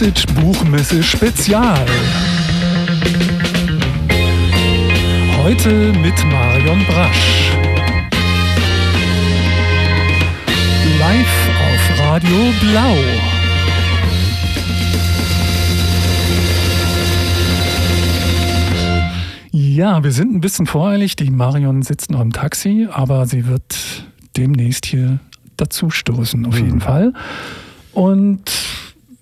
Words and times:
Message 0.00 0.26
Buchmesse 0.26 1.02
Spezial. 1.02 1.84
Heute 5.42 5.92
mit 5.92 6.14
Marion 6.30 6.84
Brasch. 6.84 7.50
Live 11.00 11.50
auf 11.58 11.98
Radio 11.98 12.36
Blau. 12.60 12.96
Ja, 19.50 20.04
wir 20.04 20.12
sind 20.12 20.32
ein 20.32 20.40
bisschen 20.40 20.66
voreilig. 20.66 21.16
Die 21.16 21.30
Marion 21.30 21.82
sitzt 21.82 22.12
noch 22.12 22.20
im 22.20 22.32
Taxi, 22.32 22.86
aber 22.88 23.26
sie 23.26 23.48
wird 23.48 24.04
demnächst 24.36 24.86
hier 24.86 25.18
dazustoßen, 25.56 26.46
auf 26.46 26.54
jeden 26.54 26.76
mhm. 26.76 26.82
Fall. 26.82 27.12
Und 27.94 28.67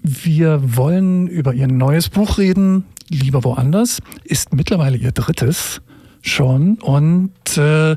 wir 0.06 0.76
wollen 0.76 1.26
über 1.26 1.54
ihr 1.54 1.68
neues 1.68 2.08
Buch 2.08 2.38
reden, 2.38 2.84
Lieber 3.08 3.44
woanders, 3.44 4.00
ist 4.24 4.52
mittlerweile 4.52 4.96
ihr 4.96 5.12
drittes 5.12 5.80
schon. 6.22 6.74
Und 6.76 7.30
äh, 7.56 7.96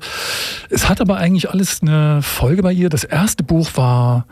es 0.69 0.87
hat 0.87 1.01
aber 1.01 1.17
eigentlich 1.17 1.49
alles 1.49 1.81
eine 1.81 2.21
Folge 2.21 2.61
bei 2.61 2.71
ihr. 2.71 2.89
Das 2.89 3.05
erste 3.05 3.43
Buch 3.43 3.71
war 3.73 4.27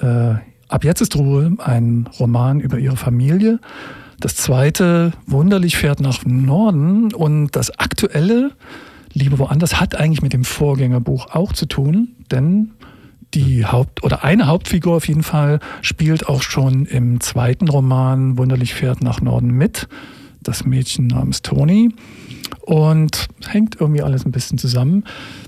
äh, 0.00 0.34
Ab 0.68 0.84
jetzt 0.84 1.00
ist 1.00 1.14
Ruhe, 1.14 1.56
ein 1.58 2.08
Roman 2.18 2.58
über 2.60 2.78
ihre 2.78 2.96
Familie. 2.96 3.60
Das 4.18 4.34
zweite, 4.34 5.12
Wunderlich 5.26 5.76
fährt 5.76 6.00
nach 6.00 6.24
Norden. 6.24 7.14
Und 7.14 7.50
das 7.52 7.78
aktuelle, 7.78 8.50
Liebe 9.12 9.38
woanders, 9.38 9.80
hat 9.80 9.94
eigentlich 9.94 10.22
mit 10.22 10.32
dem 10.32 10.44
Vorgängerbuch 10.44 11.30
auch 11.30 11.52
zu 11.52 11.66
tun, 11.66 12.08
denn 12.30 12.72
die 13.34 13.66
Haupt- 13.66 14.02
oder 14.02 14.24
eine 14.24 14.46
Hauptfigur 14.46 14.96
auf 14.96 15.08
jeden 15.08 15.22
Fall 15.22 15.60
spielt 15.82 16.28
auch 16.28 16.42
schon 16.42 16.86
im 16.86 17.20
zweiten 17.20 17.68
Roman 17.68 18.38
Wunderlich 18.38 18.74
fährt 18.74 19.02
nach 19.02 19.20
Norden 19.20 19.50
mit. 19.50 19.88
Das 20.42 20.64
Mädchen 20.64 21.08
namens 21.08 21.42
Toni. 21.42 21.94
Und 22.60 23.28
hängt 23.46 23.80
irgendwie 23.80 24.02
alles 24.02 24.24
ein 24.24 24.32
bisschen 24.32 24.58
zusammen. 24.58 25.04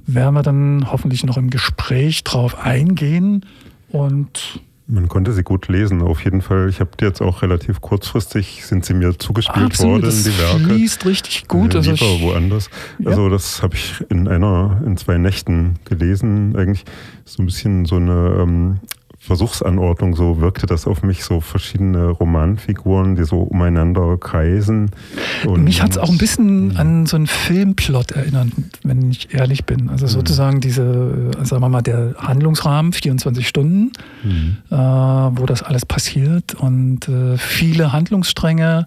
Werden 0.06 0.34
wir 0.34 0.43
dann 0.43 0.91
hoffentlich 0.91 1.25
noch 1.25 1.37
im 1.37 1.51
Gespräch 1.51 2.25
drauf 2.25 2.59
eingehen. 2.59 3.45
Und 3.91 4.61
man 4.89 5.06
konnte 5.08 5.33
sie 5.33 5.42
gut 5.42 5.69
lesen, 5.69 6.00
auf 6.00 6.25
jeden 6.25 6.41
Fall. 6.41 6.69
Ich 6.70 6.81
habe 6.81 6.91
die 6.98 7.05
jetzt 7.05 7.20
auch 7.20 7.42
relativ 7.42 7.83
kurzfristig, 7.83 8.64
sind 8.64 8.86
sie 8.86 8.94
mir 8.94 9.19
zugespielt 9.19 9.67
Absolut, 9.67 10.03
worden, 10.03 10.25
die 10.25 10.39
Werke. 10.39 10.75
fließt 10.75 11.05
richtig 11.05 11.47
gut. 11.47 11.75
Äh, 11.75 11.78
also 11.78 11.92
ich, 11.92 12.22
woanders. 12.22 12.70
Ja. 12.98 13.11
Also 13.11 13.28
das 13.28 13.62
habe 13.62 13.75
ich 13.75 14.03
in 14.09 14.27
einer, 14.27 14.83
in 14.86 14.97
zwei 14.97 15.19
Nächten 15.19 15.75
gelesen. 15.84 16.56
Eigentlich 16.56 16.86
so 17.27 17.42
ein 17.42 17.47
bisschen 17.47 17.84
so 17.84 17.97
eine 17.97 18.39
ähm, 18.41 18.78
Versuchsanordnung, 19.29 20.17
so 20.17 20.41
wirkte 20.41 20.67
das 20.67 20.87
auf 20.87 21.03
mich, 21.03 21.23
so 21.23 21.41
verschiedene 21.41 22.09
Romanfiguren, 22.09 23.15
die 23.15 23.25
so 23.25 23.43
umeinander 23.43 24.17
kreisen. 24.19 24.91
Und 25.47 25.65
mich 25.65 25.83
hat 25.83 25.93
es 25.93 25.98
auch 25.98 26.09
ein 26.09 26.19
bisschen 26.19 26.77
an 26.77 27.07
so 27.07 27.17
einen 27.17 27.27
Filmplot 27.27 28.12
erinnert, 28.12 28.49
wenn 28.83 29.11
ich 29.11 29.33
ehrlich 29.34 29.65
bin. 29.65 29.91
Also 29.91 30.06
mhm. 30.06 30.11
sozusagen 30.11 30.61
diese, 30.61 31.31
sagen 31.43 31.62
wir 31.62 31.69
mal, 31.69 31.83
der 31.83 32.15
Handlungsrahmen, 32.19 32.93
24 32.93 33.47
Stunden, 33.47 33.93
mhm. 34.25 34.56
äh, 34.71 34.75
wo 34.77 35.47
das 35.47 35.62
alles 35.62 35.87
passiert 35.87 36.55
und 36.55 37.09
äh, 37.09 37.37
viele 37.37 37.93
Handlungsstränge 37.93 38.87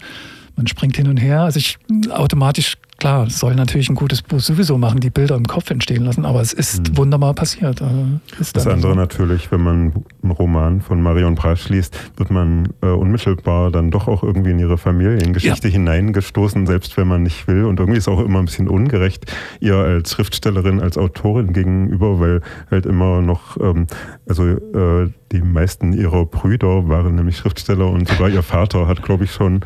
man 0.56 0.68
springt 0.68 0.96
hin 0.96 1.08
und 1.08 1.18
her. 1.18 1.42
Also 1.42 1.58
ich 1.58 1.78
automatisch, 2.12 2.78
klar, 3.02 3.28
soll 3.32 3.56
natürlich 3.56 3.90
ein 3.90 3.96
gutes 3.96 4.22
Buch 4.22 4.40
sowieso 4.40 4.78
machen, 4.78 5.00
die 5.00 5.10
Bilder 5.10 5.36
im 5.36 5.48
Kopf 5.48 5.72
entstehen 5.72 6.06
lassen, 6.06 6.24
aber 6.24 6.40
es 6.40 6.54
ist 6.54 6.92
mhm. 6.92 6.98
wunderbar 6.98 7.34
passiert. 7.34 7.82
Also 7.82 8.06
das 8.54 8.68
andere 8.68 8.94
so. 8.94 8.96
natürlich, 8.96 9.52
wenn 9.52 9.62
man 9.62 9.94
einen 10.22 10.32
Roman 10.32 10.82
von 10.82 11.02
Marion 11.02 11.34
Brasch 11.34 11.68
liest, 11.70 11.98
wird 12.18 12.30
man 12.30 12.70
äh, 12.84 12.90
unmittelbar 12.90 13.72
dann 13.72 13.90
doch 13.90 14.08
auch 14.08 14.22
irgendwie 14.22 14.52
in 14.52 14.60
ihre 14.60 14.78
Familiengeschichte 14.78 15.68
ja. 15.68 15.74
hineingestoßen, 15.74 16.68
selbst 16.68 16.96
wenn 16.96 17.08
man 17.08 17.24
nicht 17.24 17.48
will. 17.48 17.66
Und 17.66 17.80
irgendwie 17.80 17.98
ist 17.98 18.08
auch 18.08 18.20
immer 18.20 18.38
ein 18.38 18.46
bisschen 18.46 18.68
ungerecht 18.68 19.26
ihr 19.60 19.78
als 19.78 20.12
Schriftstellerin, 20.12 20.80
als 20.80 20.96
Autorin 21.00 21.54
gegenüber, 21.54 22.20
weil 22.20 22.42
halt 22.70 22.86
immer 22.86 23.24
noch, 23.24 23.58
ähm, 23.60 23.88
also 24.30 24.46
äh, 24.46 25.10
die 25.32 25.42
meisten 25.42 25.94
ihrer 25.94 26.28
Brüder 26.28 26.88
waren 26.88 27.16
nämlich 27.16 27.38
Schriftsteller 27.38 27.90
und 27.90 28.08
sogar 28.08 28.30
ihr 28.30 28.44
Vater 28.44 28.88
hat, 28.88 29.02
glaube 29.02 29.24
ich, 29.24 29.32
schon 29.32 29.62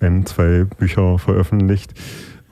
ein, 0.00 0.26
zwei 0.26 0.64
Bücher 0.64 1.20
veröffentlicht. 1.20 1.94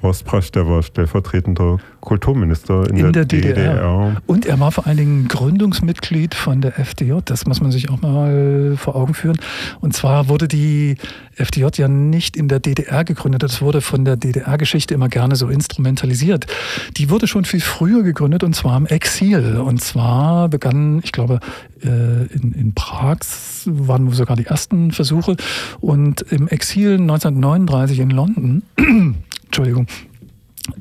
Horst 0.00 0.25
Prasch, 0.25 0.53
der 0.53 0.69
war 0.69 0.82
stellvertretender 0.82 1.78
Kulturminister 2.00 2.88
in, 2.88 2.97
in 2.97 3.12
der, 3.12 3.12
der 3.12 3.25
DDR. 3.25 3.54
DDR. 3.54 4.22
Und 4.26 4.47
er 4.47 4.60
war 4.60 4.70
vor 4.70 4.86
allen 4.86 4.97
Dingen 4.97 5.28
Gründungsmitglied 5.28 6.34
von 6.34 6.60
der 6.60 6.78
FDJ. 6.78 7.14
Das 7.25 7.47
muss 7.47 7.60
man 7.60 7.72
sich 7.72 7.91
auch 7.91 8.00
mal 8.00 8.75
vor 8.76 8.94
Augen 8.94 9.14
führen. 9.14 9.38
Und 9.81 9.94
zwar 9.94 10.28
wurde 10.28 10.47
die 10.47 10.97
FDJ 11.34 11.66
ja 11.76 11.88
nicht 11.88 12.36
in 12.36 12.47
der 12.47 12.60
DDR 12.60 13.04
gegründet. 13.04 13.42
Das 13.42 13.60
wurde 13.60 13.81
von 13.81 14.04
der 14.04 14.16
DDR-Geschichte 14.16 14.94
immer 14.94 15.09
gerne 15.09 15.34
so 15.34 15.48
instrumentalisiert. 15.48 16.47
Die 16.97 17.10
wurde 17.10 17.26
schon 17.26 17.44
viel 17.44 17.60
früher 17.60 18.04
gegründet 18.04 18.44
und 18.44 18.54
zwar 18.54 18.76
im 18.76 18.86
Exil. 18.86 19.56
Und 19.56 19.80
zwar 19.80 20.48
begann, 20.48 21.00
ich 21.03 21.10
glaube, 21.10 21.41
äh, 21.82 22.26
in, 22.32 22.53
in 22.53 22.75
Prag 22.75 23.19
waren 23.66 24.10
sogar 24.12 24.36
die 24.36 24.47
ersten 24.47 24.92
Versuche. 24.92 25.36
Und 25.80 26.22
im 26.30 26.47
Exil 26.47 26.94
1939 26.94 27.98
in 27.98 28.10
London 28.10 28.62
Entschuldigung. 29.48 29.86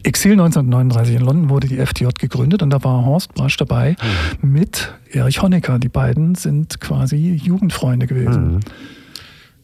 Exil 0.03 0.33
1939 0.33 1.15
in 1.15 1.21
London 1.21 1.49
wurde 1.49 1.67
die 1.67 1.77
FDJ 1.77 2.07
gegründet 2.19 2.61
und 2.61 2.69
da 2.69 2.83
war 2.83 3.05
Horst 3.05 3.33
Brasch 3.33 3.57
dabei 3.57 3.95
mhm. 4.41 4.51
mit 4.51 4.93
Erich 5.11 5.41
Honecker. 5.41 5.79
Die 5.79 5.89
beiden 5.89 6.35
sind 6.35 6.79
quasi 6.81 7.39
Jugendfreunde 7.41 8.05
gewesen. 8.05 8.55
Mhm. 8.55 8.59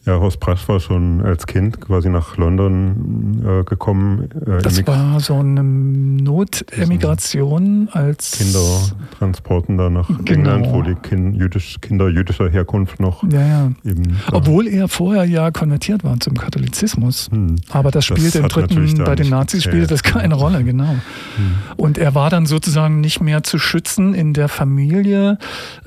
Ja, 0.06 0.20
Horst 0.20 0.38
Brasch 0.38 0.68
war 0.68 0.80
schon 0.80 1.22
als 1.22 1.46
Kind 1.46 1.80
quasi 1.80 2.10
nach 2.10 2.36
London 2.36 3.42
äh, 3.42 3.64
gekommen. 3.64 4.28
Äh, 4.46 4.60
das 4.60 4.86
war 4.86 5.18
so 5.18 5.36
eine 5.36 5.62
Notemigration 5.62 7.88
als 7.90 8.32
Kindertransporten 8.32 9.78
da 9.78 9.88
nach 9.88 10.10
genau. 10.24 10.56
England, 10.56 10.74
wo 10.74 10.82
die 10.82 10.94
kind, 10.94 11.38
jüdisch, 11.38 11.78
Kinder 11.80 12.08
jüdischer 12.08 12.50
Herkunft 12.50 13.00
noch 13.00 13.22
ja, 13.32 13.40
ja. 13.40 13.72
eben. 13.82 14.18
Obwohl 14.30 14.68
er 14.68 14.88
vorher 14.88 15.24
ja 15.24 15.50
konvertiert 15.50 16.04
war 16.04 16.20
zum 16.20 16.36
Katholizismus. 16.36 17.30
Hm. 17.30 17.56
Aber 17.70 17.90
das 17.90 18.04
spielte 18.04 18.40
im 18.40 18.48
dritten, 18.48 19.04
bei 19.04 19.14
den 19.14 19.30
Nazis 19.30 19.64
spielte 19.64 19.86
das 19.86 20.02
keine 20.02 20.34
Rolle, 20.34 20.64
genau. 20.64 20.90
Hm. 20.90 21.54
Und 21.76 21.96
er 21.96 22.14
war 22.14 22.28
dann 22.28 22.44
sozusagen 22.44 23.00
nicht 23.00 23.22
mehr 23.22 23.42
zu 23.42 23.58
schützen 23.58 24.12
in 24.12 24.34
der 24.34 24.48
Familie. 24.48 25.38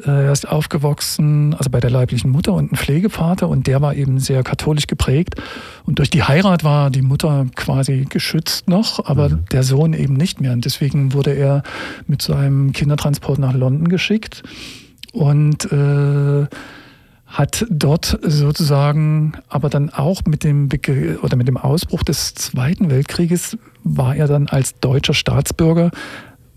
Äh, 0.04 0.10
er 0.10 0.32
ist 0.32 0.50
aufgewachsen, 0.50 1.54
also 1.54 1.70
bei 1.70 1.80
der 1.80 1.92
leiblichen 1.92 2.32
Mutter 2.32 2.54
und 2.54 2.72
ein 2.72 2.76
Pflegevater 2.76 3.48
und 3.48 3.68
der 3.68 3.80
war 3.80 3.94
eben 3.94 4.07
eben 4.08 4.20
sehr 4.20 4.44
katholisch 4.44 4.88
geprägt. 4.88 5.36
Und 5.86 6.00
durch 6.00 6.10
die 6.10 6.24
Heirat 6.24 6.64
war 6.64 6.90
die 6.90 7.02
Mutter 7.02 7.46
quasi 7.56 8.06
geschützt 8.10 8.68
noch, 8.68 9.06
aber 9.06 9.30
mhm. 9.30 9.46
der 9.52 9.64
Sohn 9.64 9.94
eben 9.94 10.14
nicht 10.14 10.42
mehr. 10.42 10.54
Und 10.54 10.66
deswegen 10.66 11.14
wurde 11.14 11.34
er 11.34 11.64
mit 12.08 12.22
seinem 12.22 12.72
Kindertransport 12.72 13.40
nach 13.40 13.54
London 13.54 13.90
geschickt 13.90 14.44
und 15.14 15.72
äh, 15.72 16.48
hat 17.26 17.66
dort 17.70 18.18
sozusagen, 18.22 19.34
aber 19.50 19.70
dann 19.70 19.90
auch 19.90 20.22
mit 20.26 20.44
dem 20.46 20.70
Begr 20.70 21.24
oder 21.24 21.36
mit 21.36 21.48
dem 21.48 21.58
Ausbruch 21.58 22.04
des 22.04 22.34
Zweiten 22.36 22.90
Weltkrieges 22.90 23.58
war 23.84 24.16
er 24.16 24.28
dann 24.28 24.48
als 24.48 24.80
deutscher 24.80 25.14
Staatsbürger 25.14 25.92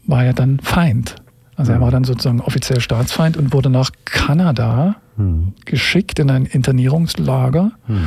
war 0.06 0.24
er 0.24 0.32
dann 0.32 0.58
Feind. 0.60 1.16
Also 1.60 1.72
er 1.72 1.80
war 1.82 1.90
dann 1.90 2.04
sozusagen 2.04 2.40
offiziell 2.40 2.80
Staatsfeind 2.80 3.36
und 3.36 3.52
wurde 3.52 3.68
nach 3.68 3.90
Kanada 4.06 4.96
hm. 5.16 5.52
geschickt 5.66 6.18
in 6.18 6.30
ein 6.30 6.46
Internierungslager. 6.46 7.72
Hm. 7.86 8.06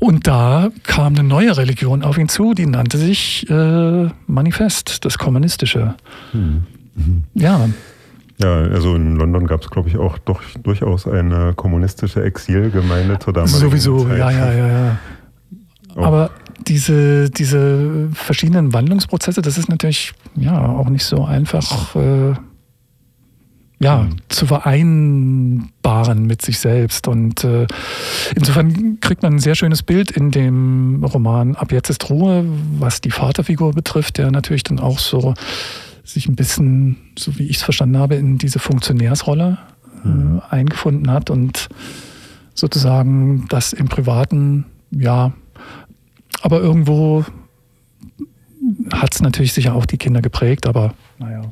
Und 0.00 0.26
da 0.26 0.68
kam 0.82 1.14
eine 1.14 1.26
neue 1.26 1.56
Religion 1.56 2.02
auf 2.02 2.18
ihn 2.18 2.28
zu, 2.28 2.52
die 2.52 2.66
nannte 2.66 2.98
sich 2.98 3.48
äh, 3.48 4.08
Manifest, 4.26 5.06
das 5.06 5.16
Kommunistische. 5.16 5.94
Hm. 6.32 6.64
Mhm. 6.94 7.24
Ja. 7.32 7.70
Ja, 8.36 8.52
also 8.52 8.96
in 8.96 9.16
London 9.16 9.46
gab 9.46 9.62
es, 9.62 9.70
glaube 9.70 9.88
ich, 9.88 9.96
auch 9.96 10.18
doch, 10.18 10.42
durchaus 10.62 11.08
eine 11.08 11.54
kommunistische 11.54 12.22
Exilgemeinde 12.22 13.18
zur 13.18 13.32
damaligen 13.32 13.58
Sowieso, 13.58 14.04
Zeit. 14.04 14.18
ja, 14.18 14.30
ja, 14.30 14.52
ja, 14.52 14.68
ja. 14.68 14.98
Aber 15.96 16.30
diese, 16.66 17.30
diese 17.30 18.10
verschiedenen 18.12 18.74
Wandlungsprozesse, 18.74 19.40
das 19.40 19.56
ist 19.56 19.70
natürlich 19.70 20.12
ja 20.36 20.66
auch 20.66 20.90
nicht 20.90 21.04
so 21.04 21.24
einfach. 21.24 21.96
Äh, 21.96 22.34
ja, 23.80 24.02
mhm. 24.02 24.16
zu 24.28 24.46
vereinbaren 24.46 26.26
mit 26.26 26.42
sich 26.42 26.58
selbst. 26.58 27.08
Und 27.08 27.44
äh, 27.44 27.66
insofern 28.34 29.00
kriegt 29.00 29.22
man 29.22 29.34
ein 29.34 29.38
sehr 29.40 29.54
schönes 29.54 29.82
Bild 29.82 30.10
in 30.10 30.30
dem 30.30 31.04
Roman 31.04 31.56
Ab 31.56 31.72
jetzt 31.72 31.90
ist 31.90 32.08
Ruhe, 32.10 32.44
was 32.78 33.00
die 33.00 33.10
Vaterfigur 33.10 33.72
betrifft, 33.72 34.18
der 34.18 34.30
natürlich 34.30 34.62
dann 34.62 34.78
auch 34.78 34.98
so 34.98 35.34
sich 36.04 36.28
ein 36.28 36.36
bisschen, 36.36 36.96
so 37.18 37.38
wie 37.38 37.46
ich 37.46 37.56
es 37.56 37.62
verstanden 37.62 37.98
habe, 37.98 38.14
in 38.14 38.38
diese 38.38 38.58
Funktionärsrolle 38.58 39.58
äh, 40.04 40.08
mhm. 40.08 40.42
eingefunden 40.50 41.10
hat 41.10 41.30
und 41.30 41.68
sozusagen 42.54 43.46
das 43.48 43.72
im 43.72 43.88
Privaten, 43.88 44.66
ja, 44.90 45.32
aber 46.42 46.60
irgendwo 46.60 47.24
hat 48.92 49.14
es 49.14 49.22
natürlich 49.22 49.52
sicher 49.52 49.74
auch 49.74 49.86
die 49.86 49.98
Kinder 49.98 50.20
geprägt, 50.20 50.66
aber 50.66 50.94
naja. 51.18 51.42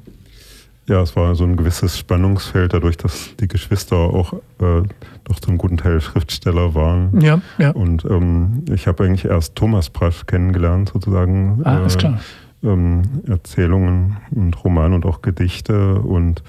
Ja, 0.89 1.01
es 1.01 1.15
war 1.15 1.35
so 1.35 1.45
ein 1.45 1.57
gewisses 1.57 1.97
Spannungsfeld, 1.97 2.75
dadurch, 2.75 2.97
dass 2.97 3.37
die 3.37 3.47
Geschwister 3.47 3.97
auch 3.97 4.33
äh, 4.33 4.83
doch 5.25 5.39
zum 5.41 5.57
guten 5.57 5.77
Teil 5.77 6.01
Schriftsteller 6.01 6.75
waren. 6.75 7.21
Ja, 7.21 7.41
ja. 7.59 7.71
Und 7.71 8.05
ähm, 8.05 8.65
ich 8.73 8.89
habe 8.89 9.05
eigentlich 9.05 9.25
erst 9.25 9.55
Thomas 9.55 9.91
Brasch 9.91 10.27
kennengelernt, 10.27 10.91
sozusagen. 10.93 11.61
Ah, 11.65 11.85
ist 11.87 11.99
klar. 11.99 12.21
Ähm, 12.65 13.03
Erzählungen 13.27 14.17
und 14.33 14.65
Romane 14.65 14.95
und 14.95 15.07
auch 15.07 15.23
Gedichte 15.23 15.97
und 16.01 16.43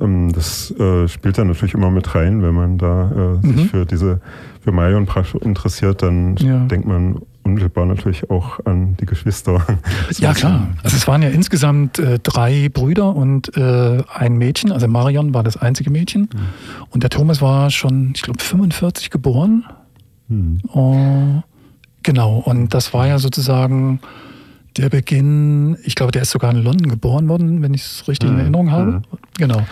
ähm, 0.00 0.32
das 0.32 0.70
äh, 0.78 1.08
spielt 1.08 1.38
dann 1.38 1.48
natürlich 1.48 1.74
immer 1.74 1.90
mit 1.90 2.14
rein, 2.14 2.42
wenn 2.42 2.54
man 2.54 2.78
da 2.78 3.10
äh, 3.10 3.46
mhm. 3.46 3.56
sich 3.56 3.70
für 3.70 3.86
diese, 3.86 4.20
für 4.60 4.72
Marion 4.72 5.06
Brasch 5.06 5.34
interessiert, 5.34 6.02
dann 6.02 6.36
ja. 6.36 6.64
denkt 6.66 6.86
man 6.86 7.20
unmittelbar 7.48 7.86
natürlich 7.86 8.30
auch 8.30 8.64
an 8.64 8.96
die 8.98 9.06
Geschwister. 9.06 9.64
ja, 10.18 10.32
klar. 10.34 10.68
Also 10.82 10.96
es 10.96 11.06
waren 11.06 11.22
ja 11.22 11.28
insgesamt 11.28 11.98
äh, 11.98 12.18
drei 12.22 12.68
Brüder 12.68 13.14
und 13.14 13.56
äh, 13.56 14.02
ein 14.14 14.36
Mädchen. 14.36 14.72
Also 14.72 14.88
Marion 14.88 15.34
war 15.34 15.42
das 15.42 15.56
einzige 15.56 15.90
Mädchen. 15.90 16.22
Mhm. 16.22 16.38
Und 16.90 17.02
der 17.02 17.10
Thomas 17.10 17.40
war 17.40 17.70
schon, 17.70 18.12
ich 18.14 18.22
glaube, 18.22 18.42
45 18.42 19.10
geboren. 19.10 19.64
Mhm. 20.28 20.60
Oh, 20.72 21.42
genau. 22.02 22.36
Und 22.38 22.74
das 22.74 22.92
war 22.94 23.06
ja 23.06 23.18
sozusagen 23.18 24.00
der 24.76 24.90
Beginn, 24.90 25.76
ich 25.84 25.94
glaube, 25.94 26.12
der 26.12 26.22
ist 26.22 26.30
sogar 26.30 26.50
in 26.52 26.62
London 26.62 26.88
geboren 26.88 27.28
worden, 27.28 27.62
wenn 27.62 27.74
ich 27.74 27.82
es 27.82 28.08
richtig 28.08 28.28
mhm. 28.28 28.36
in 28.36 28.40
Erinnerung 28.40 28.70
habe. 28.70 29.02
Genau. 29.38 29.66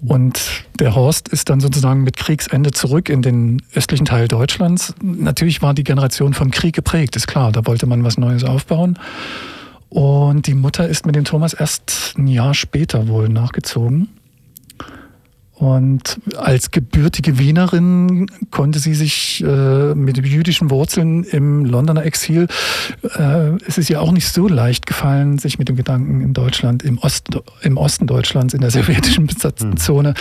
Und 0.00 0.64
der 0.78 0.94
Horst 0.94 1.28
ist 1.28 1.50
dann 1.50 1.60
sozusagen 1.60 2.04
mit 2.04 2.16
Kriegsende 2.16 2.70
zurück 2.70 3.08
in 3.08 3.22
den 3.22 3.62
östlichen 3.74 4.06
Teil 4.06 4.28
Deutschlands. 4.28 4.94
Natürlich 5.02 5.60
war 5.60 5.74
die 5.74 5.84
Generation 5.84 6.34
vom 6.34 6.50
Krieg 6.50 6.74
geprägt, 6.74 7.16
ist 7.16 7.26
klar. 7.26 7.50
Da 7.50 7.66
wollte 7.66 7.86
man 7.86 8.04
was 8.04 8.16
Neues 8.16 8.44
aufbauen. 8.44 8.98
Und 9.88 10.46
die 10.46 10.54
Mutter 10.54 10.86
ist 10.88 11.06
mit 11.06 11.16
dem 11.16 11.24
Thomas 11.24 11.52
erst 11.52 12.14
ein 12.16 12.28
Jahr 12.28 12.54
später 12.54 13.08
wohl 13.08 13.28
nachgezogen. 13.28 14.08
Und 15.58 16.20
als 16.36 16.70
gebürtige 16.70 17.36
Wienerin 17.38 18.26
konnte 18.52 18.78
sie 18.78 18.94
sich 18.94 19.42
äh, 19.44 19.94
mit 19.94 20.24
jüdischen 20.24 20.70
Wurzeln 20.70 21.24
im 21.24 21.64
Londoner 21.64 22.04
Exil, 22.04 22.46
äh, 23.02 23.56
es 23.66 23.76
ist 23.76 23.90
ihr 23.90 24.00
auch 24.00 24.12
nicht 24.12 24.28
so 24.28 24.46
leicht 24.46 24.86
gefallen, 24.86 25.38
sich 25.38 25.58
mit 25.58 25.68
dem 25.68 25.74
Gedanken 25.74 26.20
in 26.20 26.32
Deutschland, 26.32 26.84
im, 26.84 26.98
Ost, 26.98 27.26
im 27.62 27.76
Osten 27.76 28.06
Deutschlands, 28.06 28.54
in 28.54 28.60
der 28.60 28.70
sowjetischen 28.70 29.26
Besatzungszone 29.26 30.14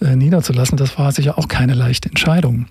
äh, 0.00 0.16
niederzulassen. 0.16 0.76
Das 0.76 0.98
war 0.98 1.12
sicher 1.12 1.38
auch 1.38 1.46
keine 1.46 1.74
leichte 1.74 2.08
Entscheidung. 2.08 2.66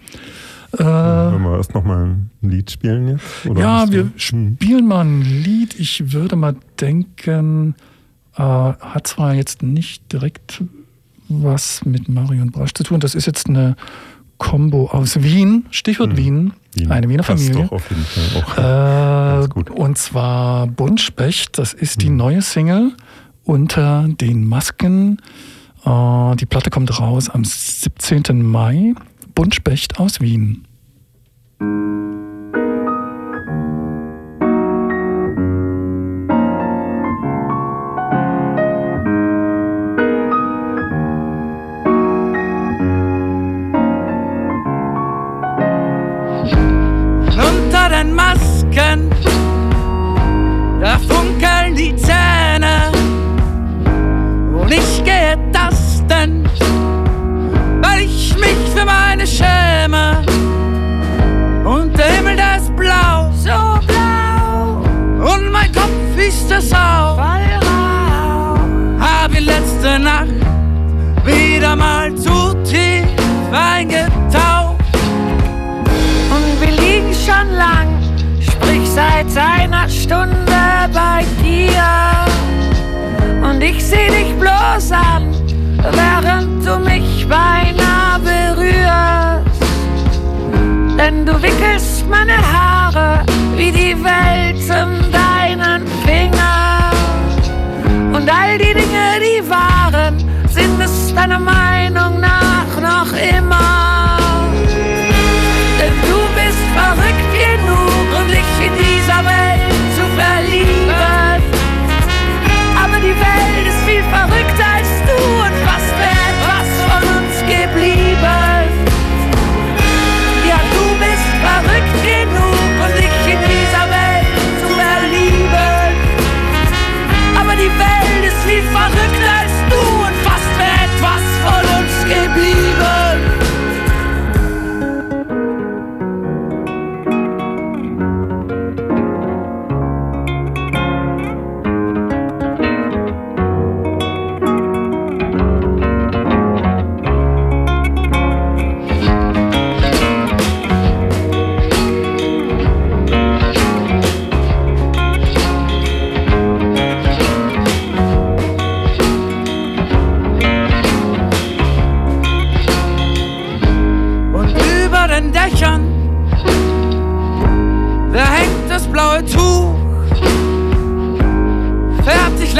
Äh, 0.74 0.84
Wollen 0.84 1.42
wir 1.44 1.56
erst 1.56 1.74
nochmal 1.74 2.06
ein 2.06 2.32
Lied 2.42 2.70
spielen 2.70 3.08
jetzt? 3.08 3.46
Oder 3.46 3.62
ja, 3.62 3.92
wir 3.92 4.12
spielen 4.18 4.88
mal 4.88 5.06
ein 5.06 5.22
Lied. 5.22 5.80
Ich 5.80 6.12
würde 6.12 6.36
mal 6.36 6.58
denken, 6.82 7.76
äh, 8.36 8.42
hat 8.42 9.08
zwar 9.08 9.34
jetzt 9.36 9.64
nicht 9.64 10.12
direkt 10.12 10.62
was 11.30 11.86
mit 11.86 12.10
Marion 12.10 12.52
Brasch 12.52 12.74
zu 12.74 12.84
tun. 12.84 13.00
Das 13.00 13.16
ist 13.16 13.26
jetzt 13.26 13.48
eine 13.48 13.76
Combo 14.38 14.90
aus 14.92 15.22
Wien, 15.22 15.66
Stichwort 15.70 16.12
hm. 16.12 16.18
Wien, 16.18 16.54
Wien, 16.74 16.92
eine 16.92 17.10
Wiener 17.10 17.24
Familie. 17.24 17.64
Doch 17.64 17.74
auf 17.74 17.90
jeden 17.90 18.04
Fall 18.04 18.44
auch 18.44 19.58
äh, 19.58 19.72
und 19.72 19.98
zwar 19.98 20.68
Buntspecht, 20.68 21.58
das 21.58 21.74
ist 21.74 21.94
hm. 21.94 22.00
die 22.00 22.10
neue 22.10 22.42
Single 22.42 22.94
unter 23.44 24.08
den 24.08 24.48
Masken. 24.48 25.20
Äh, 25.86 26.36
die 26.36 26.46
Platte 26.46 26.70
kommt 26.70 27.00
raus 27.00 27.30
am 27.30 27.44
17. 27.44 28.44
Mai. 28.44 28.94
Buntspecht 29.36 30.00
aus 30.00 30.22
Wien. 30.22 30.66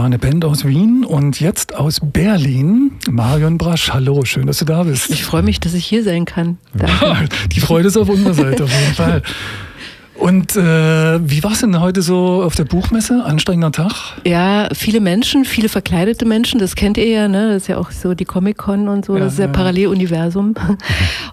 war 0.00 0.06
eine 0.06 0.18
Band 0.18 0.46
aus 0.46 0.64
Wien 0.64 1.04
und 1.04 1.40
jetzt 1.40 1.76
aus 1.76 2.00
Berlin. 2.02 2.92
Marion 3.10 3.58
Brasch, 3.58 3.92
hallo, 3.92 4.24
schön, 4.24 4.46
dass 4.46 4.56
du 4.56 4.64
da 4.64 4.84
bist. 4.84 5.10
Ich 5.10 5.24
freue 5.24 5.42
mich, 5.42 5.60
dass 5.60 5.74
ich 5.74 5.84
hier 5.84 6.02
sein 6.02 6.24
kann. 6.24 6.56
Danke. 6.72 7.28
Die 7.52 7.60
Freude 7.60 7.88
ist 7.88 7.98
auf 7.98 8.08
unserer 8.08 8.32
Seite, 8.32 8.64
auf 8.64 8.72
jeden 8.72 8.94
Fall. 8.94 9.22
Und 10.14 10.56
äh, 10.56 11.20
wie 11.30 11.44
war 11.44 11.52
es 11.52 11.60
denn 11.60 11.78
heute 11.78 12.00
so 12.00 12.42
auf 12.42 12.54
der 12.54 12.64
Buchmesse? 12.64 13.22
Anstrengender 13.26 13.72
Tag? 13.72 13.92
Ja, 14.24 14.70
viele 14.72 15.00
Menschen, 15.00 15.44
viele 15.44 15.68
verkleidete 15.68 16.24
Menschen, 16.24 16.60
das 16.60 16.76
kennt 16.76 16.96
ihr 16.96 17.08
ja, 17.08 17.28
ne? 17.28 17.48
Das 17.48 17.64
ist 17.64 17.68
ja 17.68 17.76
auch 17.76 17.90
so 17.90 18.14
die 18.14 18.24
Comic-Con 18.24 18.88
und 18.88 19.04
so, 19.04 19.18
ja, 19.18 19.24
das 19.24 19.34
ist 19.34 19.38
ja, 19.38 19.46
ja. 19.46 19.52
Paralleluniversum. 19.52 20.54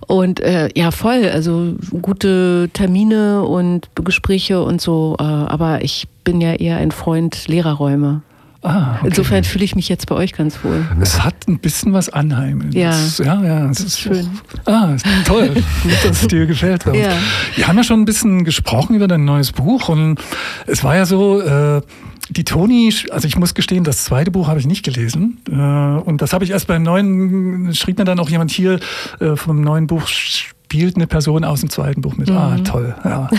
Und 0.07 0.41
äh, 0.41 0.67
ja, 0.75 0.91
voll, 0.91 1.29
also 1.33 1.75
gute 2.01 2.69
Termine 2.74 3.43
und 3.43 3.88
Gespräche 3.95 4.62
und 4.62 4.81
so, 4.81 5.15
äh, 5.19 5.24
aber 5.24 5.86
ich 5.86 6.09
bin 6.25 6.41
ja 6.41 6.51
eher 6.51 6.75
ein 6.75 6.91
Freund 6.91 7.47
Lehrerräume. 7.47 8.24
Ah, 8.63 8.95
okay. 8.97 9.07
Insofern 9.09 9.43
fühle 9.43 9.63
ich 9.63 9.75
mich 9.75 9.87
jetzt 9.87 10.07
bei 10.07 10.15
euch 10.15 10.33
ganz 10.33 10.63
wohl. 10.63 10.85
Es 10.99 11.23
hat 11.23 11.47
ein 11.47 11.59
bisschen 11.59 11.93
was 11.93 12.09
Anheimelndes. 12.09 13.19
Ja, 13.19 13.25
ja, 13.25 13.43
ja. 13.43 13.69
Es 13.69 13.79
ist, 13.79 13.99
schön. 13.99 14.29
Auch, 14.65 14.71
ah, 14.71 14.93
ist 14.95 15.05
toll. 15.25 15.49
Gut, 15.49 15.93
dass 16.03 16.23
es 16.23 16.27
dir 16.27 16.45
gefällt. 16.45 16.85
Ja. 16.85 17.11
Wir 17.55 17.67
haben 17.67 17.77
ja 17.77 17.83
schon 17.83 18.01
ein 18.01 18.05
bisschen 18.05 18.43
gesprochen 18.43 18.95
über 18.95 19.07
dein 19.07 19.25
neues 19.25 19.51
Buch 19.51 19.89
und 19.89 20.19
es 20.65 20.83
war 20.83 20.95
ja 20.95 21.05
so, 21.05 21.41
äh, 21.41 21.81
die 22.29 22.43
Toni, 22.43 22.93
also 23.11 23.27
ich 23.27 23.37
muss 23.37 23.53
gestehen, 23.53 23.83
das 23.83 24.03
zweite 24.03 24.31
Buch 24.31 24.47
habe 24.47 24.59
ich 24.59 24.67
nicht 24.67 24.83
gelesen. 24.83 25.39
Äh, 25.49 25.53
und 25.53 26.21
das 26.21 26.33
habe 26.33 26.43
ich 26.43 26.51
erst 26.51 26.67
beim 26.67 26.83
neuen, 26.83 27.73
schrieb 27.73 27.97
mir 27.97 28.05
dann 28.05 28.19
auch 28.19 28.29
jemand 28.29 28.51
hier 28.51 28.79
äh, 29.19 29.35
vom 29.35 29.61
neuen 29.61 29.87
Buch, 29.87 30.07
spielt 30.07 30.97
eine 30.97 31.07
Person 31.07 31.43
aus 31.43 31.61
dem 31.61 31.69
zweiten 31.69 32.01
Buch 32.01 32.17
mit. 32.17 32.29
Ah, 32.29 32.49
mhm. 32.49 32.53
Ah, 32.53 32.57
toll. 32.63 32.95
Ja. 33.05 33.29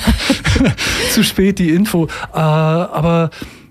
Zu 1.12 1.22
spät 1.22 1.58
die 1.58 1.70
Info. 1.70 2.06
Äh, 2.32 2.38
aber 2.38 3.30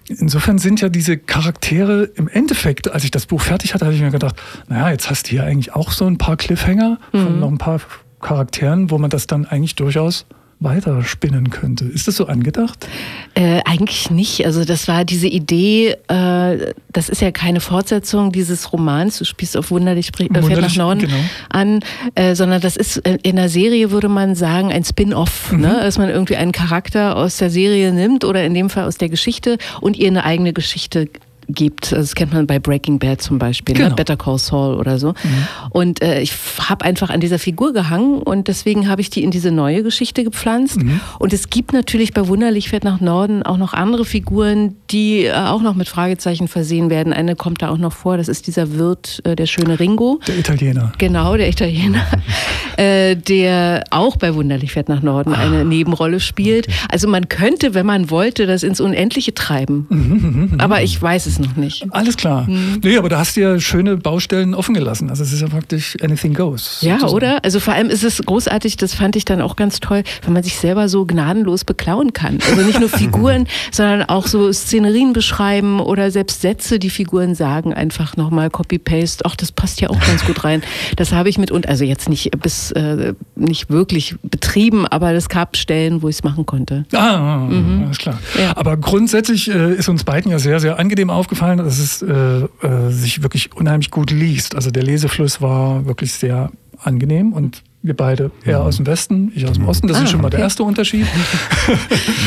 insofern 0.10 0.58
sind 0.58 0.82
ja 0.82 0.90
diese 0.90 1.18
Charaktere 1.18 2.04
im 2.16 2.28
Endeffekt, 2.28 2.92
als 2.92 3.04
ich 3.04 3.12
das 3.12 3.26
Buch 3.26 3.42
fertig 3.42 3.74
hatte, 3.74 3.86
habe 3.86 3.96
ich 3.96 4.02
mir 4.02 4.12
gedacht, 4.12 4.36
naja, 4.68 4.92
jetzt 4.92 5.10
hast 5.10 5.28
du 5.28 5.32
hier 5.32 5.44
eigentlich 5.44 5.74
auch 5.74 5.92
so 5.92 6.06
ein 6.06 6.18
paar 6.18 6.38
Cliffhanger 6.38 7.00
mhm. 7.12 7.24
von 7.24 7.40
noch 7.40 7.50
ein 7.50 7.58
paar 7.58 7.82
Charakteren, 8.22 8.90
wo 8.90 8.98
man 8.98 9.10
das 9.10 9.28
dann 9.28 9.46
eigentlich 9.46 9.76
durchaus 9.76 10.26
weiterspinnen 10.60 11.52
könnte. 11.52 11.86
Ist 11.86 12.08
das 12.08 12.16
so 12.16 12.26
angedacht? 12.26 12.88
Äh, 13.36 13.62
eigentlich 13.66 14.10
nicht. 14.10 14.46
Also 14.46 14.66
das 14.66 14.88
war 14.88 15.06
diese 15.06 15.28
Idee, 15.28 15.96
äh, 16.08 16.74
das 16.92 17.10
ist 17.10 17.22
ja 17.22 17.32
keine 17.32 17.60
Fortsetzung 17.60 18.32
dieses 18.32 18.74
Romans, 18.74 19.20
du 19.20 19.26
spielst 19.26 19.56
auf 19.56 19.70
Wunderlich, 19.70 20.10
äh, 20.20 20.42
Wunderlich 20.42 20.60
nach 20.60 20.76
Norden 20.76 21.02
genau. 21.02 21.18
an, 21.50 21.80
äh, 22.16 22.34
sondern 22.34 22.60
das 22.60 22.76
ist 22.76 22.98
äh, 23.06 23.20
in 23.22 23.36
der 23.36 23.50
Serie, 23.50 23.92
würde 23.92 24.10
man 24.10 24.34
sagen, 24.34 24.72
ein 24.72 24.84
Spin-off, 24.84 25.52
mhm. 25.52 25.62
ne? 25.62 25.80
dass 25.82 26.00
man 26.00 26.10
irgendwie 26.10 26.38
einen 26.38 26.54
Charakter 26.54 27.16
aus 27.16 27.38
der 27.38 27.52
Serie 27.52 27.94
nimmt 27.94 28.26
oder 28.26 28.44
in 28.44 28.56
dem 28.56 28.72
Fall 28.72 28.86
aus 28.86 28.98
der 28.98 29.10
Geschichte 29.10 29.60
und 29.80 29.96
ihr 29.96 30.08
eine 30.08 30.24
eigene 30.24 30.54
Geschichte 30.54 31.08
gibt. 31.48 31.92
Das 31.92 32.16
kennt 32.16 32.34
man 32.34 32.48
bei 32.48 32.60
Breaking 32.60 33.00
Bad 33.00 33.22
zum 33.22 33.40
Beispiel, 33.40 33.74
ne? 33.74 33.80
genau. 33.80 33.90
ne? 33.90 33.96
Better 33.96 34.18
Call 34.18 34.38
Saul 34.38 34.76
oder 34.76 35.00
so. 35.00 35.10
Mhm. 35.10 35.48
Und 35.70 36.02
äh, 36.02 36.22
ich 36.22 36.34
habe 36.60 36.86
einfach 36.86 37.10
an 37.10 37.20
dieser 37.20 37.40
Figur 37.40 37.74
gehangen 37.74 38.22
und 38.22 38.48
deswegen 38.48 38.90
habe 38.90 39.02
ich 39.02 39.10
die 39.10 39.24
in 39.24 39.32
diese 39.32 39.52
neue 39.52 39.84
Geschichte 39.84 40.24
gepflanzt. 40.24 40.78
Mhm. 40.78 41.00
Und 41.20 41.34
es 41.34 41.50
gibt 41.50 41.74
natürlich 41.74 42.14
bei 42.14 42.28
Wunderlich 42.28 42.70
fährt 42.70 42.84
nach 42.84 43.00
Norden 43.00 43.44
auch 43.44 43.58
noch 43.58 43.74
andere 43.74 44.06
Figuren, 44.06 44.76
die 44.92 45.26
äh, 45.26 45.34
auch 45.34 45.62
noch 45.62 45.76
mit 45.76 45.88
Fragezeichen 45.88 46.48
versehen 46.48 46.90
werden. 46.90 47.14
Eine 47.14 47.36
kommt 47.36 47.62
da 47.62 47.70
auch 47.70 47.78
noch 47.78 47.94
vor, 47.94 48.18
das 48.18 48.28
ist 48.28 48.48
dieser 48.48 48.74
Wirt, 48.74 49.22
äh, 49.24 49.36
der 49.36 49.46
schöne 49.46 49.80
Ringo. 49.80 50.20
Der 50.28 50.38
Italiener. 50.38 50.92
Genau, 50.98 51.38
der 51.38 51.50
Italiener, 51.50 52.06
äh, 52.78 53.16
der 53.16 53.84
auch 53.92 54.18
bei 54.18 54.36
Wunderlich 54.36 54.74
fährt 54.74 54.90
nach 54.90 55.02
Norden 55.02 55.34
ah. 55.34 55.40
eine 55.40 55.64
Nebenrolle 55.64 56.20
spielt. 56.20 56.68
Okay. 56.68 56.78
Also 56.90 57.08
man 57.08 57.30
könnte, 57.30 57.74
wenn 57.74 57.86
man 57.86 58.10
wollte, 58.10 58.46
das 58.46 58.64
ins 58.64 58.80
Unendliche 58.80 59.34
treiben. 59.34 59.88
Mhm, 59.90 59.98
mhm, 59.98 60.50
mhm. 60.52 60.60
Aber 60.60 60.82
ich 60.82 61.02
weiß 61.02 61.26
es 61.26 61.37
noch 61.40 61.56
nicht. 61.56 61.86
Alles 61.92 62.18
klar. 62.18 62.48
Mhm. 62.48 62.82
Nee, 62.84 62.98
aber 62.98 63.10
da 63.10 63.20
hast 63.20 63.36
du 63.38 63.42
ja 63.42 63.60
schöne 63.60 63.98
Baustellen 63.98 64.54
offen 64.54 64.74
gelassen. 64.74 65.10
Also 65.10 65.24
es 65.24 65.34
ist 65.34 65.42
ja 65.42 65.48
praktisch 65.48 65.98
anything 66.02 66.34
goes. 66.34 66.80
Ja, 66.82 66.96
sozusagen. 67.00 67.14
oder? 67.16 67.46
Also 67.46 67.60
vor 67.60 67.74
allem 67.74 67.90
ist 67.90 68.04
es 68.04 68.22
großartig, 68.26 68.78
das 68.78 68.94
fand 68.94 69.16
ich 69.16 69.26
dann 69.26 69.42
auch 69.42 69.56
ganz 69.56 69.80
toll, 69.80 70.04
wenn 70.24 70.34
man 70.34 70.44
sich 70.44 70.58
selber 70.58 70.90
so 70.90 71.06
gnadenlos 71.06 71.64
beklauen 71.64 72.14
kann. 72.14 72.40
Also 72.50 72.62
nicht 72.64 72.80
nur 72.80 72.90
Figuren, 72.98 73.48
sondern 73.72 74.04
auch 74.04 74.28
so 74.28 74.52
Szenerien 74.52 75.14
beschreiben 75.14 75.80
oder 75.80 76.12
selbst 76.12 76.42
Sätze, 76.42 76.80
die 76.80 76.90
Figuren 76.90 77.36
sagen, 77.36 77.74
einfach 77.74 78.18
nochmal 78.18 78.50
Copy-Paste. 78.50 79.26
Ach, 79.26 79.36
das 79.36 79.52
passt 79.52 79.82
ja 79.82 79.90
auch 79.90 80.00
ganz 80.00 80.26
gut 80.26 80.44
rein. 80.44 80.62
Das 80.96 81.12
habe 81.12 81.30
ich 81.30 81.38
mit 81.38 81.52
und 81.52 81.68
also 81.68 81.84
jetzt 81.84 82.10
nicht 82.10 82.32
bis 82.42 82.72
äh, 82.72 83.14
nicht 83.36 83.70
wirklich 83.70 84.16
betrieben, 84.38 84.86
aber 84.86 85.14
es 85.14 85.30
gab 85.30 85.58
Stellen, 85.58 86.04
wo 86.04 86.10
ich 86.10 86.18
es 86.18 86.24
machen 86.24 86.46
konnte. 86.46 86.86
Ah, 86.94 87.48
mhm. 87.50 87.86
alles 87.86 87.98
klar. 87.98 88.20
Ja. 88.40 88.56
Aber 88.56 88.78
grundsätzlich 88.78 89.50
äh, 89.50 89.74
ist 89.74 89.90
uns 89.90 90.04
beiden 90.04 90.32
ja 90.32 90.38
sehr, 90.38 90.60
sehr 90.60 90.78
angenehm 90.78 91.10
aufgefallen 91.10 91.58
dass 91.58 91.80
es 91.80 92.02
äh, 92.04 92.14
äh, 92.14 92.90
sich 92.90 93.24
wirklich 93.24 93.56
unheimlich 93.56 93.90
gut 93.90 94.12
liest. 94.12 94.56
Also 94.56 94.70
der 94.70 94.84
Lesefluss 94.84 95.42
war 95.42 95.86
wirklich 95.86 96.14
sehr 96.14 96.52
angenehm 96.84 97.34
und 97.34 97.64
wir 97.82 97.96
beide 97.96 98.32
eher 98.46 98.62
aus 98.62 98.78
dem 98.78 98.86
Westen, 98.86 99.32
ich 99.34 99.48
aus 99.48 99.54
dem 99.54 99.68
Osten. 99.68 99.88
Das 99.88 99.98
ah, 99.98 100.04
ist 100.04 100.12
schon 100.12 100.22
mal 100.22 100.28
okay. 100.28 100.38
der 100.38 100.46
erste 100.46 100.64
Unterschied. 100.64 101.06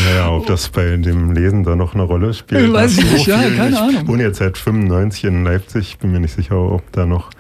Naja, 0.07 0.31
ob 0.31 0.47
das 0.47 0.69
bei 0.69 0.97
dem 0.97 1.33
Lesen 1.33 1.63
da 1.63 1.77
noch 1.77 1.95
eine 1.95 2.03
Rolle 2.03 2.35
spielt. 2.35 2.67
Ich 2.67 2.73
weiß 2.73 2.99
ich 2.99 3.13
nicht, 3.13 3.27
ja, 3.27 3.41
keine 3.57 3.79
Ahnung. 3.79 4.03
Ich 4.03 4.09
wohne 4.09 4.23
jetzt 4.25 4.39
seit 4.39 4.59
95 4.59 5.25
in 5.25 5.45
Leipzig, 5.45 5.99
bin 5.99 6.13
mir 6.13 6.21
nicht 6.21 6.35
sicher, 6.35 6.57
ob 6.59 6.91
da 6.93 7.07
noch 7.07 7.31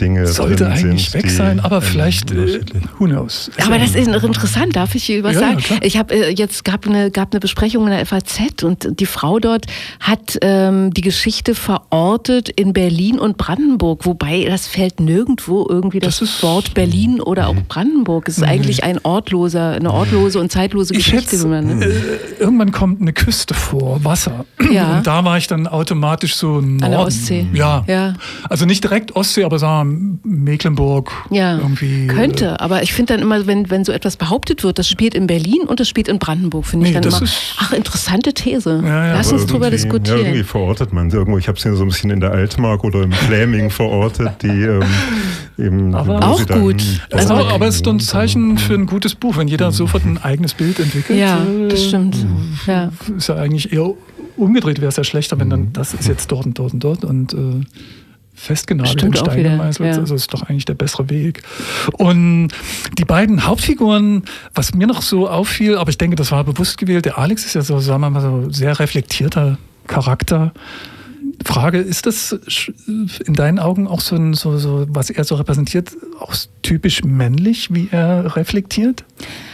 Dinge 0.00 0.26
Sollte 0.26 0.68
eigentlich 0.68 1.10
sind, 1.10 1.22
weg 1.22 1.30
sein, 1.30 1.60
aber 1.60 1.80
vielleicht, 1.80 2.30
äh, 2.30 2.60
who 2.98 3.06
knows. 3.06 3.50
Aber 3.64 3.78
das 3.78 3.94
ist 3.94 4.08
interessant, 4.08 4.76
darf 4.76 4.94
ich 4.94 5.04
hier 5.04 5.22
was 5.24 5.34
ja, 5.34 5.40
sagen? 5.40 5.64
Ja, 5.68 5.76
ich 5.82 5.96
habe 5.96 6.14
äh, 6.14 6.30
jetzt 6.30 6.64
gab 6.64 6.86
eine, 6.86 7.10
gab 7.10 7.32
eine 7.32 7.40
Besprechung 7.40 7.84
in 7.84 7.90
der 7.90 8.06
FAZ 8.06 8.62
und 8.62 9.00
die 9.00 9.06
Frau 9.06 9.38
dort 9.38 9.66
hat 10.00 10.38
ähm, 10.42 10.92
die 10.92 11.00
Geschichte 11.00 11.54
verortet 11.54 12.48
in 12.48 12.72
Berlin 12.72 13.18
und 13.18 13.38
Brandenburg, 13.38 14.06
wobei 14.06 14.44
das 14.44 14.66
fällt 14.66 15.00
nirgendwo 15.00 15.66
irgendwie 15.68 15.98
das, 15.98 16.18
das 16.18 16.42
Wort 16.42 16.74
Berlin 16.74 17.20
oder 17.20 17.48
auch. 17.48 17.56
Brandenburg. 17.68 18.28
Es 18.28 18.38
ist 18.38 18.44
eigentlich 18.44 18.84
ein 18.84 19.00
ortloser, 19.02 19.72
eine 19.72 19.92
ortlose 19.92 20.38
und 20.38 20.52
zeitlose 20.52 20.94
ich 20.94 21.04
Geschichte. 21.04 21.30
Schätze, 21.30 21.48
man, 21.48 21.78
ne? 21.78 21.84
äh, 21.84 22.18
irgendwann 22.38 22.72
kommt 22.72 23.00
eine 23.00 23.12
Küste 23.12 23.54
vor, 23.54 24.04
Wasser. 24.04 24.44
Ja. 24.70 24.98
Und 24.98 25.06
da 25.06 25.24
war 25.24 25.38
ich 25.38 25.46
dann 25.46 25.66
automatisch 25.66 26.36
so 26.36 26.60
Norden. 26.60 26.82
An 26.82 26.90
der 26.90 27.00
Ostsee. 27.00 27.46
Ja. 27.52 27.84
ja. 27.86 28.14
Also 28.48 28.66
nicht 28.66 28.84
direkt 28.84 29.16
Ostsee, 29.16 29.44
aber 29.44 29.58
sagen 29.58 29.87
Mecklenburg 30.22 31.10
ja, 31.30 31.58
irgendwie. 31.58 32.06
Könnte, 32.06 32.46
äh, 32.46 32.62
aber 32.62 32.82
ich 32.82 32.92
finde 32.92 33.14
dann 33.14 33.22
immer, 33.22 33.46
wenn, 33.46 33.70
wenn 33.70 33.84
so 33.84 33.92
etwas 33.92 34.16
behauptet 34.16 34.64
wird, 34.64 34.78
das 34.78 34.88
spielt 34.88 35.14
in 35.14 35.26
Berlin 35.26 35.62
und 35.66 35.80
das 35.80 35.88
spielt 35.88 36.08
in 36.08 36.18
Brandenburg, 36.18 36.66
finde 36.66 36.84
nee, 36.84 36.90
ich 36.90 37.00
dann 37.00 37.04
immer, 37.04 37.30
ach, 37.58 37.72
interessante 37.72 38.32
These. 38.32 38.82
Ja, 38.84 39.06
ja, 39.06 39.14
Lass 39.14 39.32
uns 39.32 39.46
drüber 39.46 39.70
diskutieren. 39.70 40.18
Ja, 40.18 40.24
irgendwie 40.24 40.44
verortet 40.44 40.92
man 40.92 41.10
irgendwo. 41.10 41.38
Ich 41.38 41.48
habe 41.48 41.58
es 41.58 41.64
ja 41.64 41.74
so 41.74 41.82
ein 41.82 41.88
bisschen 41.88 42.10
in 42.10 42.20
der 42.20 42.32
Altmark 42.32 42.84
oder 42.84 43.02
im 43.02 43.12
Fläming 43.12 43.70
verortet, 43.70 44.42
die 44.42 44.48
ähm, 44.48 44.82
eben. 45.58 45.94
Aber 45.94 46.26
auch 46.26 46.46
gut. 46.46 46.82
Also, 47.12 47.34
aber 47.34 47.66
es 47.66 47.76
ist 47.76 47.86
doch 47.86 47.92
ein 47.92 48.00
Zeichen 48.00 48.58
für 48.58 48.74
ein 48.74 48.86
gutes 48.86 49.14
Buch, 49.14 49.36
wenn 49.36 49.48
jeder 49.48 49.72
sofort 49.72 50.04
ein 50.04 50.18
eigenes 50.18 50.54
Bild 50.54 50.78
entwickelt. 50.78 51.18
Ja, 51.18 51.44
das 51.68 51.84
stimmt. 51.84 52.16
Ja. 52.66 52.90
Ist 53.16 53.28
ja 53.28 53.36
eigentlich 53.36 53.72
eher 53.72 53.94
umgedreht, 54.38 54.80
wäre 54.80 54.88
es 54.88 54.96
ja 54.96 55.04
schlechter, 55.04 55.38
wenn 55.38 55.50
dann 55.50 55.72
das 55.72 55.94
ist 55.94 56.08
jetzt 56.08 56.30
dort 56.30 56.46
und 56.46 56.58
dort 56.58 56.72
und 56.72 56.84
dort 56.84 57.04
und 57.04 57.32
äh, 57.34 57.60
festgenagelt 58.38 59.02
in 59.02 59.14
Stein 59.14 59.42
gemeißelt. 59.42 59.94
Ja. 59.94 60.00
Also 60.00 60.14
ist 60.14 60.32
doch 60.32 60.42
eigentlich 60.42 60.64
der 60.64 60.74
bessere 60.74 61.10
Weg. 61.10 61.42
Und 61.92 62.48
die 62.96 63.04
beiden 63.04 63.46
Hauptfiguren, 63.46 64.22
was 64.54 64.74
mir 64.74 64.86
noch 64.86 65.02
so 65.02 65.28
auffiel, 65.28 65.76
aber 65.76 65.90
ich 65.90 65.98
denke, 65.98 66.16
das 66.16 66.30
war 66.30 66.44
bewusst 66.44 66.78
gewählt, 66.78 67.04
der 67.04 67.18
Alex 67.18 67.44
ist 67.44 67.54
ja 67.54 67.62
so, 67.62 67.78
sagen 67.80 68.00
wir 68.00 68.10
mal, 68.10 68.20
so 68.20 68.50
sehr 68.50 68.78
reflektierter 68.78 69.58
Charakter. 69.86 70.52
Frage, 71.44 71.78
ist 71.78 72.06
das 72.06 72.32
in 72.86 73.34
deinen 73.34 73.58
Augen 73.58 73.86
auch 73.86 74.00
so, 74.00 74.16
ein, 74.16 74.34
so, 74.34 74.58
so 74.58 74.86
was 74.88 75.10
er 75.10 75.24
so 75.24 75.36
repräsentiert, 75.36 75.90
auch 76.20 76.34
typisch 76.62 77.04
männlich, 77.04 77.72
wie 77.72 77.88
er 77.90 78.36
reflektiert? 78.36 79.04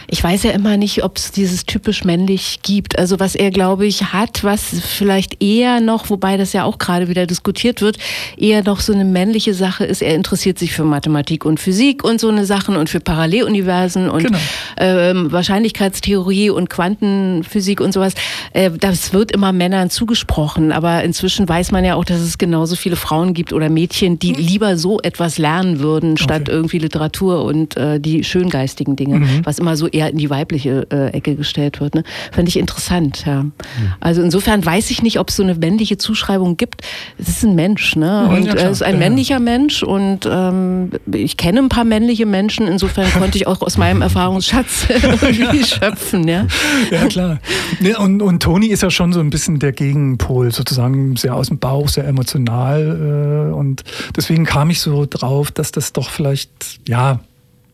Ich 0.07 0.23
weiß 0.23 0.43
ja 0.43 0.51
immer 0.51 0.77
nicht, 0.77 1.03
ob 1.03 1.17
es 1.17 1.31
dieses 1.31 1.65
typisch 1.65 2.03
männlich 2.03 2.59
gibt. 2.63 2.97
Also 2.97 3.19
was 3.19 3.35
er, 3.35 3.51
glaube 3.51 3.85
ich, 3.85 4.13
hat, 4.13 4.43
was 4.43 4.79
vielleicht 4.79 5.41
eher 5.43 5.81
noch, 5.81 6.09
wobei 6.09 6.37
das 6.37 6.53
ja 6.53 6.63
auch 6.63 6.77
gerade 6.77 7.07
wieder 7.07 7.25
diskutiert 7.25 7.81
wird, 7.81 7.97
eher 8.37 8.63
noch 8.63 8.79
so 8.79 8.93
eine 8.93 9.05
männliche 9.05 9.53
Sache 9.53 9.85
ist. 9.85 10.01
Er 10.01 10.15
interessiert 10.15 10.59
sich 10.59 10.73
für 10.73 10.83
Mathematik 10.83 11.45
und 11.45 11.59
Physik 11.59 12.03
und 12.03 12.19
so 12.19 12.29
eine 12.29 12.45
Sachen 12.45 12.75
und 12.75 12.89
für 12.89 12.99
Paralleluniversen 12.99 14.09
und 14.09 14.25
genau. 14.25 14.37
ähm, 14.77 15.31
Wahrscheinlichkeitstheorie 15.31 16.49
und 16.49 16.69
Quantenphysik 16.69 17.81
und 17.81 17.91
sowas. 17.93 18.13
Äh, 18.53 18.71
das 18.71 19.13
wird 19.13 19.31
immer 19.31 19.51
Männern 19.51 19.89
zugesprochen, 19.89 20.71
aber 20.71 21.03
inzwischen 21.03 21.47
weiß 21.47 21.71
man 21.71 21.83
ja 21.83 21.95
auch, 21.95 22.05
dass 22.05 22.19
es 22.19 22.37
genauso 22.37 22.75
viele 22.75 22.95
Frauen 22.95 23.33
gibt 23.33 23.53
oder 23.53 23.69
Mädchen, 23.69 24.19
die 24.19 24.35
hm. 24.35 24.43
lieber 24.43 24.77
so 24.77 24.99
etwas 25.01 25.37
lernen 25.37 25.79
würden, 25.79 26.17
statt 26.17 26.43
okay. 26.43 26.51
irgendwie 26.51 26.79
Literatur 26.79 27.43
und 27.43 27.75
äh, 27.77 27.99
die 27.99 28.23
schöngeistigen 28.23 28.95
Dinge, 28.95 29.19
mhm. 29.19 29.41
was 29.43 29.59
immer 29.59 29.77
so 29.77 29.87
eher 29.95 30.09
in 30.09 30.17
die 30.17 30.29
weibliche 30.29 30.87
äh, 30.91 31.07
Ecke 31.13 31.35
gestellt 31.35 31.79
wird. 31.79 31.95
Ne? 31.95 32.03
Fand 32.31 32.47
ich 32.47 32.57
interessant, 32.57 33.23
ja. 33.25 33.43
Mhm. 33.43 33.53
Also 33.99 34.21
insofern 34.21 34.65
weiß 34.65 34.91
ich 34.91 35.01
nicht, 35.01 35.19
ob 35.19 35.29
es 35.29 35.37
so 35.37 35.43
eine 35.43 35.55
männliche 35.55 35.97
Zuschreibung 35.97 36.57
gibt. 36.57 36.81
Es 37.17 37.29
ist 37.29 37.43
ein 37.43 37.55
Mensch, 37.55 37.95
ne? 37.95 38.27
Und 38.27 38.45
ja, 38.45 38.53
er 38.53 38.69
ist 38.69 38.83
ein 38.83 38.99
männlicher 38.99 39.39
Mensch 39.39 39.83
und 39.83 40.27
ähm, 40.29 40.91
ich 41.11 41.37
kenne 41.37 41.59
ein 41.59 41.69
paar 41.69 41.85
männliche 41.85 42.25
Menschen, 42.25 42.67
insofern 42.67 43.11
konnte 43.19 43.37
ich 43.37 43.47
auch 43.47 43.61
aus 43.61 43.77
meinem 43.77 44.01
Erfahrungsschatz 44.01 44.87
irgendwie 44.89 45.63
schöpfen, 45.63 46.27
ja. 46.27 46.45
Ja, 46.91 47.05
klar. 47.07 47.39
Ne, 47.79 47.97
und, 47.97 48.21
und 48.21 48.43
Toni 48.43 48.67
ist 48.67 48.83
ja 48.83 48.89
schon 48.89 49.13
so 49.13 49.21
ein 49.21 49.29
bisschen 49.29 49.59
der 49.59 49.71
Gegenpol, 49.71 50.51
sozusagen 50.51 51.15
sehr 51.15 51.35
aus 51.35 51.47
dem 51.47 51.59
Bauch, 51.59 51.87
sehr 51.87 52.05
emotional. 52.05 53.51
Äh, 53.51 53.53
und 53.53 53.83
deswegen 54.15 54.45
kam 54.45 54.69
ich 54.69 54.81
so 54.81 55.05
drauf, 55.09 55.51
dass 55.51 55.71
das 55.71 55.93
doch 55.93 56.09
vielleicht, 56.09 56.79
ja, 56.87 57.19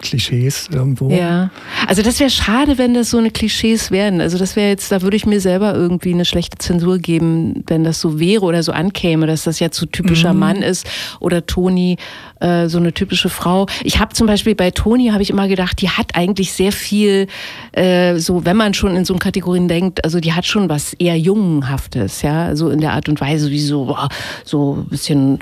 Klischees 0.01 0.70
irgendwo. 0.72 1.10
Ja, 1.10 1.50
also 1.88 2.01
das 2.01 2.20
wäre 2.20 2.29
schade, 2.29 2.77
wenn 2.77 2.93
das 2.93 3.10
so 3.10 3.17
eine 3.17 3.31
Klischees 3.31 3.91
wären. 3.91 4.22
Also 4.22 4.38
das 4.38 4.55
wäre 4.55 4.70
jetzt, 4.70 4.91
da 4.91 5.01
würde 5.01 5.15
ich 5.15 5.25
mir 5.25 5.39
selber 5.39 5.74
irgendwie 5.74 6.13
eine 6.13 6.25
schlechte 6.25 6.58
Zensur 6.58 6.98
geben, 6.98 7.63
wenn 7.67 7.84
das 7.84 8.01
so 8.01 8.20
wäre 8.20 8.43
oder 8.43 8.63
so 8.63 8.72
ankäme, 8.72 9.27
dass 9.27 9.43
das 9.43 9.60
jetzt 9.60 9.77
so 9.77 9.86
typischer 9.86 10.34
mhm. 10.34 10.39
Mann 10.39 10.62
ist 10.62 10.88
oder 11.20 11.46
Toni 11.46 11.98
äh, 12.39 12.67
so 12.67 12.77
eine 12.77 12.93
typische 12.93 13.29
Frau. 13.29 13.67
Ich 13.84 14.00
habe 14.00 14.13
zum 14.13 14.27
Beispiel 14.27 14.55
bei 14.55 14.72
Toni 14.72 15.10
habe 15.10 15.24
ich 15.24 15.29
immer 15.29 15.48
gedacht, 15.48 15.81
die 15.81 15.89
hat 15.89 16.15
eigentlich 16.15 16.51
sehr 16.51 16.72
viel, 16.72 17.27
äh, 17.72 18.17
so 18.17 18.46
wenn 18.46 18.58
man 18.58 18.74
schon 18.74 18.96
in 18.96 19.05
so 19.05 19.13
Kategorien 19.22 19.67
denkt, 19.67 20.03
also 20.03 20.20
die 20.20 20.34
hat 20.34 20.46
schon 20.46 20.67
was 20.67 20.93
eher 20.93 21.17
Jungenhaftes, 21.17 22.22
ja, 22.22 22.55
so 22.55 22.70
in 22.70 22.81
der 22.81 22.93
Art 22.93 23.08
und 23.08 23.22
Weise, 23.22 23.51
wie 23.51 23.60
so 23.60 23.96
so 24.43 24.77
ein 24.77 24.89
bisschen 24.89 25.39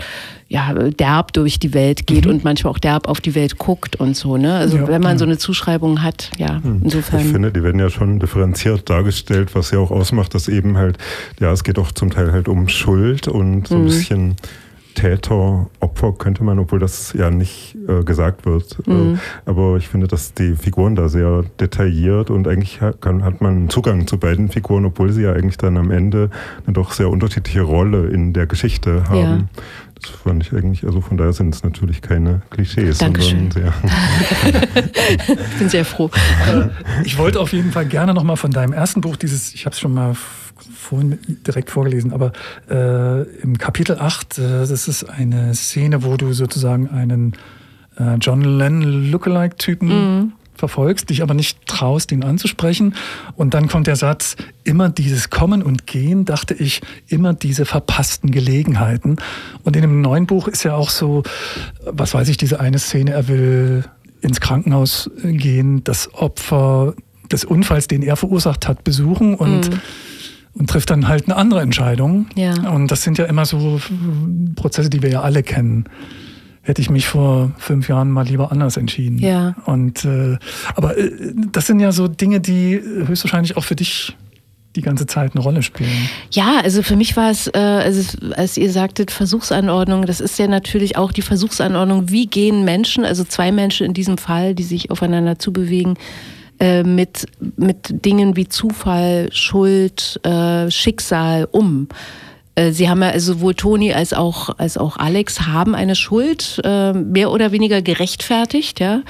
ja, 0.50 0.74
derb 0.74 1.32
durch 1.34 1.60
die 1.60 1.76
Welt 1.76 2.08
geht 2.08 2.26
mhm. 2.26 2.32
und 2.32 2.44
manchmal 2.44 2.74
auch 2.74 2.80
derb 2.80 3.08
auf 3.08 3.22
die 3.22 3.36
Welt 3.36 3.60
guckt 3.60 3.98
und 3.98 4.16
so. 4.16 4.36
Ne? 4.36 4.56
Also 4.56 4.78
ja, 4.78 4.88
wenn 4.88 5.02
man 5.02 5.14
ja. 5.14 5.18
so 5.20 5.26
eine 5.26 5.38
Zuschreibung 5.38 6.02
hat, 6.02 6.32
ja, 6.38 6.60
mhm. 6.64 6.82
insofern. 6.84 7.20
Ich 7.22 7.28
finde, 7.28 7.52
die 7.52 7.62
werden 7.62 7.80
ja 7.80 7.92
schon 7.92 8.20
differenziert 8.20 8.90
dargestellt, 8.90 9.54
was 9.54 9.70
ja 9.70 9.78
auch 9.78 9.92
ausmacht, 9.92 10.34
dass 10.34 10.48
eben 10.48 10.76
halt, 10.76 10.98
ja, 11.40 11.52
es 11.52 11.64
geht 11.64 11.78
auch 11.78 11.92
zum 11.92 12.10
Teil 12.10 12.32
halt 12.32 12.48
um 12.48 12.68
Schuld 12.68 13.28
und 13.28 13.68
so 13.68 13.76
ein 13.76 13.82
mhm. 13.84 13.86
bisschen 13.86 14.36
Täter, 14.96 15.70
Opfer 15.80 16.14
könnte 16.18 16.44
man, 16.44 16.60
obwohl 16.60 16.80
das 16.80 17.14
ja 17.14 17.30
nicht 17.30 17.78
äh, 17.88 18.04
gesagt 18.04 18.46
wird. 18.46 18.80
Äh, 18.86 18.92
mhm. 18.92 19.14
Äh, 19.16 19.50
aber 19.50 19.78
ich 19.78 19.88
finde, 19.88 20.08
dass 20.08 20.34
die 20.34 20.56
Figuren 20.56 20.96
da 20.96 21.08
sehr 21.08 21.44
detailliert 21.60 22.30
und 22.30 22.48
eigentlich 22.48 22.82
hat, 22.82 23.02
kann, 23.02 23.24
hat 23.24 23.40
man 23.40 23.70
Zugang 23.70 24.08
zu 24.08 24.18
beiden 24.18 24.50
Figuren, 24.50 24.86
obwohl 24.86 25.12
sie 25.12 25.24
ja 25.24 25.34
eigentlich 25.34 25.58
dann 25.58 25.78
am 25.78 25.92
Ende 25.92 26.30
eine 26.66 26.74
doch 26.74 26.92
sehr 26.92 27.10
unterschiedliche 27.10 27.62
Rolle 27.62 28.08
in 28.08 28.34
der 28.34 28.48
Geschichte 28.48 29.08
haben. 29.08 29.48
Ja. 29.56 29.64
Das 30.02 30.12
fand 30.12 30.44
ich 30.44 30.54
eigentlich, 30.54 30.86
also 30.86 31.02
von 31.02 31.18
daher 31.18 31.34
sind 31.34 31.54
es 31.54 31.64
natürlich 31.64 32.02
keine 32.02 32.42
Klischees, 32.50 33.00
Dankeschön. 33.00 33.52
sondern 33.52 33.74
sehr. 33.74 34.84
ich 35.52 35.58
bin 35.58 35.70
sehr 35.70 35.86
froh. 35.86 36.10
Äh, 36.48 36.70
ich 37.04 37.18
wollte 37.18 37.40
auf 37.40 37.52
jeden 37.52 37.72
Fall 37.72 37.86
gerne 37.86 38.14
nochmal 38.14 38.38
von 38.38 38.52
deinem 38.52 38.74
ersten 38.74 39.02
Buch, 39.02 39.16
dieses, 39.16 39.54
ich 39.54 39.66
habe 39.66 39.74
es 39.74 39.80
schon 39.80 39.94
mal 39.94 40.16
vorhin 40.76 41.20
direkt 41.46 41.70
vorgelesen, 41.70 42.14
aber 42.14 42.32
äh, 42.70 43.24
im 43.42 43.58
Kapitel 43.58 43.98
8, 44.00 44.38
äh, 44.38 44.42
das 44.42 44.88
ist 44.88 45.04
eine 45.04 45.54
Szene, 45.54 46.04
wo 46.04 46.16
du 46.18 46.34
sozusagen 46.34 46.90
einen 46.90 47.34
äh, 47.98 48.16
John 48.16 48.42
Lennon 48.42 49.12
Lookalike-Typen 49.12 49.88
mhm 49.88 50.32
verfolgst, 50.60 51.10
dich 51.10 51.24
aber 51.24 51.34
nicht 51.34 51.66
traust, 51.66 52.12
ihn 52.12 52.24
anzusprechen. 52.24 52.94
Und 53.36 53.54
dann 53.54 53.68
kommt 53.68 53.88
der 53.88 53.96
Satz, 53.96 54.36
immer 54.64 54.90
dieses 54.90 55.30
Kommen 55.30 55.64
und 55.64 55.88
Gehen, 55.88 56.26
dachte 56.26 56.54
ich, 56.54 56.82
immer 57.08 57.34
diese 57.34 57.66
verpassten 57.66 58.32
Gelegenheiten. 58.32 59.18
Und 59.64 59.76
in 59.76 59.82
dem 59.82 60.02
neuen 60.02 60.28
Buch 60.28 60.48
ist 60.48 60.64
ja 60.64 60.76
auch 60.76 60.90
so, 60.90 61.24
was 61.86 62.14
weiß 62.14 62.30
ich, 62.30 62.38
diese 62.38 62.60
eine 62.60 62.78
Szene, 62.78 63.12
er 63.12 63.28
will 63.28 63.86
ins 64.22 64.40
Krankenhaus 64.42 65.10
gehen, 65.24 65.84
das 65.84 66.14
Opfer 66.14 66.94
des 67.32 67.46
Unfalls, 67.46 67.88
den 67.88 68.04
er 68.04 68.16
verursacht 68.16 68.68
hat, 68.68 68.84
besuchen 68.84 69.34
und 69.34 69.72
mhm 69.72 69.80
und 70.54 70.70
trifft 70.70 70.90
dann 70.90 71.08
halt 71.08 71.26
eine 71.26 71.38
andere 71.38 71.62
Entscheidung. 71.62 72.26
Ja. 72.36 72.54
Und 72.72 72.90
das 72.90 73.04
sind 73.04 73.18
ja 73.18 73.26
immer 73.26 73.46
so 73.46 73.80
Prozesse, 74.56 74.90
die 74.90 75.02
wir 75.02 75.10
ja 75.10 75.22
alle 75.22 75.44
kennen 75.44 75.86
hätte 76.70 76.82
ich 76.82 76.90
mich 76.90 77.08
vor 77.08 77.52
fünf 77.58 77.90
Jahren 77.90 78.10
mal 78.12 78.26
lieber 78.26 78.52
anders 78.52 78.78
entschieden. 78.78 79.18
Ja. 79.18 79.56
Und 79.66 80.06
äh, 80.06 80.38
aber 80.76 80.98
äh, 80.98 81.12
das 81.52 81.68
sind 81.68 81.80
ja 81.80 81.92
so 81.92 82.08
Dinge, 82.08 82.40
die 82.40 82.80
höchstwahrscheinlich 82.80 83.58
auch 83.58 83.64
für 83.64 83.76
dich 83.76 84.16
die 84.76 84.82
ganze 84.82 85.08
Zeit 85.08 85.34
eine 85.34 85.44
Rolle 85.44 85.64
spielen. 85.64 85.90
Ja, 86.32 86.60
also 86.64 86.84
für 86.84 86.96
mich 86.96 87.18
war 87.18 87.32
es, 87.32 87.48
äh, 87.48 87.58
also 87.58 88.18
als 88.36 88.56
ihr 88.56 88.72
sagtet, 88.72 89.12
Versuchsanordnung, 89.12 90.06
das 90.06 90.22
ist 90.22 90.38
ja 90.38 90.48
natürlich 90.48 90.96
auch 90.96 91.12
die 91.12 91.24
Versuchsanordnung, 91.24 92.10
wie 92.10 92.28
gehen 92.28 92.64
Menschen, 92.66 93.04
also 93.04 93.24
zwei 93.24 93.52
Menschen 93.52 93.88
in 93.88 93.94
diesem 93.94 94.18
Fall, 94.18 94.54
die 94.54 94.64
sich 94.64 94.92
aufeinander 94.92 95.40
zubewegen, 95.40 95.96
äh, 96.60 96.84
mit, 96.84 97.26
mit 97.58 98.06
Dingen 98.06 98.36
wie 98.36 98.48
Zufall, 98.48 99.30
Schuld, 99.32 100.20
äh, 100.24 100.70
Schicksal 100.70 101.48
um. 101.52 101.88
Äh, 102.60 102.72
sie 102.72 102.90
haben 102.90 103.02
ja 103.02 103.18
sowohl 103.20 103.56
Toni 103.56 103.94
als 103.94 104.14
auch, 104.14 104.50
als 104.58 104.78
auch 104.78 104.98
Alex 104.98 105.42
haben 105.48 105.76
eine 105.76 105.96
Schuld 105.96 106.62
äh, 106.64 106.94
mehr 106.94 107.32
oder 107.32 107.52
weniger 107.52 107.82
gerechtfertigt, 107.82 108.80
ja 108.80 109.02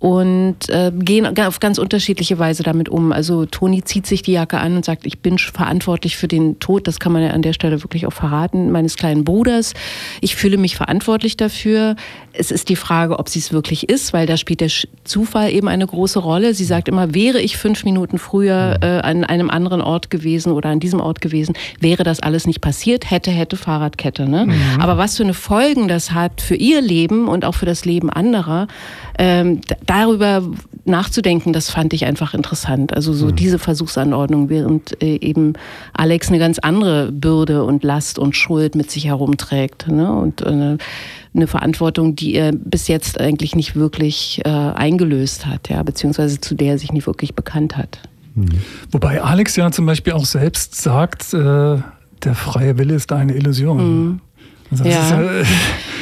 und 0.00 0.56
äh, 0.70 0.90
gehen 0.94 1.38
auf 1.38 1.60
ganz 1.60 1.76
unterschiedliche 1.76 2.38
Weise 2.38 2.62
damit 2.62 2.88
um. 2.88 3.12
Also 3.12 3.44
Toni 3.44 3.84
zieht 3.84 4.06
sich 4.06 4.22
die 4.22 4.32
Jacke 4.32 4.58
an 4.58 4.76
und 4.76 4.84
sagt, 4.84 5.06
ich 5.06 5.18
bin 5.18 5.36
verantwortlich 5.36 6.16
für 6.16 6.26
den 6.26 6.58
Tod, 6.58 6.88
das 6.88 6.98
kann 6.98 7.12
man 7.12 7.22
ja 7.22 7.30
an 7.30 7.42
der 7.42 7.52
Stelle 7.52 7.82
wirklich 7.82 8.06
auch 8.06 8.12
verraten, 8.12 8.70
meines 8.72 8.96
kleinen 8.96 9.24
Bruders. 9.24 9.74
Ich 10.22 10.36
fühle 10.36 10.56
mich 10.56 10.74
verantwortlich 10.74 11.36
dafür. 11.36 11.96
Es 12.32 12.50
ist 12.50 12.70
die 12.70 12.76
Frage, 12.76 13.18
ob 13.18 13.28
sie 13.28 13.40
es 13.40 13.52
wirklich 13.52 13.90
ist, 13.90 14.14
weil 14.14 14.26
da 14.26 14.38
spielt 14.38 14.62
der 14.62 14.70
Zufall 15.04 15.52
eben 15.52 15.68
eine 15.68 15.86
große 15.86 16.18
Rolle. 16.18 16.54
Sie 16.54 16.64
sagt 16.64 16.88
immer, 16.88 17.14
wäre 17.14 17.40
ich 17.42 17.58
fünf 17.58 17.84
Minuten 17.84 18.16
früher 18.16 18.78
äh, 18.80 18.86
an 19.00 19.24
einem 19.24 19.50
anderen 19.50 19.82
Ort 19.82 20.08
gewesen 20.08 20.52
oder 20.52 20.70
an 20.70 20.80
diesem 20.80 21.00
Ort 21.00 21.20
gewesen, 21.20 21.54
wäre 21.78 22.04
das 22.04 22.20
alles 22.20 22.46
nicht 22.46 22.62
passiert, 22.62 23.10
hätte, 23.10 23.30
hätte 23.30 23.58
Fahrradkette. 23.58 24.26
Ne? 24.26 24.46
Mhm. 24.46 24.80
Aber 24.80 24.96
was 24.96 25.18
für 25.18 25.24
eine 25.24 25.34
Folgen 25.34 25.88
das 25.88 26.12
hat 26.12 26.40
für 26.40 26.54
ihr 26.54 26.80
Leben 26.80 27.28
und 27.28 27.44
auch 27.44 27.54
für 27.54 27.66
das 27.66 27.84
Leben 27.84 28.08
anderer, 28.08 28.66
ähm, 29.18 29.60
darüber 29.90 30.42
nachzudenken, 30.84 31.52
das 31.52 31.68
fand 31.68 31.92
ich 31.92 32.04
einfach 32.04 32.32
interessant. 32.32 32.94
Also 32.94 33.12
so 33.12 33.26
mhm. 33.26 33.36
diese 33.36 33.58
Versuchsanordnung, 33.58 34.48
während 34.48 35.02
äh, 35.02 35.16
eben 35.16 35.54
Alex 35.92 36.28
eine 36.28 36.38
ganz 36.38 36.60
andere 36.60 37.10
Bürde 37.10 37.64
und 37.64 37.82
Last 37.82 38.18
und 38.18 38.36
Schuld 38.36 38.76
mit 38.76 38.90
sich 38.90 39.06
herumträgt. 39.06 39.88
Ne? 39.88 40.12
Und 40.12 40.42
äh, 40.42 40.78
eine 41.34 41.46
Verantwortung, 41.46 42.14
die 42.14 42.34
er 42.34 42.52
bis 42.52 42.86
jetzt 42.86 43.20
eigentlich 43.20 43.56
nicht 43.56 43.74
wirklich 43.74 44.40
äh, 44.44 44.48
eingelöst 44.48 45.46
hat, 45.46 45.68
ja, 45.68 45.82
beziehungsweise 45.82 46.40
zu 46.40 46.54
der 46.54 46.72
er 46.72 46.78
sich 46.78 46.92
nicht 46.92 47.06
wirklich 47.06 47.34
bekannt 47.34 47.76
hat. 47.76 48.00
Mhm. 48.36 48.48
Wobei 48.92 49.20
Alex 49.20 49.56
ja 49.56 49.70
zum 49.72 49.86
Beispiel 49.86 50.12
auch 50.12 50.24
selbst 50.24 50.76
sagt, 50.76 51.34
äh, 51.34 51.78
der 52.22 52.34
freie 52.34 52.78
Wille 52.78 52.94
ist 52.94 53.12
eine 53.12 53.34
Illusion. 53.34 54.04
Mhm. 54.04 54.20
Also 54.70 54.84
ja. 54.84 55.00
Ist, 55.00 55.10
ja, 55.10 55.99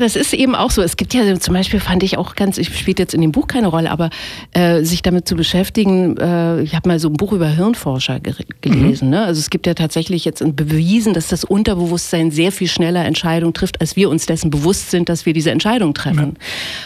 das 0.00 0.14
ist 0.14 0.32
eben 0.32 0.54
auch 0.54 0.70
so. 0.70 0.82
Es 0.82 0.96
gibt 0.96 1.14
ja 1.14 1.38
zum 1.40 1.52
Beispiel, 1.52 1.80
fand 1.80 2.04
ich 2.04 2.16
auch 2.16 2.36
ganz, 2.36 2.58
ich 2.58 2.78
spielt 2.78 3.00
jetzt 3.00 3.12
in 3.12 3.20
dem 3.20 3.32
Buch 3.32 3.48
keine 3.48 3.66
Rolle, 3.66 3.90
aber 3.90 4.10
äh, 4.52 4.84
sich 4.84 5.02
damit 5.02 5.26
zu 5.26 5.34
beschäftigen, 5.34 6.16
äh, 6.16 6.62
ich 6.62 6.76
habe 6.76 6.88
mal 6.88 7.00
so 7.00 7.08
ein 7.08 7.14
Buch 7.14 7.32
über 7.32 7.48
Hirnforscher 7.48 8.20
gelesen. 8.60 9.06
Mhm. 9.06 9.10
Ne? 9.10 9.24
Also 9.24 9.40
es 9.40 9.50
gibt 9.50 9.66
ja 9.66 9.74
tatsächlich 9.74 10.24
jetzt 10.24 10.44
bewiesen, 10.54 11.12
dass 11.12 11.26
das 11.26 11.42
Unterbewusstsein 11.42 12.30
sehr 12.30 12.52
viel 12.52 12.68
schneller 12.68 13.04
Entscheidungen 13.04 13.52
trifft, 13.52 13.80
als 13.80 13.96
wir 13.96 14.10
uns 14.10 14.26
dessen 14.26 14.50
bewusst 14.50 14.92
sind, 14.92 15.08
dass 15.08 15.26
wir 15.26 15.32
diese 15.32 15.50
Entscheidung 15.50 15.92
treffen. 15.92 16.28
Mhm. 16.28 16.36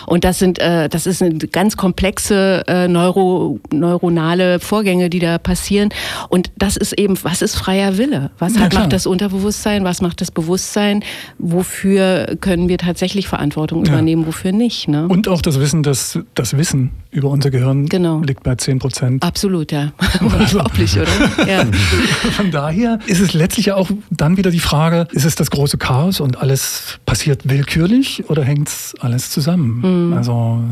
Und 0.06 0.24
das 0.24 0.38
sind, 0.38 0.58
äh, 0.58 0.88
das 0.88 1.06
ist 1.06 1.22
eine 1.22 1.36
ganz 1.36 1.76
komplexe 1.76 2.64
äh, 2.68 2.88
neuro, 2.88 3.60
neuronale 3.70 4.60
Vorgänge, 4.60 5.10
die 5.10 5.18
da 5.18 5.36
passieren. 5.36 5.90
Und 6.30 6.50
das 6.56 6.78
ist 6.78 6.94
eben, 6.94 7.22
was 7.22 7.42
ist 7.42 7.54
freier 7.54 7.98
Wille? 7.98 8.30
Was 8.38 8.54
ja, 8.54 8.62
macht 8.72 8.94
das 8.94 9.06
Unterbewusstsein? 9.06 9.84
Was 9.84 10.00
macht 10.00 10.22
das 10.22 10.30
Bewusstsein? 10.30 11.04
Wofür 11.36 12.36
können 12.40 12.70
wir 12.70 12.77
tatsächlich 12.78 13.28
Verantwortung 13.28 13.84
ja. 13.84 13.92
übernehmen, 13.92 14.26
wofür 14.26 14.52
nicht. 14.52 14.88
Ne? 14.88 15.06
Und 15.08 15.28
auch 15.28 15.42
das 15.42 15.60
Wissen, 15.60 15.82
dass 15.82 16.18
das 16.34 16.56
Wissen 16.56 16.90
über 17.10 17.28
unser 17.28 17.50
Gehirn 17.50 17.86
genau. 17.86 18.20
liegt 18.20 18.42
bei 18.42 18.54
10 18.54 18.78
Prozent. 18.78 19.22
Absolut, 19.22 19.72
ja. 19.72 19.92
Unglaublich, 20.20 20.98
oder? 20.98 21.46
Ja. 21.46 21.64
Von 22.32 22.50
daher 22.50 22.98
ist 23.06 23.20
es 23.20 23.34
letztlich 23.34 23.66
ja 23.66 23.76
auch 23.76 23.90
dann 24.10 24.36
wieder 24.36 24.50
die 24.50 24.60
Frage, 24.60 25.08
ist 25.12 25.24
es 25.24 25.34
das 25.34 25.50
große 25.50 25.78
Chaos 25.78 26.20
und 26.20 26.38
alles 26.40 26.98
passiert 27.06 27.48
willkürlich 27.48 28.28
oder 28.28 28.44
hängt 28.44 28.68
es 28.68 28.94
alles 29.00 29.30
zusammen? 29.30 30.08
Mhm. 30.08 30.16
Also 30.16 30.62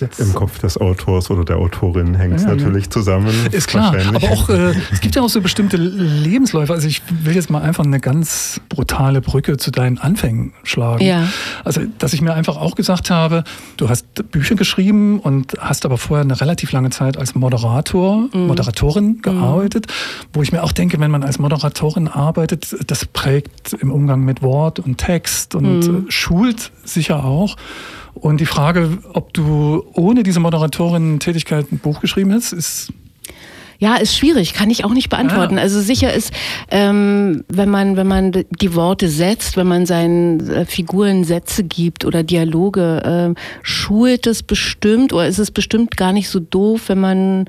äh, 0.00 0.22
Im 0.22 0.34
Kopf 0.34 0.58
des 0.58 0.78
Autors 0.78 1.30
oder 1.30 1.44
der 1.44 1.56
Autorin 1.56 2.14
hängt 2.14 2.36
es 2.36 2.42
ja, 2.42 2.54
natürlich 2.54 2.86
ja. 2.86 2.90
zusammen. 2.90 3.34
Ist 3.50 3.68
klar, 3.68 3.94
aber 4.06 4.22
auch 4.30 4.48
äh, 4.48 4.74
es 4.92 5.00
gibt 5.00 5.14
ja 5.16 5.22
auch 5.22 5.28
so 5.28 5.40
bestimmte 5.40 5.76
Lebensläufe. 5.76 6.72
Also 6.72 6.88
ich 6.88 7.02
will 7.22 7.34
jetzt 7.34 7.50
mal 7.50 7.62
einfach 7.62 7.84
eine 7.84 8.00
ganz 8.00 8.60
brutale 8.68 9.20
Brücke 9.20 9.56
zu 9.56 9.70
deinen 9.70 9.98
Anfängen 9.98 10.52
schlagen. 10.62 11.04
Ja. 11.04 11.23
Ja. 11.24 11.30
Also, 11.64 11.82
dass 11.98 12.12
ich 12.12 12.20
mir 12.20 12.34
einfach 12.34 12.56
auch 12.56 12.74
gesagt 12.74 13.10
habe, 13.10 13.44
du 13.76 13.88
hast 13.88 14.30
Bücher 14.30 14.54
geschrieben 14.54 15.20
und 15.20 15.54
hast 15.58 15.84
aber 15.84 15.98
vorher 15.98 16.24
eine 16.24 16.40
relativ 16.40 16.72
lange 16.72 16.90
Zeit 16.90 17.16
als 17.16 17.34
Moderator, 17.34 18.28
mhm. 18.32 18.46
Moderatorin 18.46 19.06
mhm. 19.06 19.22
gearbeitet, 19.22 19.86
mhm. 19.86 20.28
wo 20.32 20.42
ich 20.42 20.52
mir 20.52 20.62
auch 20.62 20.72
denke, 20.72 20.98
wenn 21.00 21.10
man 21.10 21.22
als 21.22 21.38
Moderatorin 21.38 22.08
arbeitet, 22.08 22.76
das 22.86 23.04
prägt 23.06 23.72
im 23.74 23.90
Umgang 23.90 24.24
mit 24.24 24.42
Wort 24.42 24.78
und 24.78 24.98
Text 24.98 25.54
und 25.54 25.80
mhm. 25.80 26.06
schult 26.08 26.72
sicher 26.84 27.24
auch. 27.24 27.56
Und 28.14 28.40
die 28.40 28.46
Frage, 28.46 28.98
ob 29.12 29.34
du 29.34 29.84
ohne 29.92 30.22
diese 30.22 30.38
Moderatorin-Tätigkeit 30.40 31.72
ein 31.72 31.78
Buch 31.78 32.00
geschrieben 32.00 32.32
hast, 32.32 32.52
ist 32.52 32.92
ja, 33.84 33.96
ist 33.96 34.16
schwierig, 34.16 34.54
kann 34.54 34.70
ich 34.70 34.82
auch 34.86 34.94
nicht 34.94 35.10
beantworten. 35.10 35.56
Ja. 35.56 35.62
Also 35.62 35.78
sicher 35.82 36.10
ist, 36.10 36.32
ähm, 36.70 37.44
wenn 37.48 37.68
man 37.68 37.98
wenn 37.98 38.06
man 38.06 38.32
die 38.32 38.74
Worte 38.74 39.10
setzt, 39.10 39.58
wenn 39.58 39.66
man 39.66 39.84
seinen 39.84 40.48
äh, 40.48 40.64
Figuren 40.64 41.24
Sätze 41.24 41.64
gibt 41.64 42.06
oder 42.06 42.22
Dialoge, 42.22 43.34
äh, 43.36 43.40
schult 43.62 44.26
es 44.26 44.42
bestimmt 44.42 45.12
oder 45.12 45.26
ist 45.26 45.38
es 45.38 45.50
bestimmt 45.50 45.98
gar 45.98 46.14
nicht 46.14 46.30
so 46.30 46.40
doof, 46.40 46.84
wenn 46.88 47.00
man 47.00 47.44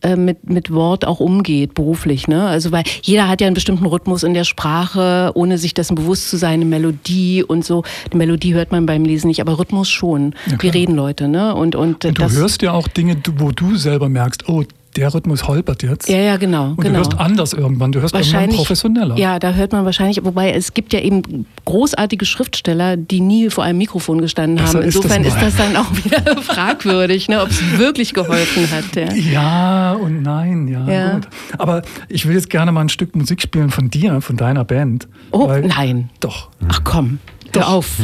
äh, 0.00 0.16
mit, 0.16 0.50
mit 0.50 0.72
Wort 0.72 1.06
auch 1.06 1.20
umgeht, 1.20 1.74
beruflich. 1.74 2.26
Ne? 2.26 2.44
Also 2.44 2.72
weil 2.72 2.82
jeder 3.02 3.28
hat 3.28 3.40
ja 3.40 3.46
einen 3.46 3.54
bestimmten 3.54 3.86
Rhythmus 3.86 4.24
in 4.24 4.34
der 4.34 4.44
Sprache, 4.44 5.30
ohne 5.34 5.58
sich 5.58 5.74
dessen 5.74 5.94
bewusst 5.94 6.28
zu 6.28 6.36
sein, 6.36 6.54
eine 6.54 6.64
Melodie 6.64 7.44
und 7.44 7.64
so. 7.64 7.84
Die 8.12 8.16
Melodie 8.16 8.54
hört 8.54 8.72
man 8.72 8.84
beim 8.84 9.04
Lesen 9.04 9.28
nicht, 9.28 9.40
aber 9.40 9.60
Rhythmus 9.60 9.88
schon. 9.88 10.34
Ja, 10.50 10.60
Wir 10.60 10.74
reden 10.74 10.96
Leute, 10.96 11.28
ne? 11.28 11.54
Und, 11.54 11.76
und, 11.76 12.04
und 12.04 12.18
du 12.18 12.30
hörst 12.30 12.62
ja 12.62 12.72
auch 12.72 12.88
Dinge, 12.88 13.16
wo 13.36 13.52
du 13.52 13.76
selber 13.76 14.08
merkst, 14.08 14.48
oh, 14.48 14.64
der 14.96 15.14
Rhythmus 15.14 15.46
holpert 15.46 15.82
jetzt. 15.82 16.08
Ja, 16.08 16.18
ja, 16.18 16.36
genau. 16.36 16.70
Und 16.70 16.78
genau. 16.78 16.90
du 16.90 16.96
hörst 16.98 17.18
anders 17.18 17.52
irgendwann, 17.52 17.92
du 17.92 18.00
hörst 18.00 18.14
irgendwann 18.14 18.50
professioneller. 18.50 19.16
Ja, 19.16 19.38
da 19.38 19.52
hört 19.52 19.72
man 19.72 19.84
wahrscheinlich, 19.84 20.24
wobei 20.24 20.52
es 20.52 20.74
gibt 20.74 20.92
ja 20.92 21.00
eben 21.00 21.46
großartige 21.64 22.24
Schriftsteller, 22.24 22.96
die 22.96 23.20
nie 23.20 23.50
vor 23.50 23.64
einem 23.64 23.78
Mikrofon 23.78 24.20
gestanden 24.20 24.64
haben. 24.64 24.82
Insofern 24.82 25.24
ist 25.24 25.36
das, 25.36 25.48
ist 25.48 25.58
das, 25.58 25.66
dann 25.66 25.76
auch 25.76 25.90
wieder 25.92 26.36
fragwürdig, 26.42 27.28
ne, 27.28 27.42
ob 27.42 27.50
es 27.50 27.78
wirklich 27.78 28.14
geholfen 28.14 28.68
hat. 28.70 28.96
Ja. 28.96 29.12
ja, 29.14 29.92
und 29.92 30.22
nein, 30.22 30.68
ja, 30.68 30.88
ja. 30.88 31.12
Gut. 31.14 31.28
Aber 31.58 31.82
ich 32.08 32.26
will 32.26 32.34
jetzt 32.34 32.50
gerne 32.50 32.72
mal 32.72 32.82
ein 32.82 32.88
Stück 32.88 33.14
Musik 33.14 33.42
spielen 33.42 33.70
von 33.70 33.90
dir, 33.90 34.20
von 34.20 34.36
deiner 34.36 34.64
Band. 34.64 35.08
Oh, 35.30 35.52
nein. 35.62 36.10
Doch. 36.20 36.48
Ach 36.68 36.80
komm, 36.84 37.18
hör 37.54 37.68
auf. 37.68 37.98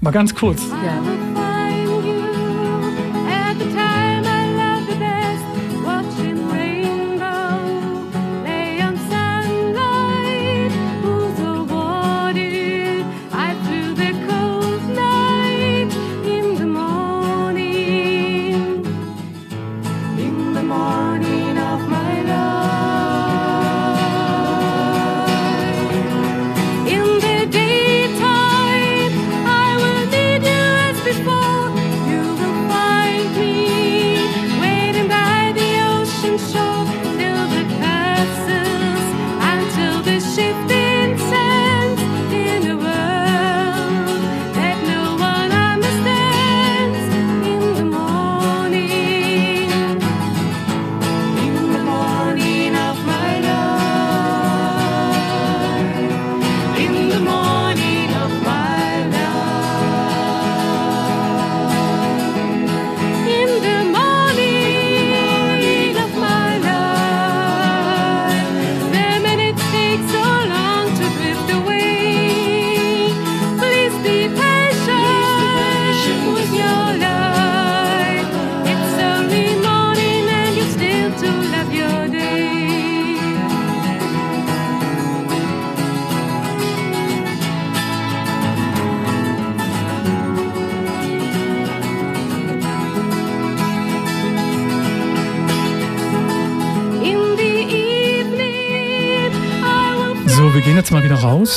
Mal 0.00 0.12
ganz 0.12 0.34
kurz. 0.34 0.62
Ja. 0.84 1.57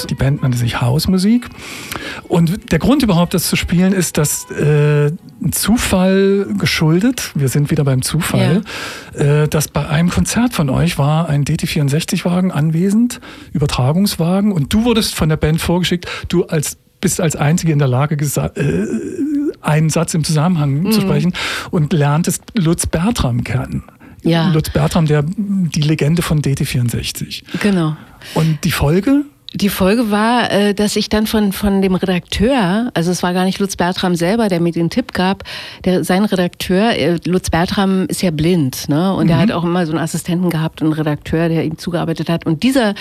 Die 0.07 0.15
Band 0.15 0.41
nannte 0.41 0.57
sich 0.57 0.81
Hausmusik. 0.81 1.49
Und 2.27 2.71
der 2.71 2.79
Grund 2.79 3.03
überhaupt, 3.03 3.33
das 3.33 3.47
zu 3.47 3.55
spielen, 3.55 3.93
ist, 3.93 4.17
dass 4.17 4.49
äh, 4.51 5.07
ein 5.41 5.51
Zufall 5.51 6.47
geschuldet, 6.57 7.31
wir 7.35 7.49
sind 7.49 7.71
wieder 7.71 7.83
beim 7.83 8.01
Zufall, 8.01 8.63
ja. 9.13 9.43
äh, 9.43 9.47
dass 9.47 9.67
bei 9.67 9.87
einem 9.87 10.09
Konzert 10.09 10.53
von 10.53 10.69
euch 10.69 10.97
war 10.97 11.29
ein 11.29 11.45
DT64-Wagen 11.45 12.51
anwesend, 12.51 13.21
Übertragungswagen, 13.53 14.51
und 14.51 14.73
du 14.73 14.85
wurdest 14.85 15.15
von 15.15 15.29
der 15.29 15.37
Band 15.37 15.61
vorgeschickt, 15.61 16.07
du 16.29 16.45
als 16.45 16.77
bist 17.01 17.19
als 17.19 17.35
Einzige 17.35 17.73
in 17.73 17.79
der 17.79 17.87
Lage, 17.87 18.15
äh, 18.15 18.85
einen 19.61 19.89
Satz 19.89 20.13
im 20.13 20.23
Zusammenhang 20.23 20.83
mhm. 20.83 20.91
zu 20.91 21.01
sprechen 21.01 21.33
und 21.71 21.93
lerntest 21.93 22.43
Lutz 22.55 22.85
Bertram 22.85 23.43
kennen. 23.43 23.83
Ja. 24.23 24.49
Lutz 24.51 24.69
Bertram, 24.69 25.07
der, 25.07 25.23
die 25.25 25.81
Legende 25.81 26.21
von 26.21 26.41
DT64. 26.41 27.43
Genau. 27.59 27.97
Und 28.35 28.63
die 28.63 28.71
Folge? 28.71 29.25
Die 29.53 29.69
Folge 29.69 30.11
war, 30.11 30.49
äh, 30.49 30.73
dass 30.73 30.95
ich 30.95 31.09
dann 31.09 31.27
von, 31.27 31.51
von 31.51 31.81
dem 31.81 31.95
Redakteur, 31.95 32.89
also 32.93 33.11
es 33.11 33.21
war 33.21 33.33
gar 33.33 33.43
nicht 33.43 33.59
Lutz 33.59 33.75
Bertram 33.75 34.15
selber, 34.15 34.47
der 34.47 34.61
mir 34.61 34.71
den 34.71 34.89
Tipp 34.89 35.11
gab, 35.11 35.43
der, 35.83 36.05
sein 36.05 36.23
Redakteur, 36.23 36.97
äh, 36.97 37.17
Lutz 37.25 37.49
Bertram 37.49 38.05
ist 38.07 38.21
ja 38.21 38.31
blind, 38.31 38.87
ne? 38.87 39.13
Und 39.13 39.25
mhm. 39.25 39.31
er 39.31 39.37
hat 39.39 39.51
auch 39.51 39.65
immer 39.65 39.85
so 39.85 39.91
einen 39.91 40.01
Assistenten 40.01 40.49
gehabt, 40.49 40.81
einen 40.81 40.93
Redakteur, 40.93 41.49
der 41.49 41.65
ihm 41.65 41.77
zugearbeitet 41.77 42.29
hat. 42.29 42.45
Und 42.45 42.63
dieser 42.63 42.93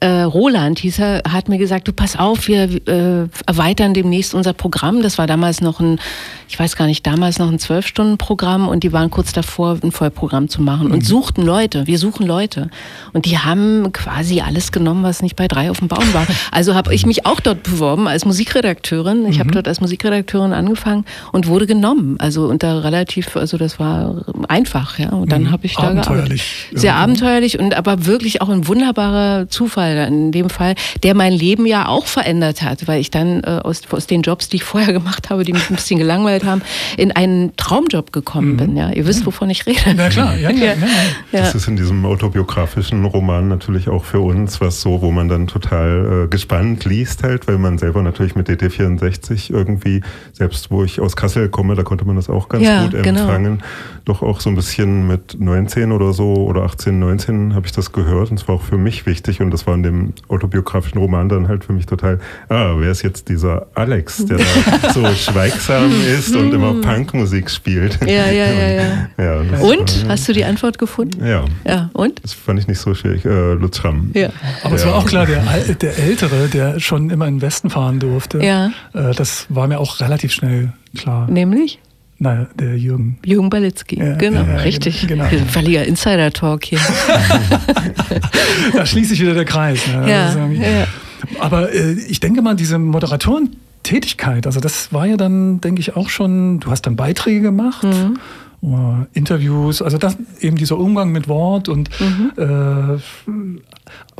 äh, 0.00 0.22
Roland 0.22 0.78
hieß 0.78 0.98
er, 0.98 1.22
hat 1.28 1.50
mir 1.50 1.58
gesagt, 1.58 1.86
du 1.86 1.92
pass 1.92 2.16
auf, 2.16 2.48
wir 2.48 2.62
äh, 2.88 3.28
erweitern 3.46 3.92
demnächst 3.92 4.34
unser 4.34 4.54
Programm. 4.54 5.02
Das 5.02 5.18
war 5.18 5.26
damals 5.26 5.60
noch 5.60 5.78
ein, 5.78 6.00
ich 6.48 6.58
weiß 6.58 6.76
gar 6.76 6.86
nicht, 6.86 7.06
damals 7.06 7.38
noch 7.38 7.50
ein 7.50 7.58
Zwölf-Stunden-Programm 7.58 8.66
und 8.68 8.82
die 8.82 8.94
waren 8.94 9.10
kurz 9.10 9.34
davor, 9.34 9.78
ein 9.82 9.92
Vollprogramm 9.92 10.48
zu 10.48 10.62
machen 10.62 10.90
und 10.90 11.00
mhm. 11.00 11.04
suchten 11.04 11.42
Leute. 11.42 11.86
Wir 11.86 11.98
suchen 11.98 12.26
Leute. 12.26 12.70
Und 13.12 13.26
die 13.26 13.38
haben 13.38 13.92
quasi 13.92 14.40
alles 14.40 14.72
genommen, 14.72 15.02
was 15.02 15.20
nicht 15.20 15.36
bei 15.36 15.48
drei 15.48 15.70
auf 15.70 15.80
dem 15.80 15.88
Baum 15.88 16.14
war. 16.14 16.26
Also 16.50 16.74
habe 16.74 16.94
ich 16.94 17.04
mich 17.04 17.26
auch 17.26 17.40
dort 17.40 17.62
beworben 17.62 18.08
als 18.08 18.24
Musikredakteurin. 18.24 19.26
Ich 19.26 19.36
mhm. 19.36 19.40
habe 19.40 19.50
dort 19.50 19.68
als 19.68 19.82
Musikredakteurin 19.82 20.54
angefangen 20.54 21.04
und 21.32 21.46
wurde 21.46 21.66
genommen. 21.66 22.16
Also 22.18 22.46
unter 22.46 22.84
relativ, 22.84 23.36
also 23.36 23.58
das 23.58 23.78
war 23.78 24.24
einfach, 24.48 24.98
ja. 24.98 25.10
Und 25.10 25.30
dann 25.30 25.42
mhm. 25.42 25.50
habe 25.50 25.66
ich 25.66 25.74
da 25.74 25.92
gearbeitet. 25.92 26.40
Sehr 26.72 26.96
abenteuerlich 26.96 27.58
und 27.58 27.74
aber 27.74 28.06
wirklich 28.06 28.40
auch 28.40 28.48
ein 28.48 28.66
wunderbarer 28.66 29.48
Zufall 29.50 29.89
Zufall 29.90 30.08
in 30.08 30.32
dem 30.32 30.50
Fall, 30.50 30.74
der 31.02 31.14
mein 31.14 31.32
Leben 31.32 31.66
ja 31.66 31.86
auch 31.88 32.06
verändert 32.06 32.62
hat, 32.62 32.86
weil 32.88 33.00
ich 33.00 33.10
dann 33.10 33.42
äh, 33.42 33.60
aus, 33.62 33.82
aus 33.90 34.06
den 34.06 34.22
Jobs, 34.22 34.48
die 34.48 34.56
ich 34.56 34.64
vorher 34.64 34.92
gemacht 34.92 35.30
habe, 35.30 35.44
die 35.44 35.52
mich 35.52 35.70
ein 35.70 35.76
bisschen 35.76 35.98
gelangweilt 35.98 36.44
haben, 36.44 36.62
in 36.96 37.12
einen 37.12 37.56
Traumjob 37.56 38.12
gekommen 38.12 38.52
mhm. 38.52 38.56
bin. 38.56 38.76
Ja, 38.76 38.90
ihr 38.90 39.06
wisst, 39.06 39.26
wovon 39.26 39.50
ich 39.50 39.66
rede. 39.66 39.94
Na 39.96 40.08
klar, 40.08 40.36
ja, 40.36 40.52
klar. 40.52 40.76
Ja. 41.32 41.40
Das 41.40 41.54
ist 41.54 41.68
in 41.68 41.76
diesem 41.76 42.04
autobiografischen 42.04 43.04
Roman 43.04 43.48
natürlich 43.48 43.88
auch 43.88 44.04
für 44.04 44.20
uns 44.20 44.60
was 44.60 44.80
so, 44.80 45.02
wo 45.02 45.10
man 45.10 45.28
dann 45.28 45.46
total 45.46 46.24
äh, 46.24 46.28
gespannt 46.28 46.84
liest 46.84 47.22
halt, 47.22 47.48
weil 47.48 47.58
man 47.58 47.78
selber 47.78 48.02
natürlich 48.02 48.34
mit 48.34 48.48
DT64 48.48 49.52
irgendwie, 49.52 50.02
selbst 50.32 50.70
wo 50.70 50.84
ich 50.84 51.00
aus 51.00 51.16
Kassel 51.16 51.48
komme, 51.48 51.74
da 51.74 51.82
konnte 51.82 52.04
man 52.04 52.16
das 52.16 52.28
auch 52.28 52.48
ganz 52.48 52.64
ja, 52.64 52.84
gut 52.84 53.02
genau. 53.02 53.22
empfangen. 53.22 53.58
Genau. 53.58 53.64
Doch 54.04 54.22
auch 54.22 54.40
so 54.40 54.50
ein 54.50 54.56
bisschen 54.56 55.06
mit 55.06 55.38
19 55.38 55.92
oder 55.92 56.12
so 56.12 56.34
oder 56.34 56.62
18, 56.62 56.98
19 56.98 57.54
habe 57.54 57.66
ich 57.66 57.72
das 57.72 57.92
gehört 57.92 58.30
und 58.30 58.40
es 58.40 58.48
war 58.48 58.56
auch 58.56 58.62
für 58.62 58.78
mich 58.78 59.06
wichtig 59.06 59.40
und 59.40 59.50
das 59.50 59.66
war 59.66 59.74
in 59.80 59.82
dem 59.82 60.12
autobiografischen 60.28 60.98
Roman 60.98 61.28
dann 61.28 61.48
halt 61.48 61.64
für 61.64 61.72
mich 61.72 61.86
total, 61.86 62.20
ah, 62.48 62.74
wer 62.76 62.90
ist 62.90 63.02
jetzt 63.02 63.28
dieser 63.28 63.66
Alex, 63.74 64.24
der 64.26 64.38
da 64.38 64.92
so 64.92 65.06
schweigsam 65.14 65.90
ist 66.16 66.34
und 66.36 66.52
immer 66.52 66.74
Punkmusik 66.80 67.50
spielt. 67.50 67.98
Ja, 68.02 68.30
ja, 68.30 68.52
ja, 68.52 68.68
ja. 68.68 69.08
ja 69.18 69.60
und? 69.60 70.04
War, 70.04 70.10
Hast 70.10 70.28
du 70.28 70.32
die 70.32 70.44
Antwort 70.44 70.78
gefunden? 70.78 71.24
Ja. 71.24 71.44
Ja, 71.66 71.90
und? 71.94 72.22
Das 72.22 72.34
fand 72.34 72.58
ich 72.58 72.68
nicht 72.68 72.78
so 72.78 72.94
schwierig. 72.94 73.24
Äh, 73.24 73.54
Lutz 73.54 73.78
Schramm. 73.78 74.10
Ja. 74.14 74.30
Aber 74.62 74.76
es 74.76 74.84
war 74.84 74.94
auch 74.94 75.06
klar, 75.06 75.26
der, 75.26 75.42
der 75.74 75.98
Ältere, 75.98 76.48
der 76.48 76.80
schon 76.80 77.10
immer 77.10 77.26
in 77.26 77.36
den 77.36 77.42
Westen 77.42 77.70
fahren 77.70 77.98
durfte, 77.98 78.44
ja. 78.44 78.70
Äh, 78.92 79.14
das 79.14 79.46
war 79.48 79.66
mir 79.66 79.80
auch 79.80 80.00
relativ 80.00 80.32
schnell 80.32 80.72
klar. 80.96 81.30
Nämlich? 81.30 81.80
Naja, 82.22 82.48
der 82.54 82.76
Jürgen. 82.76 83.18
Jürgen 83.24 83.48
Balitzki, 83.48 83.98
ja, 83.98 84.14
genau, 84.14 84.42
ja, 84.42 84.56
richtig. 84.56 85.08
Genau. 85.08 85.24
Völliger 85.48 85.86
Insider-Talk 85.86 86.66
hier. 86.66 86.78
da 88.74 88.84
schließt 88.84 89.08
sich 89.08 89.22
wieder 89.22 89.32
der 89.32 89.46
Kreis. 89.46 89.86
Ne? 89.88 90.10
Ja, 90.10 90.26
also, 90.26 90.38
ja. 90.38 90.86
Aber 91.38 91.72
äh, 91.72 91.92
ich 91.92 92.20
denke 92.20 92.42
mal, 92.42 92.54
diese 92.54 92.78
Moderatorentätigkeit, 92.78 94.44
also 94.46 94.60
das 94.60 94.92
war 94.92 95.06
ja 95.06 95.16
dann, 95.16 95.62
denke 95.62 95.80
ich, 95.80 95.96
auch 95.96 96.10
schon, 96.10 96.60
du 96.60 96.70
hast 96.70 96.82
dann 96.82 96.94
Beiträge 96.94 97.40
gemacht. 97.40 97.84
Mhm. 97.84 98.18
Interviews, 99.14 99.80
also 99.80 99.96
das, 99.96 100.18
eben 100.40 100.56
dieser 100.56 100.76
Umgang 100.76 101.12
mit 101.12 101.26
Wort 101.26 101.70
und 101.70 101.88
mhm. 101.98 102.32
äh, 102.36 102.98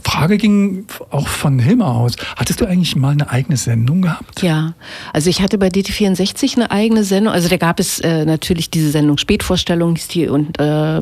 Frage 0.03 0.39
ging 0.39 0.87
auch 1.11 1.29
von 1.29 1.59
Hilma 1.59 1.93
aus. 1.93 2.17
Hattest 2.37 2.61
du 2.61 2.67
eigentlich 2.67 2.97
mal 2.97 3.11
eine 3.11 3.31
eigene 3.31 3.57
Sendung 3.57 4.03
gehabt? 4.03 4.43
Ja, 4.43 4.75
also 5.13 5.31
ich 5.31 5.43
hatte 5.43 5.59
bei 5.59 5.69
DT64 5.69 6.57
eine 6.57 6.71
eigene 6.71 7.05
Sendung. 7.05 7.33
Also 7.33 7.49
da 7.49 7.57
gab 7.57 7.81
es 7.81 7.99
äh, 8.01 8.25
natürlich 8.25 8.71
diese 8.71 8.91
Sendung 8.91 9.19
Spätvorstellung 9.19 9.97
hieß 9.97 10.09
die 10.09 10.29
und 10.29 10.59
äh, 10.59 11.01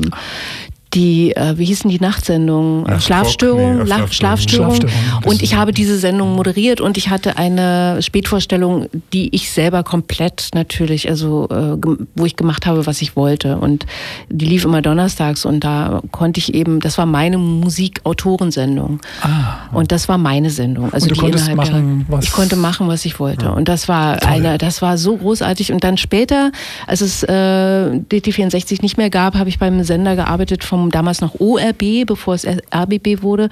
die, 0.93 1.35
äh, 1.35 1.57
wie 1.57 1.65
hießen 1.65 1.89
die 1.89 1.99
Nachtsendungen? 1.99 2.85
Ach, 2.87 2.99
Schlafstörung, 2.99 3.79
nee, 3.79 3.85
Schlafstörung. 3.85 4.11
Schlafstörung. 4.11 4.75
Schlafstörung. 4.75 5.23
Und 5.23 5.43
ich 5.43 5.55
habe 5.55 5.71
diese 5.71 5.99
Sendung 5.99 6.35
moderiert 6.35 6.81
und 6.81 6.97
ich 6.97 7.09
hatte 7.09 7.37
eine 7.37 8.01
Spätvorstellung, 8.01 8.87
die 9.13 9.33
ich 9.35 9.51
selber 9.51 9.83
komplett 9.83 10.49
natürlich, 10.55 11.07
also 11.07 11.47
äh, 11.49 11.77
wo 12.15 12.25
ich 12.25 12.35
gemacht 12.35 12.65
habe, 12.65 12.87
was 12.87 13.01
ich 13.01 13.15
wollte. 13.15 13.57
Und 13.57 13.85
die 14.29 14.45
lief 14.45 14.65
immer 14.65 14.81
donnerstags 14.81 15.45
und 15.45 15.63
da 15.63 16.01
konnte 16.11 16.39
ich 16.39 16.55
eben, 16.55 16.79
das 16.79 16.97
war 16.97 17.05
meine 17.05 17.37
Musikautorensendung. 17.37 18.99
Ah. 19.21 19.69
Und 19.71 19.91
das 19.91 20.09
war 20.09 20.17
meine 20.17 20.49
Sendung. 20.49 20.91
Also 20.91 21.09
und 21.09 21.17
du 21.17 21.25
die 21.25 21.31
Inhalte, 21.31 21.55
machen, 21.55 22.05
was 22.07 22.25
ich 22.25 22.31
konnte 22.31 22.55
machen, 22.55 22.87
was 22.87 23.05
ich 23.05 23.19
wollte. 23.19 23.45
Ja. 23.45 23.51
Und 23.51 23.67
das 23.67 23.87
war 23.87 24.17
Toll. 24.17 24.31
eine, 24.31 24.57
das 24.57 24.81
war 24.81 24.97
so 24.97 25.17
großartig. 25.17 25.71
Und 25.71 25.83
dann 25.83 25.97
später, 25.97 26.51
als 26.87 27.01
es 27.01 27.21
äh, 27.23 27.27
DT64 27.29 28.81
nicht 28.81 28.97
mehr 28.97 29.11
gab, 29.11 29.35
habe 29.35 29.49
ich 29.49 29.59
beim 29.59 29.83
Sender 29.83 30.15
gearbeitet 30.15 30.63
vom 30.63 30.78
vom 30.79 30.91
damals 30.91 31.21
noch 31.21 31.39
ORB, 31.39 32.05
bevor 32.05 32.33
es 32.35 32.45
RBB 32.45 33.21
wurde, 33.21 33.49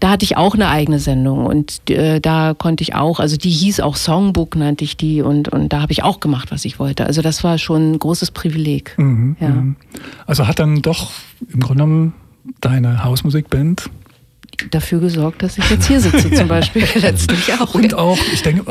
da 0.00 0.10
hatte 0.10 0.24
ich 0.24 0.36
auch 0.36 0.54
eine 0.54 0.68
eigene 0.68 0.98
Sendung 0.98 1.46
und 1.46 1.88
äh, 1.90 2.20
da 2.20 2.54
konnte 2.54 2.82
ich 2.82 2.94
auch, 2.94 3.20
also 3.20 3.36
die 3.36 3.50
hieß 3.50 3.80
auch 3.80 3.96
Songbook, 3.96 4.56
nannte 4.56 4.84
ich 4.84 4.96
die 4.96 5.22
und, 5.22 5.48
und 5.48 5.72
da 5.72 5.82
habe 5.82 5.92
ich 5.92 6.02
auch 6.02 6.20
gemacht, 6.20 6.50
was 6.50 6.64
ich 6.64 6.78
wollte. 6.78 7.06
Also 7.06 7.22
das 7.22 7.44
war 7.44 7.58
schon 7.58 7.92
ein 7.92 7.98
großes 7.98 8.30
Privileg. 8.30 8.94
Mhm, 8.98 9.36
ja. 9.40 9.48
Mhm. 9.48 9.76
Also 10.26 10.46
hat 10.46 10.58
dann 10.58 10.82
doch 10.82 11.10
im 11.52 11.60
Grunde 11.60 11.84
genommen 11.84 12.14
deine 12.60 13.04
Hausmusikband 13.04 13.90
dafür 14.70 15.00
gesorgt, 15.00 15.42
dass 15.42 15.58
ich 15.58 15.68
jetzt 15.70 15.86
hier 15.86 16.00
sitze 16.00 16.30
zum 16.30 16.48
Beispiel 16.48 16.84
letztlich 17.00 17.52
auch. 17.54 17.74
Und 17.74 17.94
auch, 17.94 18.18
ich 18.32 18.42
denke, 18.42 18.64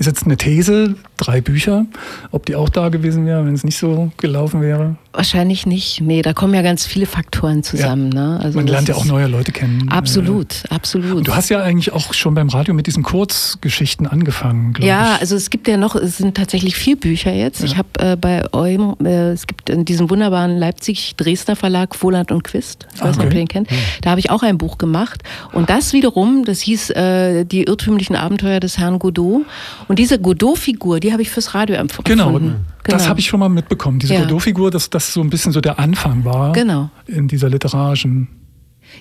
ist 0.00 0.06
jetzt 0.06 0.24
eine 0.24 0.36
These, 0.36 0.96
drei 1.18 1.40
Bücher, 1.40 1.84
ob 2.30 2.46
die 2.46 2.56
auch 2.56 2.70
da 2.70 2.88
gewesen 2.88 3.26
wären, 3.26 3.46
wenn 3.46 3.54
es 3.54 3.64
nicht 3.64 3.78
so 3.78 4.10
gelaufen 4.16 4.62
wäre? 4.62 4.96
Wahrscheinlich 5.12 5.66
nicht. 5.66 6.00
Nee, 6.00 6.22
da 6.22 6.32
kommen 6.32 6.54
ja 6.54 6.62
ganz 6.62 6.86
viele 6.86 7.04
Faktoren 7.04 7.64
zusammen. 7.64 8.12
Ja. 8.12 8.36
Ne? 8.36 8.40
Also 8.40 8.58
Man 8.58 8.68
lernt 8.68 8.88
ja 8.88 8.94
auch 8.94 9.04
neue 9.04 9.26
Leute 9.26 9.50
kennen. 9.50 9.88
Absolut, 9.88 10.62
absolut. 10.70 11.16
Und 11.16 11.26
du 11.26 11.34
hast 11.34 11.48
ja 11.48 11.60
eigentlich 11.60 11.92
auch 11.92 12.14
schon 12.14 12.34
beim 12.34 12.48
Radio 12.48 12.74
mit 12.74 12.86
diesen 12.86 13.02
Kurzgeschichten 13.02 14.06
angefangen, 14.06 14.72
glaube 14.72 14.86
ja, 14.86 15.02
ich. 15.02 15.10
Ja, 15.10 15.16
also 15.20 15.34
es 15.34 15.50
gibt 15.50 15.66
ja 15.66 15.76
noch, 15.76 15.96
es 15.96 16.18
sind 16.18 16.36
tatsächlich 16.36 16.76
vier 16.76 16.94
Bücher 16.94 17.32
jetzt. 17.32 17.58
Ja. 17.60 17.66
Ich 17.66 17.76
habe 17.76 17.88
äh, 17.98 18.16
bei 18.16 18.44
eurem, 18.52 18.94
äh, 19.04 19.32
es 19.32 19.48
gibt 19.48 19.68
in 19.68 19.84
diesem 19.84 20.10
wunderbaren 20.10 20.56
Leipzig-Dresdner 20.56 21.56
Verlag 21.56 22.00
Wohland 22.02 22.30
und 22.30 22.44
Quist, 22.44 22.86
ich 22.94 23.00
weiß 23.00 23.16
nicht, 23.16 23.26
ob 23.26 23.32
ihr 23.32 23.40
den 23.40 23.48
kennt, 23.48 23.68
da 24.02 24.10
habe 24.10 24.20
ich 24.20 24.30
auch 24.30 24.44
ein 24.44 24.58
Buch 24.58 24.78
gemacht. 24.78 25.24
Und 25.52 25.70
das 25.70 25.92
wiederum, 25.92 26.44
das 26.44 26.60
hieß 26.60 26.90
äh, 26.90 27.44
Die 27.44 27.64
irrtümlichen 27.64 28.14
Abenteuer 28.14 28.60
des 28.60 28.78
Herrn 28.78 29.00
Godot. 29.00 29.44
Und 29.88 29.98
diese 29.98 30.20
Godot-Figur, 30.20 31.00
die 31.00 31.12
habe 31.12 31.22
ich 31.22 31.30
fürs 31.30 31.54
Radio 31.54 31.74
empfunden. 31.74 32.08
Genau, 32.08 32.40
genau. 32.82 32.98
das 32.98 33.08
habe 33.08 33.20
ich 33.20 33.26
schon 33.26 33.40
mal 33.40 33.48
mitbekommen. 33.48 33.98
Diese 33.98 34.14
ja. 34.14 34.20
Godot-Figur, 34.20 34.70
dass 34.70 34.90
das 34.90 35.12
so 35.12 35.20
ein 35.20 35.30
bisschen 35.30 35.52
so 35.52 35.60
der 35.60 35.78
Anfang 35.78 36.24
war 36.24 36.52
genau. 36.52 36.90
in 37.06 37.28
dieser 37.28 37.48
literarischen 37.48 38.28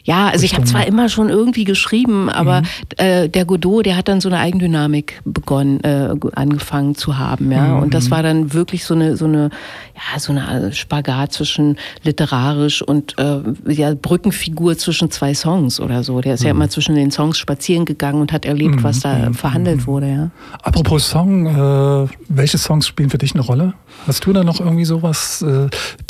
ja, 0.03 0.27
also 0.29 0.45
ich 0.45 0.55
habe 0.55 0.65
zwar 0.65 0.87
immer 0.87 1.09
schon 1.09 1.29
irgendwie 1.29 1.63
geschrieben, 1.63 2.29
aber 2.29 2.61
mhm. 2.61 2.65
äh, 2.97 3.29
der 3.29 3.45
Godot, 3.45 3.85
der 3.85 3.95
hat 3.95 4.07
dann 4.07 4.21
so 4.21 4.29
eine 4.29 4.39
Eigendynamik 4.39 5.21
begonnen, 5.25 5.83
äh, 5.83 6.09
angefangen 6.33 6.95
zu 6.95 7.17
haben, 7.17 7.51
ja. 7.51 7.75
Mhm. 7.75 7.83
Und 7.83 7.93
das 7.93 8.11
war 8.11 8.23
dann 8.23 8.53
wirklich 8.53 8.85
so 8.85 8.93
eine, 8.93 9.17
so 9.17 9.25
eine, 9.25 9.49
ja, 9.95 10.19
so 10.19 10.31
eine 10.31 10.73
Spagat 10.73 11.33
zwischen 11.33 11.77
literarisch 12.03 12.81
und 12.81 13.15
äh, 13.17 13.39
ja, 13.67 13.93
Brückenfigur 13.93 14.77
zwischen 14.77 15.11
zwei 15.11 15.33
Songs 15.33 15.79
oder 15.79 16.03
so. 16.03 16.21
Der 16.21 16.35
ist 16.35 16.41
mhm. 16.41 16.45
ja 16.45 16.51
immer 16.51 16.69
zwischen 16.69 16.95
den 16.95 17.11
Songs 17.11 17.37
spazieren 17.37 17.85
gegangen 17.85 18.21
und 18.21 18.31
hat 18.31 18.45
erlebt, 18.45 18.77
mhm. 18.77 18.83
was 18.83 19.01
da 19.01 19.29
mhm. 19.29 19.33
verhandelt 19.33 19.87
wurde, 19.87 20.09
ja. 20.09 20.31
Apropos 20.63 21.09
Song, 21.09 21.45
äh, 21.45 22.07
welche 22.29 22.57
Songs 22.57 22.87
spielen 22.87 23.09
für 23.09 23.17
dich 23.17 23.33
eine 23.33 23.43
Rolle? 23.43 23.73
Hast 24.07 24.25
du 24.25 24.33
da 24.33 24.43
noch 24.43 24.59
irgendwie 24.59 24.85
sowas 24.85 25.41
äh, 25.41 25.67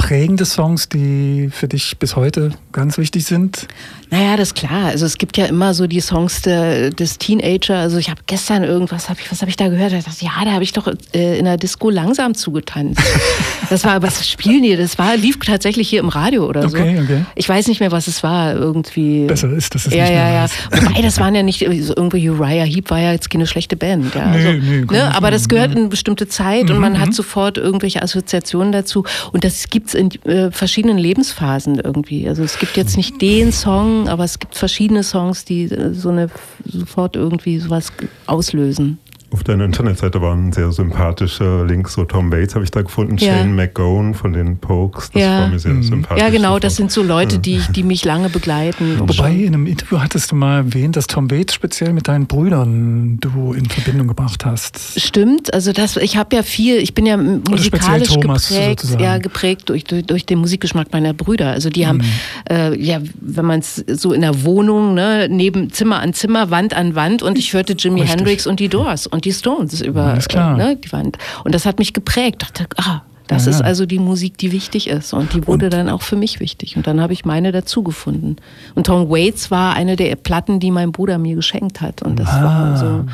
prägende 0.10 0.44
Songs, 0.44 0.90
die 0.90 1.52
für 1.52 1.68
dich 1.68 2.00
bis 2.00 2.16
heute 2.16 2.50
ganz 2.72 2.98
wichtig 2.98 3.26
sind? 3.26 3.68
Naja, 4.10 4.38
das 4.38 4.50
ist 4.50 4.56
klar. 4.56 4.86
Also 4.86 5.06
es 5.06 5.20
gibt 5.20 5.38
ja 5.38 5.46
immer 5.46 5.76
so 5.76 5.86
die 5.86 6.00
Songs 6.00 6.42
de, 6.42 6.90
des 6.90 7.20
Teenager. 7.20 7.78
Also 7.78 8.00
ich 8.00 8.10
habe 8.10 8.22
gestern 8.26 8.64
irgendwas, 8.64 9.08
hab 9.08 9.20
ich, 9.20 9.32
was 9.32 9.42
habe 9.42 9.52
ich 9.52 9.56
da 9.56 9.68
gehört? 9.68 9.94
Ich 9.94 10.04
dachte, 10.04 10.26
ja, 10.26 10.32
da 10.44 10.54
habe 10.54 10.64
ich 10.64 10.74
doch 10.74 10.92
äh, 11.14 11.38
in 11.38 11.46
der 11.46 11.58
Disco 11.58 11.92
langsam 11.92 12.34
zugetanzt. 12.34 13.00
das 13.70 13.84
war, 13.84 14.02
was 14.02 14.28
spielen 14.28 14.64
die? 14.64 14.76
Das 14.76 14.98
war, 14.98 15.16
lief 15.16 15.38
tatsächlich 15.38 15.88
hier 15.88 16.00
im 16.00 16.10
Radio 16.10 16.48
oder 16.48 16.68
so. 16.68 16.76
Okay, 16.76 17.00
okay. 17.04 17.26
Ich 17.36 17.48
weiß 17.48 17.68
nicht 17.68 17.80
mehr, 17.80 17.92
was 17.92 18.08
es 18.08 18.24
war. 18.24 18.56
Irgendwie. 18.56 19.28
Besser 19.28 19.52
ist, 19.52 19.76
das 19.76 19.86
ist 19.86 19.94
ja, 19.94 20.06
nicht 20.06 20.14
ja, 20.14 20.34
ja. 20.34 20.48
Wobei, 20.72 21.04
das 21.04 21.20
waren 21.20 21.36
ja 21.36 21.44
nicht, 21.44 21.60
so 21.60 21.94
irgendwie 21.96 22.28
Uriah 22.28 22.66
Heep 22.66 22.90
war 22.90 23.00
ja 23.00 23.12
jetzt 23.12 23.30
keine 23.30 23.46
schlechte 23.46 23.78
Band. 23.78 24.16
Ja. 24.16 24.24
Also, 24.32 24.54
nee, 24.54 24.60
nee, 24.60 24.86
ne? 24.90 25.16
Aber 25.16 25.30
das 25.30 25.48
gehört 25.48 25.74
in 25.74 25.78
eine 25.78 25.88
bestimmte 25.88 26.28
Zeit 26.28 26.70
mhm, 26.70 26.76
und 26.76 26.80
man 26.80 27.00
hat 27.00 27.10
mhm. 27.10 27.14
sofort 27.14 27.60
irgendwelche 27.60 28.02
Assoziationen 28.02 28.72
dazu. 28.72 29.04
Und 29.32 29.44
das 29.44 29.70
gibt 29.70 29.90
es 29.90 29.99
in 30.00 30.10
äh, 30.24 30.50
verschiedenen 30.52 30.98
Lebensphasen 30.98 31.80
irgendwie. 31.80 32.28
Also 32.28 32.44
es 32.44 32.58
gibt 32.58 32.78
jetzt 32.78 32.96
nicht 32.96 33.22
den 33.22 33.52
Song, 33.52 34.08
aber 34.08 34.24
es 34.24 34.40
gibt 34.40 34.56
verschiedene 34.56 35.04
Songs, 35.04 35.44
die 35.44 35.64
äh, 35.64 35.94
so 35.94 36.10
eine 36.10 36.30
sofort 36.66 37.16
irgendwie 37.16 37.60
sowas 37.60 37.92
auslösen. 38.26 38.98
Auf 39.32 39.44
deiner 39.44 39.66
Internetseite 39.66 40.22
waren 40.22 40.52
sehr 40.52 40.72
sympathische 40.72 41.64
Links, 41.64 41.94
so 41.94 42.04
Tom 42.04 42.32
Bates 42.32 42.56
habe 42.56 42.66
ich 42.66 42.72
da 42.72 42.82
gefunden, 42.82 43.18
ja. 43.18 43.38
Shane 43.38 43.56
McGowan 43.56 44.16
von 44.16 44.34
den 44.34 44.58
Pokes, 44.58 45.12
das 45.12 45.22
ja. 45.22 45.42
war 45.42 45.48
mir 45.50 45.60
sehr 45.60 45.74
mhm. 45.74 45.84
sympathisch. 45.84 46.24
Ja, 46.24 46.30
genau, 46.30 46.58
das 46.58 46.76
sind 46.76 46.92
so 46.92 47.04
Leute, 47.04 47.38
die, 47.38 47.62
die 47.76 47.84
mich 47.84 48.04
lange 48.06 48.30
begleiten. 48.30 49.00
Wobei, 49.00 49.32
in 49.32 49.54
einem 49.54 49.68
Interview 49.68 50.00
hattest 50.00 50.32
du 50.32 50.36
mal 50.36 50.58
erwähnt, 50.58 50.96
dass 50.96 51.06
Tom 51.06 51.28
Bates 51.28 51.54
speziell 51.54 51.94
mit 51.94 52.08
deinen 52.08 52.26
Brüdern 52.26 53.20
du 53.20 53.54
in 53.54 53.66
Verbindung 53.68 54.08
gebracht 54.08 54.46
hast. 54.46 55.00
Stimmt, 55.00 55.54
also 55.54 55.74
das, 55.74 55.98
ich 55.98 56.18
habe 56.18 56.36
ja 56.36 56.42
viel, 56.42 56.78
ich 56.78 56.96
bin 56.96 57.06
ja 57.06 57.16
musikalisch 57.16 58.20
geprägt, 58.20 58.86
ja, 58.98 59.20
geprägt 59.20 59.70
durch, 59.70 59.84
durch, 59.84 60.06
durch, 60.06 60.26
den 60.26 60.40
Musikgeschmack 60.40 60.92
meiner 60.92 61.14
Brüder. 61.14 61.52
Also 61.52 61.70
die 61.70 61.86
haben, 61.86 62.00
mhm. 62.00 62.04
äh, 62.50 62.76
ja, 62.82 63.00
wenn 63.22 63.46
man 63.46 63.60
es 63.60 63.76
so 63.76 64.12
in 64.12 64.22
der 64.22 64.44
Wohnung, 64.44 64.96
ne, 64.96 65.28
neben 65.30 65.72
Zimmer 65.72 66.00
an 66.00 66.14
Zimmer, 66.14 66.50
Wand 66.50 66.74
an 66.74 66.96
Wand 66.96 67.22
und 67.22 67.38
ich 67.38 67.54
hörte 67.54 67.74
Jimi 67.74 68.02
Richtig. 68.02 68.18
Hendrix 68.18 68.48
und 68.48 68.60
die 68.60 68.70
Doors. 68.70 69.06
Und 69.06 69.19
und 69.20 69.26
die 69.26 69.34
Stones 69.34 69.82
über 69.82 70.18
äh, 70.18 70.38
ne, 70.56 70.78
die 70.78 70.94
Wand. 70.94 71.18
Und 71.44 71.54
das 71.54 71.66
hat 71.66 71.78
mich 71.78 71.92
geprägt. 71.92 72.42
Ich 72.42 72.52
dachte, 72.54 72.70
ah, 72.78 73.02
das 73.28 73.48
ja, 73.48 73.52
ist 73.52 73.62
also 73.62 73.86
die 73.86 74.00
Musik, 74.00 74.38
die 74.38 74.54
wichtig 74.54 74.88
ist. 74.88 75.12
Und 75.12 75.34
die 75.34 75.46
wurde 75.46 75.66
und 75.66 75.74
dann 75.74 75.90
auch 75.90 76.04
für 76.04 76.16
mich 76.16 76.40
wichtig. 76.40 76.78
Und 76.78 76.88
dann 76.88 77.02
habe 77.02 77.12
ich 77.12 77.26
meine 77.26 77.52
dazu 77.52 77.84
gefunden. 77.84 78.38
Und 78.76 78.88
Tom 78.88 79.10
Waits 79.10 79.52
war 79.52 79.74
eine 79.74 79.98
der 79.98 80.16
Platten, 80.16 80.62
die 80.62 80.72
mein 80.72 80.94
Bruder 80.94 81.18
mir 81.18 81.36
geschenkt 81.36 81.82
hat. 81.82 82.02
Und 82.02 82.18
das 82.18 82.30
ah. 82.30 82.44
war 82.44 82.78
so. 82.78 83.06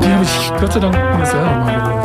Die 0.00 0.08
habe 0.08 0.22
ich 0.22 0.52
Gott 0.60 0.72
sei 0.72 0.78
Dank 0.78 0.94
mir 1.18 1.26
selber 1.26 1.50
mal 1.50 1.97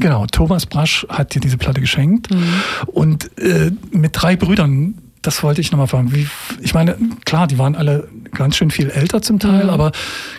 Genau, 0.00 0.26
Thomas 0.26 0.66
Brasch 0.66 1.06
hat 1.08 1.34
dir 1.34 1.40
diese 1.40 1.58
Platte 1.58 1.80
geschenkt. 1.80 2.30
Mhm. 2.30 2.42
Und 2.86 3.38
äh, 3.38 3.70
mit 3.92 4.12
drei 4.14 4.36
Brüdern 4.36 4.94
das 5.22 5.42
wollte 5.42 5.60
ich 5.60 5.70
nochmal 5.70 5.86
fragen. 5.86 6.14
Wie, 6.14 6.26
ich 6.60 6.74
meine, 6.74 6.96
klar, 7.24 7.46
die 7.46 7.58
waren 7.58 7.74
alle 7.74 8.08
ganz 8.32 8.56
schön 8.56 8.70
viel 8.70 8.90
älter 8.90 9.22
zum 9.22 9.38
Teil, 9.38 9.64
mhm. 9.64 9.70
aber 9.70 9.92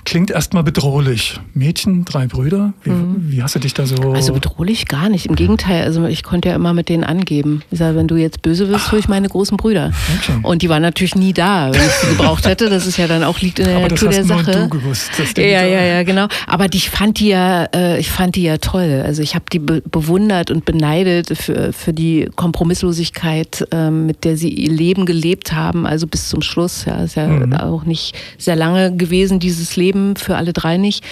klingt 0.06 0.32
erstmal 0.32 0.64
bedrohlich. 0.64 1.40
Mädchen, 1.54 2.06
drei 2.06 2.28
Brüder, 2.28 2.74
wie, 2.84 2.90
mhm. 2.90 3.32
wie, 3.32 3.44
hast 3.44 3.56
du 3.56 3.60
dich 3.60 3.74
da 3.74 3.86
so. 3.86 4.14
Also 4.14 4.34
bedrohlich 4.34 4.88
gar 4.88 5.10
nicht. 5.10 5.28
Im 5.28 5.36
Gegenteil, 5.36 5.84
also 5.84 6.06
ich 6.06 6.24
konnte 6.24 6.50
ja 6.50 6.56
immer 6.56 6.74
mit 6.74 6.90
denen 6.90 7.04
angeben. 7.04 7.62
Ich 7.72 7.80
sage, 7.80 7.98
wenn 7.98 8.08
du 8.08 8.16
jetzt 8.16 8.42
böse 8.42 8.70
wirst, 8.70 8.92
hole 8.92 9.00
ich 9.00 9.08
meine 9.08 9.28
großen 9.28 9.58
Brüder. 9.58 9.92
Okay. 10.20 10.40
Und 10.44 10.62
die 10.62 10.70
waren 10.70 10.82
natürlich 10.82 11.16
nie 11.16 11.34
da, 11.34 11.72
wenn 11.74 11.82
ich 11.82 11.92
sie 11.92 12.08
gebraucht 12.08 12.46
hätte. 12.46 12.70
Das 12.70 12.88
ist 12.88 12.98
ja 12.98 13.08
dann 13.08 13.24
auch 13.24 13.40
liegt 13.40 13.60
in 13.60 13.66
der 13.66 13.78
aber 13.78 13.90
Natur 13.90 14.10
das 14.10 14.20
hast 14.20 14.30
der 14.30 14.38
Sache. 14.38 14.52
Nur 14.52 14.68
du 14.68 14.80
gewusst, 14.80 15.12
dass 15.18 15.34
die 15.34 15.42
ja, 15.42 15.64
ja, 15.64 15.82
ja, 15.82 16.04
genau. 16.04 16.28
Aber 16.48 16.68
ich 16.74 16.90
fand 16.90 17.20
die 17.20 17.30
ja, 17.30 17.66
äh, 17.66 18.00
ich 18.00 18.10
fand 18.10 18.36
die 18.36 18.44
ja 18.44 18.58
toll. 18.58 19.04
Also 19.06 19.22
ich 19.22 19.36
habe 19.36 19.46
die 19.52 19.60
be 19.60 19.82
bewundert 19.90 20.52
und 20.52 20.66
beneidet 20.66 21.38
für, 21.38 21.74
für 21.74 21.94
die 21.94 22.30
Kompromisslosigkeit, 22.36 23.68
äh, 23.72 23.90
mit 23.90 24.24
der 24.24 24.38
sie 24.38 24.50
Leben 24.50 25.06
gelebt 25.06 25.54
haben, 25.54 25.86
also 25.86 26.08
bis 26.08 26.30
zum 26.30 26.42
Schluss. 26.42 26.86
Ja, 26.86 27.04
ist 27.04 27.16
ja 27.16 27.28
mhm. 27.28 27.54
auch 27.54 27.81
nicht 27.84 28.16
sehr 28.38 28.56
lange 28.56 28.96
gewesen, 28.96 29.40
dieses 29.40 29.76
Leben, 29.76 30.16
für 30.16 30.38
alle 30.38 30.54
drei 30.54 30.78
nicht. 30.78 31.04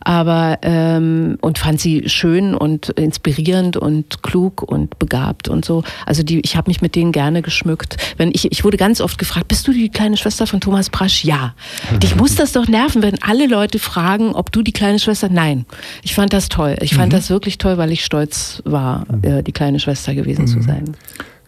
Aber 0.00 0.58
ähm, 0.62 1.38
und 1.40 1.58
fand 1.58 1.80
sie 1.80 2.08
schön 2.08 2.54
und 2.54 2.90
inspirierend 2.90 3.76
und 3.76 4.22
klug 4.22 4.62
und 4.62 4.98
begabt 4.98 5.48
und 5.48 5.64
so. 5.64 5.82
Also 6.06 6.22
die, 6.22 6.40
ich 6.40 6.56
habe 6.56 6.70
mich 6.70 6.80
mit 6.80 6.94
denen 6.94 7.12
gerne 7.12 7.42
geschmückt. 7.42 7.96
Wenn 8.16 8.30
ich, 8.32 8.50
ich 8.50 8.64
wurde 8.64 8.76
ganz 8.76 9.00
oft 9.00 9.18
gefragt, 9.18 9.48
bist 9.48 9.66
du 9.66 9.72
die 9.72 9.88
kleine 9.88 10.16
Schwester 10.16 10.46
von 10.46 10.60
Thomas 10.60 10.90
Prasch? 10.90 11.24
Ja. 11.24 11.54
Dich 12.02 12.16
muss 12.16 12.34
das 12.34 12.52
doch 12.52 12.68
nerven, 12.68 13.02
wenn 13.02 13.22
alle 13.22 13.46
Leute 13.46 13.78
fragen, 13.78 14.32
ob 14.32 14.52
du 14.52 14.62
die 14.62 14.72
kleine 14.72 14.98
Schwester. 14.98 15.28
Nein. 15.28 15.66
Ich 16.02 16.14
fand 16.14 16.32
das 16.32 16.48
toll. 16.48 16.76
Ich 16.80 16.94
fand 16.94 17.12
mhm. 17.12 17.16
das 17.16 17.30
wirklich 17.30 17.58
toll, 17.58 17.78
weil 17.78 17.92
ich 17.92 18.04
stolz 18.04 18.62
war, 18.64 19.06
äh, 19.22 19.42
die 19.42 19.52
kleine 19.52 19.80
Schwester 19.80 20.14
gewesen 20.14 20.42
mhm. 20.42 20.48
zu 20.48 20.62
sein. 20.62 20.96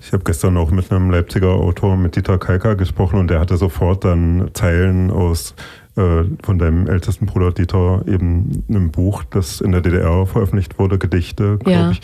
Ich 0.00 0.12
habe 0.12 0.24
gestern 0.24 0.56
auch 0.56 0.70
mit 0.70 0.90
einem 0.90 1.10
Leipziger 1.10 1.50
Autor, 1.50 1.96
mit 1.96 2.16
Dieter 2.16 2.38
Kalker, 2.38 2.74
gesprochen 2.74 3.18
und 3.18 3.28
der 3.28 3.40
hatte 3.40 3.56
sofort 3.56 4.04
dann 4.04 4.50
Zeilen 4.54 5.10
aus 5.10 5.54
äh, 5.96 6.24
von 6.42 6.58
deinem 6.58 6.86
ältesten 6.86 7.26
Bruder 7.26 7.52
Dieter 7.52 8.02
eben 8.06 8.64
einem 8.68 8.90
Buch, 8.90 9.24
das 9.24 9.60
in 9.60 9.72
der 9.72 9.82
DDR 9.82 10.26
veröffentlicht 10.26 10.78
wurde, 10.78 10.98
Gedichte, 10.98 11.58
glaube 11.58 11.70
ja. 11.70 11.90
ich, 11.90 12.00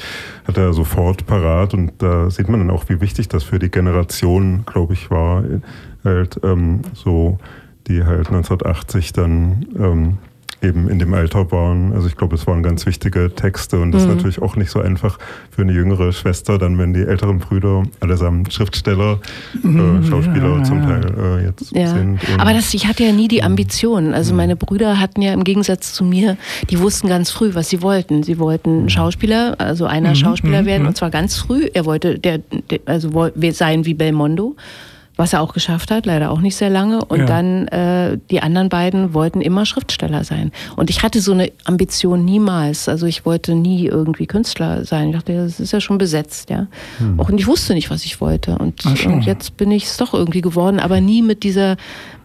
hat 0.46 0.58
er 0.58 0.72
sofort 0.72 1.26
parat 1.26 1.72
und 1.72 1.92
da 1.98 2.28
sieht 2.30 2.48
man 2.48 2.60
dann 2.60 2.70
auch, 2.70 2.88
wie 2.88 3.00
wichtig 3.00 3.28
das 3.28 3.44
für 3.44 3.58
die 3.58 3.70
Generation, 3.70 4.64
glaube 4.66 4.92
ich, 4.92 5.10
war, 5.10 5.44
halt 6.04 6.38
ähm, 6.42 6.82
so, 6.94 7.38
die 7.86 8.04
halt 8.04 8.28
1980 8.28 9.12
dann 9.12 9.66
ähm, 9.78 10.18
eben 10.66 10.88
in 10.88 10.98
dem 10.98 11.14
Alter 11.14 11.50
waren. 11.52 11.92
Also 11.92 12.08
ich 12.08 12.16
glaube, 12.16 12.34
es 12.34 12.46
waren 12.46 12.62
ganz 12.62 12.86
wichtige 12.86 13.34
Texte 13.34 13.80
und 13.80 13.92
das 13.92 14.04
mhm. 14.04 14.10
ist 14.10 14.16
natürlich 14.16 14.42
auch 14.42 14.56
nicht 14.56 14.70
so 14.70 14.80
einfach 14.80 15.18
für 15.50 15.62
eine 15.62 15.72
jüngere 15.72 16.12
Schwester, 16.12 16.58
dann 16.58 16.78
wenn 16.78 16.92
die 16.92 17.02
älteren 17.02 17.38
Brüder 17.38 17.84
allesamt 18.00 18.52
Schriftsteller, 18.52 19.20
äh, 19.54 19.66
mhm. 19.66 20.02
äh, 20.02 20.06
Schauspieler 20.06 20.58
ja, 20.58 20.62
zum 20.64 20.82
Teil 20.82 21.04
äh, 21.18 21.46
jetzt 21.46 21.72
ja. 21.74 21.88
sind. 21.88 22.18
Aber 22.38 22.52
das, 22.52 22.72
ich 22.74 22.86
hatte 22.86 23.04
ja 23.04 23.12
nie 23.12 23.28
die 23.28 23.42
Ambition. 23.42 24.14
Also 24.14 24.32
mhm. 24.32 24.38
meine 24.38 24.56
Brüder 24.56 25.00
hatten 25.00 25.22
ja 25.22 25.32
im 25.32 25.44
Gegensatz 25.44 25.92
zu 25.92 26.04
mir, 26.04 26.36
die 26.70 26.80
wussten 26.80 27.08
ganz 27.08 27.30
früh, 27.30 27.54
was 27.54 27.68
sie 27.68 27.82
wollten. 27.82 28.22
Sie 28.22 28.38
wollten 28.38 28.84
mhm. 28.84 28.88
Schauspieler, 28.88 29.54
also 29.58 29.86
einer 29.86 30.10
mhm. 30.10 30.16
Schauspieler 30.16 30.62
mhm. 30.62 30.66
werden 30.66 30.86
und 30.86 30.96
zwar 30.96 31.10
ganz 31.10 31.36
früh. 31.36 31.68
Er 31.72 31.84
wollte 31.84 32.18
der, 32.18 32.38
der 32.38 32.80
also 32.86 33.30
sein 33.52 33.86
wie 33.86 33.94
Belmondo 33.94 34.56
was 35.16 35.32
er 35.32 35.40
auch 35.40 35.54
geschafft 35.54 35.90
hat, 35.90 36.06
leider 36.06 36.30
auch 36.30 36.40
nicht 36.40 36.56
sehr 36.56 36.70
lange. 36.70 37.04
Und 37.04 37.20
ja. 37.20 37.26
dann 37.26 37.68
äh, 37.68 38.18
die 38.30 38.42
anderen 38.42 38.68
beiden 38.68 39.14
wollten 39.14 39.40
immer 39.40 39.64
Schriftsteller 39.64 40.24
sein. 40.24 40.52
Und 40.76 40.90
ich 40.90 41.02
hatte 41.02 41.20
so 41.20 41.32
eine 41.32 41.50
Ambition 41.64 42.24
niemals. 42.24 42.88
Also 42.88 43.06
ich 43.06 43.24
wollte 43.24 43.54
nie 43.54 43.86
irgendwie 43.86 44.26
Künstler 44.26 44.84
sein. 44.84 45.08
Ich 45.08 45.14
dachte, 45.16 45.34
das 45.34 45.58
ist 45.58 45.72
ja 45.72 45.80
schon 45.80 45.98
besetzt, 45.98 46.50
ja. 46.50 46.66
Hm. 46.98 47.18
Auch 47.18 47.30
und 47.30 47.38
ich 47.38 47.46
wusste 47.46 47.74
nicht, 47.74 47.90
was 47.90 48.04
ich 48.04 48.20
wollte. 48.20 48.58
Und, 48.58 48.84
und 48.84 49.22
jetzt 49.24 49.56
bin 49.56 49.70
ich 49.70 49.84
es 49.84 49.96
doch 49.96 50.12
irgendwie 50.12 50.42
geworden, 50.42 50.80
aber 50.80 51.00
nie 51.00 51.22
mit 51.22 51.42
dieser 51.42 51.76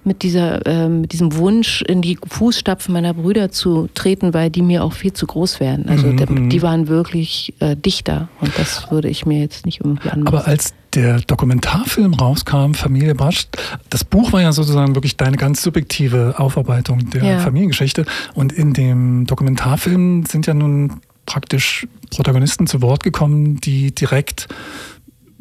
mit 0.03 0.23
dieser, 0.23 0.65
äh, 0.65 0.89
mit 0.89 1.13
diesem 1.13 1.35
Wunsch 1.35 1.81
in 1.83 2.01
die 2.01 2.17
Fußstapfen 2.27 2.93
meiner 2.93 3.13
Brüder 3.13 3.51
zu 3.51 3.89
treten, 3.93 4.33
weil 4.33 4.49
die 4.49 4.61
mir 4.61 4.83
auch 4.83 4.93
viel 4.93 5.13
zu 5.13 5.27
groß 5.27 5.59
wären. 5.59 5.87
Also 5.87 6.07
mhm. 6.07 6.17
der, 6.17 6.31
mhm. 6.31 6.49
die 6.49 6.61
waren 6.61 6.87
wirklich 6.87 7.53
äh, 7.59 7.75
Dichter 7.75 8.29
und 8.39 8.51
das 8.57 8.89
würde 8.91 9.09
ich 9.09 9.25
mir 9.25 9.39
jetzt 9.39 9.65
nicht 9.65 9.81
irgendwie 9.81 10.09
anmachen. 10.09 10.35
Aber 10.35 10.47
als 10.47 10.73
der 10.93 11.21
Dokumentarfilm 11.21 12.13
rauskam, 12.13 12.73
Familie 12.73 13.15
Brasch, 13.15 13.47
das 13.89 14.03
Buch 14.03 14.33
war 14.33 14.41
ja 14.41 14.51
sozusagen 14.51 14.95
wirklich 14.95 15.17
deine 15.17 15.37
ganz 15.37 15.61
subjektive 15.61 16.35
Aufarbeitung 16.37 17.09
der 17.11 17.23
ja. 17.23 17.39
Familiengeschichte 17.39 18.05
und 18.33 18.51
in 18.51 18.73
dem 18.73 19.25
Dokumentarfilm 19.25 20.25
sind 20.25 20.47
ja 20.47 20.53
nun 20.53 20.99
praktisch 21.25 21.87
Protagonisten 22.09 22.67
zu 22.67 22.81
Wort 22.81 23.03
gekommen, 23.03 23.61
die 23.61 23.93
direkt 23.93 24.47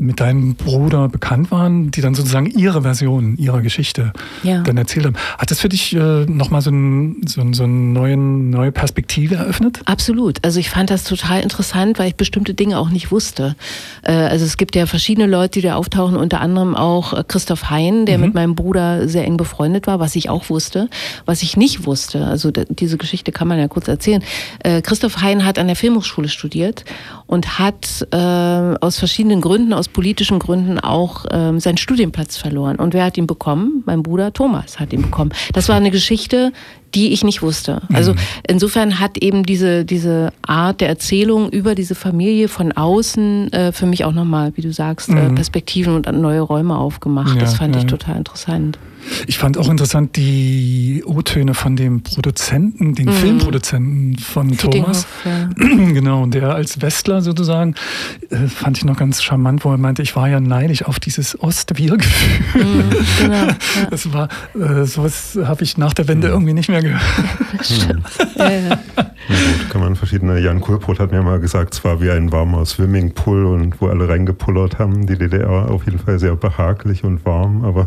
mit 0.01 0.21
deinem 0.21 0.55
Bruder 0.55 1.09
bekannt 1.09 1.51
waren, 1.51 1.91
die 1.91 2.01
dann 2.01 2.15
sozusagen 2.15 2.47
ihre 2.47 2.83
Version 2.83 3.37
ihrer 3.37 3.61
Geschichte 3.61 4.15
ja. 4.43 4.63
dann 4.63 4.79
erzählt 4.79 5.05
haben. 5.05 5.17
Hat 5.37 5.51
das 5.51 5.61
für 5.61 5.69
dich 5.69 5.95
äh, 5.95 6.25
nochmal 6.25 6.63
so, 6.63 6.71
ein, 6.71 7.21
so, 7.27 7.43
so 7.53 7.65
eine 7.65 8.17
neue 8.17 8.73
Perspektive 8.73 9.35
eröffnet? 9.35 9.83
Absolut. 9.85 10.43
Also 10.43 10.59
ich 10.59 10.71
fand 10.71 10.89
das 10.89 11.05
total 11.05 11.43
interessant, 11.43 11.99
weil 11.99 12.09
ich 12.09 12.17
bestimmte 12.17 12.55
Dinge 12.55 12.79
auch 12.79 12.89
nicht 12.89 13.13
wusste. 13.13 13.57
Äh, 14.03 14.13
also 14.13 14.47
es 14.47 14.57
gibt 14.57 14.75
ja 14.75 14.87
verschiedene 14.87 15.27
Leute, 15.27 15.61
die 15.61 15.67
da 15.67 15.75
auftauchen, 15.75 16.17
unter 16.17 16.41
anderem 16.41 16.75
auch 16.75 17.13
äh, 17.13 17.23
Christoph 17.27 17.69
Hein, 17.69 18.07
der 18.07 18.17
mhm. 18.17 18.25
mit 18.25 18.35
meinem 18.35 18.55
Bruder 18.55 19.07
sehr 19.07 19.27
eng 19.27 19.37
befreundet 19.37 19.87
war, 19.87 20.01
was 20.01 20.17
ich 20.17 20.31
auch 20.31 20.49
wusste. 20.49 20.89
Was 21.27 21.43
ich 21.43 21.59
nicht 21.59 21.85
wusste, 21.85 22.27
also 22.27 22.51
diese 22.51 22.97
Geschichte 22.97 23.33
kann 23.33 23.49
man 23.49 23.59
ja 23.59 23.69
kurz 23.69 23.87
erzählen. 23.87 24.25
Äh, 24.61 24.81
Christoph 24.81 25.21
Hein 25.21 25.45
hat 25.45 25.59
an 25.59 25.67
der 25.67 25.77
Filmhochschule 25.77 26.29
studiert 26.29 26.85
und 27.31 27.61
hat 27.61 28.09
äh, 28.11 28.17
aus 28.17 28.99
verschiedenen 28.99 29.41
Gründen, 29.41 29.73
aus 29.73 29.87
politischen 29.87 30.41
Gründen 30.41 30.81
auch 30.81 31.27
ähm, 31.31 31.61
seinen 31.61 31.77
Studienplatz 31.77 32.37
verloren. 32.37 32.75
Und 32.75 32.93
wer 32.93 33.05
hat 33.05 33.17
ihn 33.17 33.29
bekommen? 33.29 33.85
Mein 33.87 34.03
Bruder 34.03 34.33
Thomas 34.33 34.81
hat 34.81 34.93
ihn 34.93 35.03
bekommen. 35.03 35.31
Das 35.53 35.69
war 35.69 35.77
eine 35.77 35.93
Geschichte, 35.93 36.53
die 36.93 37.13
ich 37.13 37.23
nicht 37.23 37.41
wusste. 37.41 37.83
Also 37.93 38.15
mhm. 38.15 38.19
insofern 38.49 38.99
hat 38.99 39.17
eben 39.17 39.45
diese, 39.45 39.85
diese 39.85 40.33
Art 40.45 40.81
der 40.81 40.89
Erzählung 40.89 41.51
über 41.51 41.77
diese 41.77 41.95
Familie 41.95 42.49
von 42.49 42.73
außen 42.73 43.53
äh, 43.53 43.71
für 43.71 43.87
mich 43.87 44.05
auch 44.05 44.13
nochmal, 44.13 44.51
wie 44.57 44.63
du 44.63 44.73
sagst, 44.73 45.09
äh, 45.09 45.13
mhm. 45.13 45.37
Perspektiven 45.37 45.95
und 45.95 46.11
neue 46.21 46.41
Räume 46.41 46.77
aufgemacht. 46.77 47.37
Ja, 47.37 47.41
das 47.43 47.55
fand 47.55 47.77
ja. 47.77 47.83
ich 47.83 47.87
total 47.87 48.17
interessant. 48.17 48.77
Ich 49.27 49.39
fand 49.39 49.59
auch 49.59 49.69
interessant 49.69 50.17
die 50.17 51.03
O-Töne 51.07 51.55
von 51.55 51.77
dem 51.77 52.03
Produzenten, 52.03 52.95
den 52.95 53.07
mhm. 53.07 53.13
Filmproduzenten 53.13 54.19
von 54.19 54.57
Thomas. 54.57 55.07
Ja. 55.25 55.51
Genau, 56.01 56.27
der 56.27 56.55
als 56.55 56.81
Westler 56.83 57.21
sozusagen, 57.21 57.75
äh, 58.31 58.47
fand 58.49 58.79
ich 58.79 58.85
noch 58.85 58.97
ganz 58.97 59.23
charmant, 59.23 59.65
wo 59.65 59.73
er 59.73 59.79
meinte, 59.79 60.03
ich 60.03 60.15
war 60.15 60.29
ja 60.29 60.41
neidisch 60.41 60.85
auf 60.85 61.01
dieses 61.01 61.41
Ost-Wir-Gefühl. 61.41 62.63
Mhm, 62.63 62.91
genau, 63.21 63.35
ja. 63.35 63.57
Das 63.91 64.13
war, 64.13 64.29
äh, 64.55 64.85
sowas 64.85 65.39
habe 65.43 65.65
ich 65.65 65.77
nach 65.79 65.93
der 65.95 66.09
Wende 66.09 66.29
mhm. 66.29 66.35
irgendwie 66.35 66.55
nicht 66.55 66.69
mehr 66.69 66.83
gehört. 66.83 67.03
Stimmt. 67.63 68.07
ja, 68.37 68.51
ja. 68.51 68.79
Na 69.29 69.37
gut, 69.37 69.71
kann 69.71 69.81
man 69.81 69.97
verschiedene. 69.97 70.41
Jan 70.41 70.61
Kulbrot 70.61 70.99
hat 70.99 71.13
mir 71.13 71.23
mal 71.23 71.39
gesagt, 71.39 71.75
es 71.75 71.85
war 71.85 72.01
wie 72.01 72.11
ein 72.11 72.33
warmer 72.33 72.65
Swimmingpool 72.65 73.47
und 73.47 73.81
wo 73.81 73.89
alle 73.89 74.09
reingepullert 74.09 74.79
haben. 74.79 75.07
Die 75.07 75.17
DDR 75.17 75.71
auf 75.71 75.85
jeden 75.85 75.99
Fall 75.99 76.19
sehr 76.19 76.35
behaglich 76.37 77.05
und 77.05 77.25
warm, 77.25 77.65
aber. 77.65 77.87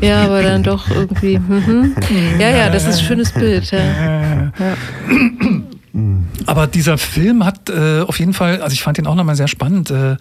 Ja, 0.00 0.30
aber 0.32 0.42
dann 0.42 0.62
doch 0.62 0.90
irgendwie. 0.90 1.38
Mhm. 1.38 1.94
Ja, 2.38 2.50
ja, 2.50 2.70
das 2.70 2.86
ist 2.86 2.98
ein 2.98 3.04
schönes 3.04 3.32
Bild. 3.32 3.70
Ja. 3.70 3.78
ja. 3.78 4.52
Aber 6.46 6.66
dieser 6.66 6.98
Film 6.98 7.44
hat 7.44 7.68
äh, 7.68 8.00
auf 8.00 8.18
jeden 8.18 8.32
Fall, 8.32 8.62
also 8.62 8.72
ich 8.72 8.82
fand 8.82 8.98
ihn 8.98 9.06
auch 9.06 9.14
nochmal 9.14 9.36
sehr 9.36 9.48
spannend. 9.48 9.90
Äh, 9.90 10.16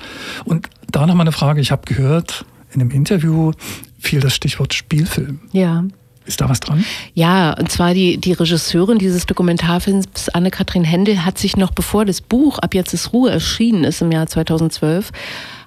und 0.45 0.67
da 0.91 1.05
nochmal 1.05 1.25
eine 1.25 1.31
Frage, 1.31 1.61
ich 1.61 1.71
habe 1.71 1.83
gehört, 1.85 2.45
in 2.73 2.81
einem 2.81 2.91
Interview 2.91 3.51
fiel 3.99 4.19
das 4.19 4.35
Stichwort 4.35 4.73
Spielfilm. 4.73 5.39
Ja. 5.51 5.83
Ist 6.25 6.39
da 6.39 6.47
was 6.49 6.59
dran? 6.59 6.85
Ja, 7.13 7.53
und 7.53 7.71
zwar 7.71 7.93
die, 7.93 8.17
die 8.17 8.33
Regisseurin 8.33 8.99
dieses 8.99 9.25
Dokumentarfilms, 9.25 10.29
Anne-Kathrin 10.29 10.83
Händel, 10.83 11.25
hat 11.25 11.37
sich 11.37 11.57
noch 11.57 11.71
bevor 11.71 12.05
das 12.05 12.21
Buch 12.21 12.59
Ab 12.59 12.75
jetzt 12.75 12.93
ist 12.93 13.11
Ruhe 13.11 13.31
erschienen 13.31 13.83
ist 13.83 14.01
im 14.01 14.11
Jahr 14.11 14.27
2012, 14.27 15.11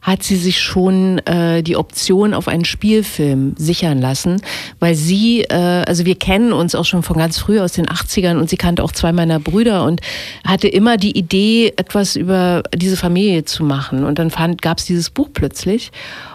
hat 0.04 0.22
sie 0.22 0.36
sich 0.36 0.60
schon 0.60 1.18
äh, 1.26 1.62
die 1.62 1.76
Option 1.76 2.34
auf 2.34 2.46
einen 2.46 2.66
Spielfilm 2.66 3.54
sichern 3.56 4.00
lassen, 4.02 4.40
weil 4.78 4.94
sie, 4.94 5.40
äh, 5.44 5.54
also 5.86 6.04
wir 6.04 6.14
kennen 6.14 6.52
uns 6.52 6.74
auch 6.74 6.84
schon 6.84 7.02
von 7.02 7.16
ganz 7.16 7.38
früh 7.38 7.58
aus 7.58 7.72
den 7.72 7.86
80ern 7.86 8.36
und 8.38 8.50
sie 8.50 8.58
kannte 8.58 8.84
auch 8.84 8.92
zwei 8.92 9.12
meiner 9.12 9.40
Brüder 9.40 9.84
und 9.84 10.02
hatte 10.46 10.68
immer 10.68 10.98
die 10.98 11.16
Idee, 11.16 11.72
etwas 11.76 12.16
über 12.16 12.62
diese 12.74 12.98
Familie 12.98 13.46
zu 13.46 13.64
machen. 13.64 14.04
Und 14.04 14.18
dann 14.18 14.30
gab 14.58 14.78
es 14.78 14.84
dieses 14.84 15.08
Buch 15.08 15.30
plötzlich. 15.32 15.90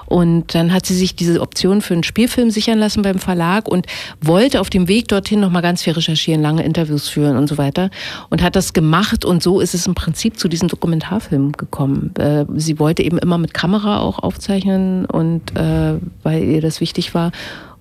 Und 0.09 0.55
dann 0.55 0.74
hat 0.74 0.88
sie 0.88 0.95
sich 0.95 1.15
diese 1.15 1.39
Option 1.39 1.82
für 1.82 1.93
einen 1.93 2.03
Spielfilm 2.03 2.49
sichern 2.49 2.80
lassen 2.80 3.03
beim 3.03 3.20
Verlag 3.20 3.67
und 3.67 3.86
wollte 4.22 4.59
auf 4.59 4.72
dem 4.72 4.88
Weg 4.88 5.07
dorthin 5.07 5.39
nochmal 5.39 5.61
ganz 5.61 5.84
viel 5.84 5.93
recherchieren, 5.93 6.41
lange 6.41 6.63
Interviews 6.63 7.07
führen 7.07 7.38
und 7.38 7.47
so 7.47 7.59
weiter. 7.59 7.91
Und 8.32 8.41
hat 8.41 8.55
das 8.55 8.74
gemacht 8.74 9.24
und 9.24 9.43
so 9.43 9.59
ist 9.59 9.76
es 9.76 9.86
im 9.86 9.93
Prinzip 9.93 10.39
zu 10.39 10.47
diesem 10.47 10.67
Dokumentarfilm 10.67 11.51
gekommen. 11.51 12.11
Äh, 12.17 12.45
sie 12.55 12.80
wollte 12.80 13.03
eben 13.03 13.20
immer 13.20 13.38
mit 13.38 13.53
Kamera 13.60 13.99
auch 13.99 14.20
aufzeichnen 14.20 15.05
und 15.05 15.53
äh, 15.57 15.95
weil 16.24 16.43
ihr 16.43 16.62
das 16.62 16.80
wichtig 16.80 17.14
war. 17.14 17.32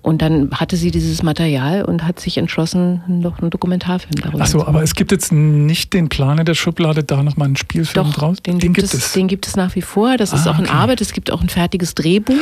Und 0.01 0.21
dann 0.21 0.49
hatte 0.51 0.77
sie 0.77 0.91
dieses 0.91 1.23
Material 1.23 1.83
und 1.83 2.05
hat 2.05 2.19
sich 2.19 2.37
entschlossen, 2.37 3.01
noch 3.07 3.39
einen 3.39 3.49
Dokumentarfilm 3.49 4.11
darüber 4.15 4.45
zu 4.45 4.57
machen. 4.57 4.61
Achso, 4.61 4.65
aber 4.65 4.81
es 4.81 4.95
gibt 4.95 5.11
jetzt 5.11 5.31
nicht 5.31 5.93
den 5.93 6.07
Plan 6.07 6.37
in 6.37 6.45
der 6.45 6.53
Schublade, 6.53 7.03
da 7.03 7.21
nochmal 7.21 7.47
einen 7.47 7.57
Spielfilm 7.57 8.07
Doch, 8.07 8.13
draus? 8.13 8.37
Den, 8.41 8.59
den 8.59 8.73
gibt, 8.73 8.93
es, 8.93 9.11
Den 9.11 9.27
gibt 9.27 9.45
es 9.47 9.57
nach 9.57 9.75
wie 9.75 9.81
vor. 9.81 10.15
Das 10.17 10.33
ah, 10.33 10.37
ist 10.37 10.47
auch 10.47 10.57
in 10.57 10.67
Arbeit. 10.67 11.01
Es 11.01 11.11
gibt 11.11 11.31
auch 11.31 11.41
ein 11.41 11.49
fertiges 11.49 11.95
Drehbuch. 11.95 12.35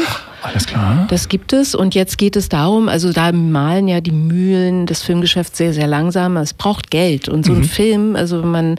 Alles 0.43 0.65
klar. 0.67 1.07
Das 1.09 1.29
gibt 1.29 1.51
es. 1.51 1.73
Und 1.73 1.95
jetzt 1.95 2.19
geht 2.19 2.35
es 2.35 2.47
darum, 2.47 2.89
also 2.89 3.11
da 3.11 3.31
malen 3.31 3.87
ja 3.87 4.01
die 4.01 4.11
Mühlen 4.11 4.85
des 4.85 5.01
Filmgeschäfts 5.01 5.57
sehr, 5.57 5.73
sehr 5.73 5.87
langsam. 5.87 6.37
Es 6.37 6.53
braucht 6.53 6.91
Geld. 6.91 7.27
Und 7.27 7.45
so 7.45 7.53
mhm. 7.53 7.61
ein 7.61 7.63
Film, 7.63 8.15
also 8.15 8.43
wenn 8.43 8.51
man 8.51 8.75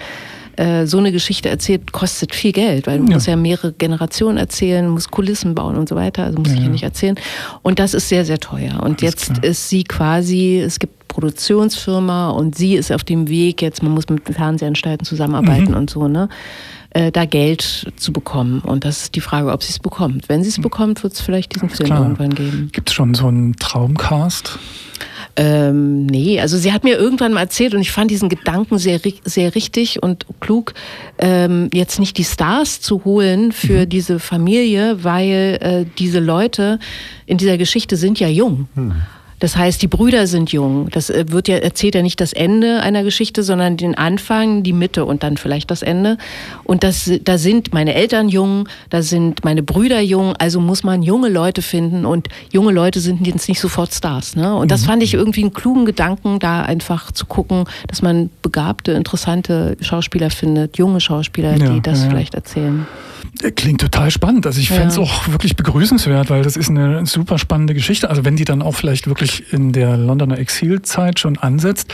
äh, 0.58 0.86
so 0.86 0.98
eine 0.98 1.12
Geschichte 1.12 1.48
erzählt, 1.48 1.92
kostet 1.92 2.34
viel 2.34 2.52
Geld, 2.52 2.88
weil 2.88 2.98
man 2.98 3.08
ja. 3.08 3.14
muss 3.14 3.26
ja 3.26 3.36
mehrere 3.36 3.72
Generationen 3.72 4.38
erzählen, 4.38 4.88
muss 4.88 5.08
Kulissen 5.08 5.54
bauen 5.54 5.76
und 5.76 5.88
so 5.88 5.94
weiter. 5.94 6.24
Also 6.24 6.38
muss 6.38 6.48
ja, 6.48 6.54
ich 6.54 6.62
ja 6.62 6.68
nicht 6.68 6.82
erzählen. 6.82 7.14
Und 7.62 7.78
das 7.78 7.94
ist 7.94 8.08
sehr, 8.08 8.24
sehr 8.24 8.40
teuer. 8.40 8.80
Und 8.82 9.00
Alles 9.00 9.02
jetzt 9.02 9.24
klar. 9.26 9.44
ist 9.44 9.68
sie 9.68 9.84
quasi, 9.84 10.58
es 10.58 10.80
gibt 10.80 11.06
Produktionsfirma 11.06 12.30
und 12.30 12.56
sie 12.56 12.74
ist 12.74 12.90
auf 12.90 13.04
dem 13.04 13.28
Weg, 13.28 13.62
jetzt 13.62 13.82
man 13.82 13.92
muss 13.92 14.08
mit 14.08 14.22
Fernsehanstalten 14.28 15.06
zusammenarbeiten 15.06 15.70
mhm. 15.70 15.76
und 15.76 15.90
so, 15.90 16.08
ne? 16.08 16.28
Äh, 16.90 17.12
da 17.12 17.24
Geld 17.26 17.92
zu 17.96 18.12
bekommen. 18.12 18.60
Und 18.60 18.84
das 18.84 19.02
ist 19.02 19.14
die 19.14 19.20
Frage, 19.20 19.52
ob 19.52 19.62
sie 19.62 19.70
es 19.70 19.78
bekommt. 19.78 20.28
Wenn 20.28 20.42
sie 20.42 20.48
es 20.48 20.58
mhm. 20.58 20.62
bekommt, 20.62 21.02
wird 21.02 21.12
es 21.12 21.20
vielleicht 21.20 21.54
diesen 21.54 21.68
Film 21.68 21.90
irgendwann 21.90 22.34
geben. 22.34 22.70
Gibt 22.72 22.88
es 22.88 22.94
schon 22.94 23.14
so 23.14 23.28
einen 23.28 23.54
Traumcast? 23.56 24.58
Ähm, 25.40 26.06
nee, 26.06 26.40
also 26.40 26.58
sie 26.58 26.72
hat 26.72 26.82
mir 26.82 26.98
irgendwann 26.98 27.32
mal 27.32 27.42
erzählt 27.42 27.72
und 27.72 27.80
ich 27.80 27.92
fand 27.92 28.10
diesen 28.10 28.28
Gedanken 28.28 28.76
sehr, 28.76 29.00
sehr 29.22 29.54
richtig 29.54 30.02
und 30.02 30.26
klug, 30.40 30.74
ähm, 31.18 31.70
jetzt 31.72 32.00
nicht 32.00 32.18
die 32.18 32.24
Stars 32.24 32.80
zu 32.80 33.04
holen 33.04 33.52
für 33.52 33.82
mhm. 33.82 33.88
diese 33.88 34.18
Familie, 34.18 35.04
weil 35.04 35.58
äh, 35.60 35.86
diese 35.96 36.18
Leute 36.18 36.80
in 37.24 37.38
dieser 37.38 37.56
Geschichte 37.56 37.96
sind 37.96 38.18
ja 38.18 38.26
jung. 38.26 38.66
Mhm. 38.74 38.94
Das 39.38 39.56
heißt, 39.56 39.80
die 39.82 39.86
Brüder 39.86 40.26
sind 40.26 40.52
jung. 40.52 40.88
Das 40.90 41.10
äh, 41.10 41.26
wird 41.28 41.48
ja, 41.48 41.56
erzählt 41.56 41.94
ja 41.94 42.02
nicht 42.02 42.20
das 42.20 42.32
Ende 42.32 42.80
einer 42.80 43.02
Geschichte, 43.02 43.42
sondern 43.42 43.76
den 43.76 43.94
Anfang, 43.94 44.62
die 44.62 44.72
Mitte 44.72 45.04
und 45.04 45.22
dann 45.22 45.36
vielleicht 45.36 45.70
das 45.70 45.82
Ende. 45.82 46.18
Und 46.64 46.84
das, 46.84 47.10
da 47.22 47.38
sind 47.38 47.72
meine 47.72 47.94
Eltern 47.94 48.28
jung, 48.28 48.68
da 48.90 49.02
sind 49.02 49.44
meine 49.44 49.62
Brüder 49.62 50.00
jung, 50.00 50.34
also 50.36 50.60
muss 50.60 50.82
man 50.82 51.02
junge 51.02 51.28
Leute 51.28 51.62
finden 51.62 52.04
und 52.04 52.28
junge 52.52 52.72
Leute 52.72 53.00
sind 53.00 53.26
jetzt 53.26 53.48
nicht 53.48 53.60
sofort 53.60 53.92
Stars. 53.92 54.36
Ne? 54.36 54.54
Und 54.54 54.70
das 54.70 54.82
mhm. 54.82 54.86
fand 54.86 55.02
ich 55.02 55.14
irgendwie 55.14 55.42
einen 55.42 55.52
klugen 55.52 55.84
Gedanken, 55.84 56.38
da 56.38 56.62
einfach 56.62 57.12
zu 57.12 57.26
gucken, 57.26 57.64
dass 57.86 58.02
man 58.02 58.30
begabte, 58.42 58.92
interessante 58.92 59.76
Schauspieler 59.80 60.30
findet, 60.30 60.78
junge 60.78 61.00
Schauspieler, 61.00 61.56
ja, 61.56 61.70
die 61.70 61.80
das 61.80 62.02
ja. 62.02 62.10
vielleicht 62.10 62.34
erzählen. 62.34 62.86
Klingt 63.54 63.80
total 63.80 64.10
spannend. 64.10 64.46
Also 64.46 64.60
ich 64.60 64.68
fände 64.68 64.88
es 64.88 64.96
ja. 64.96 65.02
auch 65.02 65.28
wirklich 65.28 65.54
begrüßenswert, 65.54 66.30
weil 66.30 66.42
das 66.42 66.56
ist 66.56 66.70
eine 66.70 67.06
super 67.06 67.38
spannende 67.38 67.74
Geschichte. 67.74 68.10
Also 68.10 68.24
wenn 68.24 68.36
die 68.36 68.44
dann 68.44 68.62
auch 68.62 68.74
vielleicht 68.74 69.06
wirklich 69.06 69.27
in 69.52 69.72
der 69.72 69.96
Londoner 69.96 70.38
Exilzeit 70.38 71.18
schon 71.18 71.38
ansetzt, 71.38 71.92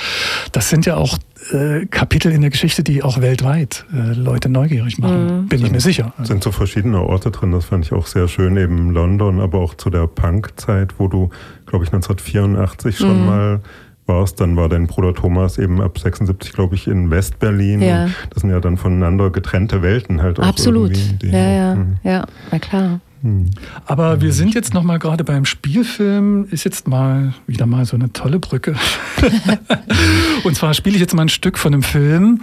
das 0.53 0.69
sind 0.71 0.87
ja 0.87 0.97
auch 0.97 1.19
äh, 1.53 1.87
Kapitel 1.87 2.33
in 2.33 2.41
der 2.41 2.51
Geschichte, 2.51 2.83
die 2.83 3.03
auch 3.03 3.21
weltweit 3.21 3.85
äh, 3.93 4.13
Leute 4.13 4.49
neugierig 4.49 4.99
machen, 4.99 5.43
mhm. 5.43 5.49
bin 5.49 5.65
ich 5.65 5.71
mir 5.71 5.81
sicher. 5.81 6.13
Es 6.21 6.29
sind 6.29 6.43
so 6.43 6.53
verschiedene 6.53 7.01
Orte 7.01 7.31
drin, 7.31 7.53
das 7.53 7.67
fand 7.67 7.85
ich 7.85 7.93
auch 7.93 8.07
sehr 8.07 8.29
schön, 8.29 8.57
eben 8.57 8.91
London, 8.91 9.41
aber 9.41 9.59
auch 9.59 9.75
zu 9.75 9.91
der 9.91 10.07
Punk-Zeit, 10.07 10.95
wo 10.99 11.09
du, 11.09 11.31
glaube 11.67 11.85
ich, 11.85 11.93
1984 11.93 12.97
schon 12.97 13.21
mhm. 13.21 13.27
mal 13.27 13.61
warst, 14.07 14.41
dann 14.41 14.57
war 14.57 14.69
dein 14.69 14.87
Bruder 14.87 15.15
Thomas 15.15 15.59
eben 15.59 15.81
ab 15.81 15.99
76, 15.99 16.53
glaube 16.53 16.75
ich, 16.75 16.87
in 16.87 17.11
Westberlin. 17.11 17.81
Ja. 17.81 18.09
Das 18.31 18.43
sind 18.43 18.51
ja 18.51 18.61
dann 18.61 18.77
voneinander 18.77 19.31
getrennte 19.31 19.83
Welten 19.83 20.23
halt 20.23 20.39
auch. 20.39 20.47
Absolut. 20.47 20.97
Ja, 21.23 21.39
ja, 21.39 21.73
hm. 21.75 21.97
ja, 22.03 22.27
na 22.51 22.59
klar. 22.59 23.01
Hm. 23.25 23.51
Aber 23.87 24.21
wir 24.21 24.35
sind 24.35 24.55
jetzt 24.55 24.75
noch 24.75 24.83
mal 24.83 24.99
gerade 24.99 25.25
beim 25.25 25.47
Spielfilm. 25.47 26.47
Ist 26.51 26.65
jetzt 26.65 26.87
mal 26.87 27.33
wieder 27.47 27.65
mal 27.65 27.87
so 27.87 27.97
eine 27.97 28.13
tolle 28.13 28.39
Brücke. 28.39 28.77
und 30.45 30.55
zwar 30.55 30.75
spiele 30.75 30.95
ich 30.95 31.01
jetzt 31.01 31.15
mal 31.15 31.23
ein 31.23 31.31
Stück 31.31 31.57
von 31.59 31.73
einem 31.73 31.83
Film, 31.83 32.43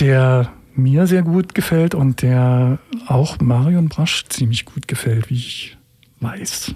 der 0.00 0.50
mir 0.74 1.06
sehr 1.06 1.22
gut 1.22 1.54
gefällt 1.54 1.94
und 1.94 2.22
der 2.22 2.78
auch 3.06 3.38
Marion 3.40 3.88
Brasch 3.88 4.24
ziemlich 4.28 4.64
gut 4.64 4.88
gefällt, 4.88 5.30
wie 5.30 5.36
ich 5.36 5.76
weiß. 6.18 6.74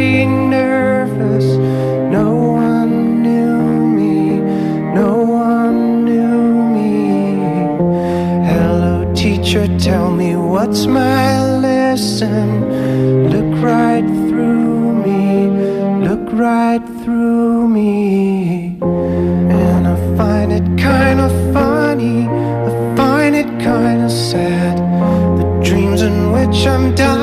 Very 0.00 0.24
nervous. 0.24 1.44
No 2.18 2.28
one 2.34 3.22
knew 3.22 3.60
me, 3.98 4.40
no 4.94 5.12
one 5.22 6.04
knew 6.06 6.44
me. 6.76 6.92
Hello, 8.50 9.12
teacher, 9.14 9.66
tell 9.78 10.10
me 10.10 10.36
what's 10.36 10.86
my 10.86 11.26
lesson. 11.66 12.46
Look 13.32 13.52
right 13.62 14.06
through 14.28 14.92
me, 15.04 15.22
look 16.08 16.26
right 16.32 16.84
through 17.02 17.68
me. 17.68 18.78
And 18.80 19.86
I 19.86 19.96
find 20.16 20.50
it 20.58 20.66
kinda 20.86 21.28
funny, 21.52 22.18
I 22.68 22.70
find 22.96 23.34
it 23.42 23.50
kinda 23.68 24.08
sad. 24.08 24.76
The 25.38 25.46
dreams 25.68 26.00
in 26.00 26.32
which 26.32 26.66
I'm 26.66 26.94
dying 26.94 27.19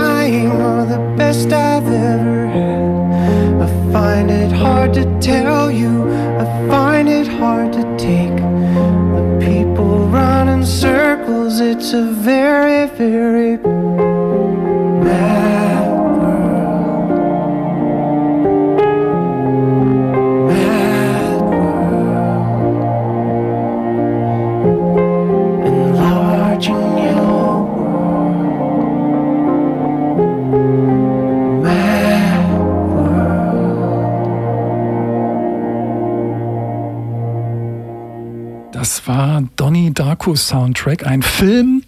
it's 11.59 11.93
a 11.93 12.03
very, 12.03 12.87
very 12.97 13.46
Doku-Soundtrack, 40.27 41.07
ein 41.07 41.21
Film, 41.21 41.83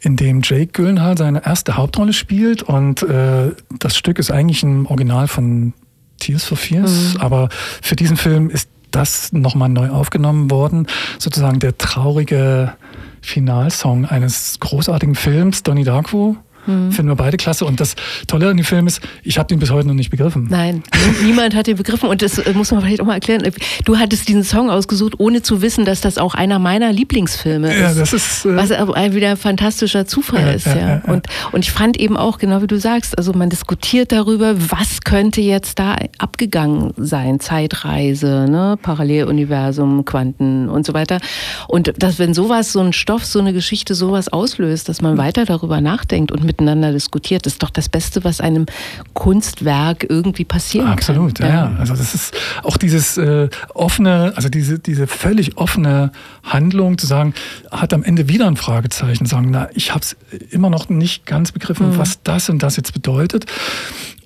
in 0.00 0.16
dem 0.16 0.42
Jake 0.44 0.66
Gyllenhaal 0.72 1.16
seine 1.16 1.44
erste 1.44 1.76
Hauptrolle 1.78 2.12
spielt 2.12 2.62
und 2.62 3.02
äh, 3.02 3.52
das 3.78 3.96
Stück 3.96 4.18
ist 4.18 4.30
eigentlich 4.30 4.62
ein 4.62 4.86
Original 4.86 5.26
von 5.26 5.72
Tears 6.18 6.44
for 6.44 6.58
Fears, 6.58 7.14
mhm. 7.14 7.20
aber 7.20 7.48
für 7.80 7.96
diesen 7.96 8.18
Film 8.18 8.50
ist 8.50 8.68
das 8.90 9.32
nochmal 9.32 9.70
neu 9.70 9.88
aufgenommen 9.88 10.50
worden. 10.50 10.86
Sozusagen 11.18 11.58
der 11.58 11.76
traurige 11.78 12.74
Finalsong 13.22 14.04
eines 14.04 14.60
großartigen 14.60 15.14
Films, 15.14 15.62
Donnie 15.62 15.84
Darko. 15.84 16.36
Mhm. 16.66 16.92
Finden 16.92 17.10
wir 17.10 17.16
beide 17.16 17.36
klasse. 17.36 17.64
Und 17.64 17.80
das 17.80 17.96
Tolle 18.26 18.48
an 18.48 18.56
dem 18.56 18.64
Film 18.64 18.86
ist, 18.86 19.00
ich 19.22 19.38
habe 19.38 19.48
den 19.48 19.58
bis 19.58 19.70
heute 19.70 19.88
noch 19.88 19.94
nicht 19.94 20.10
begriffen. 20.10 20.46
Nein, 20.50 20.82
niemand 21.22 21.54
hat 21.54 21.66
den 21.66 21.76
begriffen. 21.76 22.08
Und 22.08 22.22
das 22.22 22.38
äh, 22.38 22.52
muss 22.54 22.70
man 22.70 22.82
vielleicht 22.82 23.00
auch 23.00 23.06
mal 23.06 23.14
erklären. 23.14 23.42
Du 23.84 23.98
hattest 23.98 24.28
diesen 24.28 24.44
Song 24.44 24.70
ausgesucht, 24.70 25.14
ohne 25.18 25.42
zu 25.42 25.62
wissen, 25.62 25.84
dass 25.84 26.00
das 26.00 26.18
auch 26.18 26.34
einer 26.34 26.58
meiner 26.58 26.92
Lieblingsfilme 26.92 27.72
ist. 27.72 27.80
Ja, 27.80 27.94
das 27.94 28.12
ist. 28.12 28.44
Äh 28.44 28.56
was 28.56 28.72
aber 28.72 29.14
wieder 29.14 29.30
ein 29.30 29.36
fantastischer 29.36 30.06
Zufall 30.06 30.42
ja, 30.42 30.52
ist. 30.52 30.66
Ja, 30.66 30.76
ja. 30.76 31.02
Und, 31.06 31.26
und 31.52 31.60
ich 31.60 31.70
fand 31.70 31.98
eben 31.98 32.16
auch, 32.16 32.38
genau 32.38 32.62
wie 32.62 32.66
du 32.66 32.78
sagst, 32.78 33.16
also 33.16 33.32
man 33.32 33.50
diskutiert 33.50 34.12
darüber, 34.12 34.54
was 34.70 35.02
könnte 35.02 35.40
jetzt 35.40 35.78
da 35.78 35.96
abgegangen 36.18 36.92
sein. 36.96 37.40
Zeitreise, 37.40 38.46
ne? 38.48 38.78
Paralleluniversum, 38.80 40.04
Quanten 40.04 40.68
und 40.68 40.86
so 40.86 40.94
weiter. 40.94 41.20
Und 41.68 41.92
dass, 41.98 42.18
wenn 42.18 42.34
sowas, 42.34 42.72
so 42.72 42.80
ein 42.80 42.92
Stoff, 42.92 43.24
so 43.24 43.38
eine 43.38 43.52
Geschichte 43.52 43.94
sowas 43.94 44.28
auslöst, 44.28 44.88
dass 44.88 45.02
man 45.02 45.18
weiter 45.18 45.44
darüber 45.44 45.80
nachdenkt 45.80 46.32
und 46.32 46.44
mit 46.44 46.55
miteinander 46.60 46.92
diskutiert. 46.92 47.46
Das 47.46 47.54
ist 47.54 47.62
doch 47.62 47.70
das 47.70 47.88
Beste, 47.88 48.24
was 48.24 48.40
einem 48.40 48.66
Kunstwerk 49.14 50.06
irgendwie 50.08 50.44
passieren 50.44 50.88
Absolut, 50.88 51.36
kann. 51.36 51.50
Absolut, 51.50 51.74
ja. 51.74 51.80
Also 51.80 51.94
das 51.94 52.14
ist 52.14 52.34
auch 52.62 52.76
dieses 52.76 53.16
äh, 53.18 53.48
offene, 53.74 54.32
also 54.36 54.48
diese, 54.48 54.78
diese 54.78 55.06
völlig 55.06 55.56
offene 55.58 56.12
Handlung 56.42 56.98
zu 56.98 57.06
sagen, 57.06 57.34
hat 57.70 57.92
am 57.92 58.02
Ende 58.02 58.28
wieder 58.28 58.46
ein 58.46 58.56
Fragezeichen, 58.56 59.26
sagen, 59.26 59.50
na, 59.50 59.68
ich 59.74 59.90
habe 59.90 60.00
es 60.00 60.16
immer 60.50 60.70
noch 60.70 60.88
nicht 60.88 61.26
ganz 61.26 61.52
begriffen, 61.52 61.90
mhm. 61.90 61.98
was 61.98 62.22
das 62.22 62.48
und 62.48 62.62
das 62.62 62.76
jetzt 62.76 62.92
bedeutet. 62.92 63.46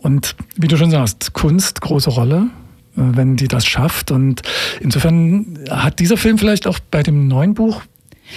Und 0.00 0.36
wie 0.56 0.68
du 0.68 0.76
schon 0.76 0.90
sagst, 0.90 1.32
Kunst, 1.32 1.80
große 1.80 2.10
Rolle 2.10 2.48
äh, 2.96 3.02
wenn 3.16 3.36
die 3.36 3.48
das 3.48 3.66
schafft. 3.66 4.10
Und 4.10 4.42
insofern 4.80 5.58
hat 5.70 5.98
dieser 5.98 6.16
Film 6.16 6.38
vielleicht 6.38 6.66
auch 6.66 6.78
bei 6.90 7.02
dem 7.02 7.28
neuen 7.28 7.54
Buch 7.54 7.82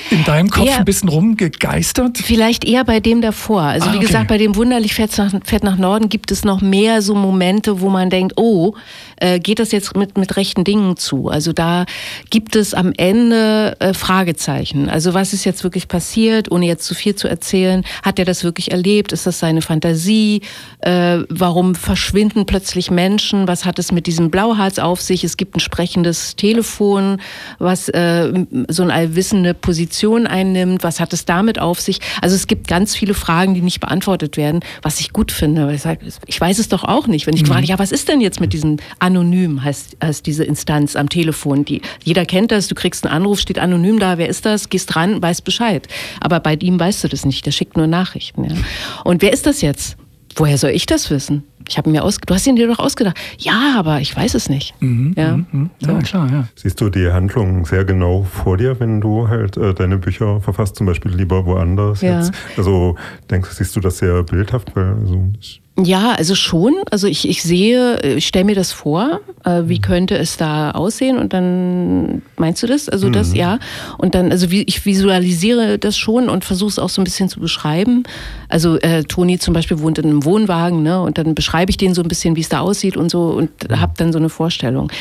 in 0.10 0.24
deinem 0.24 0.50
Kopf 0.50 0.68
eher, 0.68 0.80
ein 0.80 0.86
bisschen 0.86 1.10
rumgegeistert? 1.10 2.18
Vielleicht 2.18 2.66
eher 2.66 2.84
bei 2.84 3.00
dem 3.00 3.22
davor. 3.22 3.62
Also 3.62 3.90
ah, 3.90 3.94
wie 3.94 3.98
okay. 3.98 4.08
gesagt, 4.08 4.28
bei 4.28 4.38
dem 4.38 4.56
Wunderlich 4.56 4.94
fährt 4.94 5.18
nach, 5.18 5.34
fährt 5.44 5.64
nach 5.64 5.78
Norden 5.78 6.10
gibt 6.10 6.32
es 6.32 6.44
noch 6.44 6.62
mehr 6.62 7.02
so 7.02 7.16
Momente, 7.16 7.82
wo 7.82 7.90
man 7.90 8.10
denkt, 8.10 8.34
oh, 8.38 8.74
äh, 9.18 9.40
geht 9.40 9.60
das 9.60 9.72
jetzt 9.72 9.96
mit, 9.96 10.18
mit 10.18 10.36
rechten 10.38 10.64
Dingen 10.64 10.98
zu? 10.98 11.30
Also 11.30 11.54
da 11.54 11.86
gibt 12.30 12.56
es 12.56 12.74
am 12.74 12.94
Ende 12.98 13.76
äh, 13.80 13.94
Fragezeichen. 13.94 14.90
Also 14.90 15.14
was 15.14 15.34
ist 15.34 15.46
jetzt 15.46 15.64
wirklich 15.64 15.88
passiert, 15.88 16.52
ohne 16.52 16.66
jetzt 16.66 16.86
zu 16.86 16.96
viel 16.96 17.16
zu 17.16 17.28
erzählen? 17.28 17.84
Hat 18.04 18.20
er 18.20 18.26
das 18.26 18.44
wirklich 18.44 18.72
erlebt? 18.72 19.12
Ist 19.12 19.26
das 19.26 19.40
seine 19.40 19.62
Fantasie? 19.62 20.42
Äh, 20.80 21.20
warum 21.30 21.76
verschwinden 21.76 22.46
plötzlich 22.46 22.92
Menschen? 22.92 23.48
Was 23.48 23.66
hat 23.66 23.80
es 23.80 23.92
mit 23.92 24.08
diesem 24.08 24.32
Blauharz 24.32 24.80
auf 24.80 25.02
sich? 25.02 25.24
Es 25.24 25.38
gibt 25.38 25.56
ein 25.56 25.60
sprechendes 25.60 26.36
Telefon, 26.36 27.22
was 27.60 27.90
äh, 27.90 28.46
so 28.70 28.84
eine 28.84 28.94
allwissende 28.94 29.54
Position 29.54 29.83
Position 29.84 30.28
einnimmt, 30.28 30.82
was 30.84 31.02
hat 31.02 31.12
es 31.12 31.26
damit 31.26 31.60
auf 31.60 31.82
sich? 31.82 32.00
Also 32.22 32.36
es 32.38 32.48
gibt 32.48 32.70
ganz 32.70 32.96
viele 32.96 33.14
Fragen, 33.14 33.54
die 33.54 33.62
nicht 33.62 33.82
beantwortet 33.82 34.38
werden, 34.38 34.62
was 34.82 35.02
ich 35.02 35.12
gut 35.12 35.32
finde. 35.32 35.68
Weil 35.68 35.76
ich, 35.76 35.82
sage, 35.82 36.00
ich 36.26 36.40
weiß 36.40 36.60
es 36.60 36.70
doch 36.70 36.86
auch 36.86 37.08
nicht. 37.08 37.28
Wenn 37.28 37.36
ich 37.36 37.44
mhm. 37.44 37.48
frage, 37.48 37.66
ja, 37.66 37.78
was 37.80 37.92
ist 37.92 38.08
denn 38.08 38.22
jetzt 38.22 38.40
mit 38.40 38.54
diesem 38.54 38.78
Anonym, 39.00 39.62
heißt, 39.62 39.98
heißt 40.02 40.26
diese 40.26 40.46
Instanz 40.46 40.96
am 40.96 41.10
Telefon? 41.10 41.66
Die, 41.66 41.82
jeder 42.02 42.26
kennt 42.26 42.52
das, 42.52 42.68
du 42.68 42.76
kriegst 42.76 43.06
einen 43.06 43.14
Anruf, 43.14 43.42
steht 43.42 43.60
anonym 43.60 44.00
da, 44.00 44.18
wer 44.18 44.30
ist 44.30 44.46
das? 44.46 44.70
Gehst 44.70 44.96
dran, 44.96 45.22
weißt 45.22 45.44
Bescheid. 45.44 45.86
Aber 46.22 46.40
bei 46.40 46.54
ihm 46.54 46.80
weißt 46.80 47.04
du 47.04 47.10
das 47.10 47.26
nicht, 47.26 47.46
der 47.46 47.52
schickt 47.52 47.76
nur 47.76 47.88
Nachrichten. 47.88 48.46
Ja? 48.46 48.56
Und 49.04 49.22
wer 49.22 49.34
ist 49.34 49.46
das 49.46 49.62
jetzt? 49.62 49.98
Woher 50.36 50.58
soll 50.58 50.72
ich 50.72 50.86
das 50.86 51.10
wissen? 51.10 51.44
Ich 51.68 51.78
habe 51.78 51.90
mir 51.90 52.04
aus, 52.04 52.18
du 52.18 52.34
hast 52.34 52.46
ihn 52.48 52.56
dir 52.56 52.68
doch 52.68 52.80
ausgedacht. 52.80 53.18
Ja, 53.38 53.76
aber 53.78 54.00
ich 54.00 54.16
weiß 54.16 54.34
es 54.36 54.50
nicht. 54.50 54.74
Mhm, 54.80 55.14
ja? 55.18 55.38
Mhm, 55.38 55.46
mhm. 55.52 55.70
ja, 55.80 56.00
klar, 56.02 56.30
ja. 56.32 56.48
Siehst 56.56 56.80
du 56.82 56.90
die 56.90 57.12
Handlung 57.12 57.66
sehr 57.66 57.86
genau 57.86 58.24
vor 58.24 58.58
dir, 58.58 58.80
wenn 58.80 59.02
du 59.02 59.28
halt 59.28 59.58
äh, 59.58 59.74
deine 59.74 59.98
Bücher 59.98 60.42
verfasst, 60.42 60.76
zum 60.76 60.88
Beispiel 60.88 61.12
lieber 61.12 61.46
woanders 61.46 62.02
ja. 62.02 62.20
jetzt? 62.20 62.34
Also 62.58 62.96
denkst, 63.30 63.50
siehst 63.52 63.76
du 63.76 63.80
das 63.80 63.98
sehr 63.98 64.24
bildhaft? 64.24 64.76
Weil, 64.76 64.96
also, 65.02 65.32
ja, 65.76 66.12
also 66.12 66.36
schon. 66.36 66.76
Also 66.92 67.08
ich, 67.08 67.28
ich 67.28 67.42
sehe, 67.42 68.00
ich 68.02 68.28
stelle 68.28 68.46
mir 68.46 68.54
das 68.54 68.72
vor, 68.72 69.22
äh, 69.44 69.64
wie 69.66 69.78
mhm. 69.78 69.82
könnte 69.82 70.16
es 70.16 70.38
da 70.38 70.72
aussehen 70.72 71.18
und 71.18 71.34
dann 71.34 72.22
meinst 72.38 72.62
du 72.62 72.68
das? 72.68 72.90
Also 72.90 73.10
das, 73.10 73.30
mhm. 73.30 73.36
ja. 73.36 73.60
Und 73.98 74.14
dann, 74.14 74.32
also 74.32 74.52
wie, 74.52 74.62
ich 74.64 74.86
visualisiere 74.86 75.80
das 75.80 75.98
schon 75.98 76.30
und 76.30 76.46
versuche 76.46 76.70
es 76.70 76.80
auch 76.80 76.90
so 76.90 77.02
ein 77.02 77.06
bisschen 77.06 77.28
zu 77.28 77.40
beschreiben. 77.40 78.04
Also 78.50 78.78
äh, 78.82 79.04
Toni 79.04 79.40
zum 79.40 79.56
Beispiel 79.56 79.80
wohnt 79.80 79.98
in 79.98 80.06
einem 80.06 80.26
Wohnwagen, 80.26 80.84
ne? 80.84 81.02
Und 81.02 81.18
dann 81.18 81.34
beschreibe 81.34 81.72
ich 81.72 81.78
den 81.78 81.96
so 81.96 82.04
ein 82.04 82.08
bisschen, 82.08 82.36
wie 82.36 82.42
es 82.42 82.50
da 82.50 82.60
aussieht 82.60 82.96
und 82.96 83.10
so 83.10 83.30
und 83.30 83.50
mhm. 83.68 83.82
habe 83.82 83.94
dann 83.98 84.12
so 84.12 84.20
eine 84.20 84.30
Vorstellung. 84.30 84.92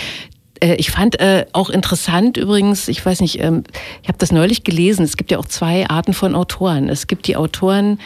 Äh, 0.61 0.77
ich 0.77 0.91
fand 0.91 1.21
äh, 1.21 1.45
auch 1.53 1.69
interessant 1.69 2.39
übrigens, 2.39 2.89
ich 2.89 3.05
weiß 3.05 3.21
nicht, 3.21 3.41
ähm, 3.41 3.65
ich 4.03 4.09
habe 4.09 4.17
das 4.17 4.33
neulich 4.33 4.65
gelesen, 4.65 5.05
es 5.05 5.19
gibt 5.19 5.31
ja 5.31 5.39
auch 5.39 5.47
zwei 5.47 5.87
Arten 5.91 6.15
von 6.15 6.35
Autoren. 6.35 6.89
Es 6.89 7.09
gibt 7.09 7.27
die 7.27 7.37
Autoren, 7.37 7.99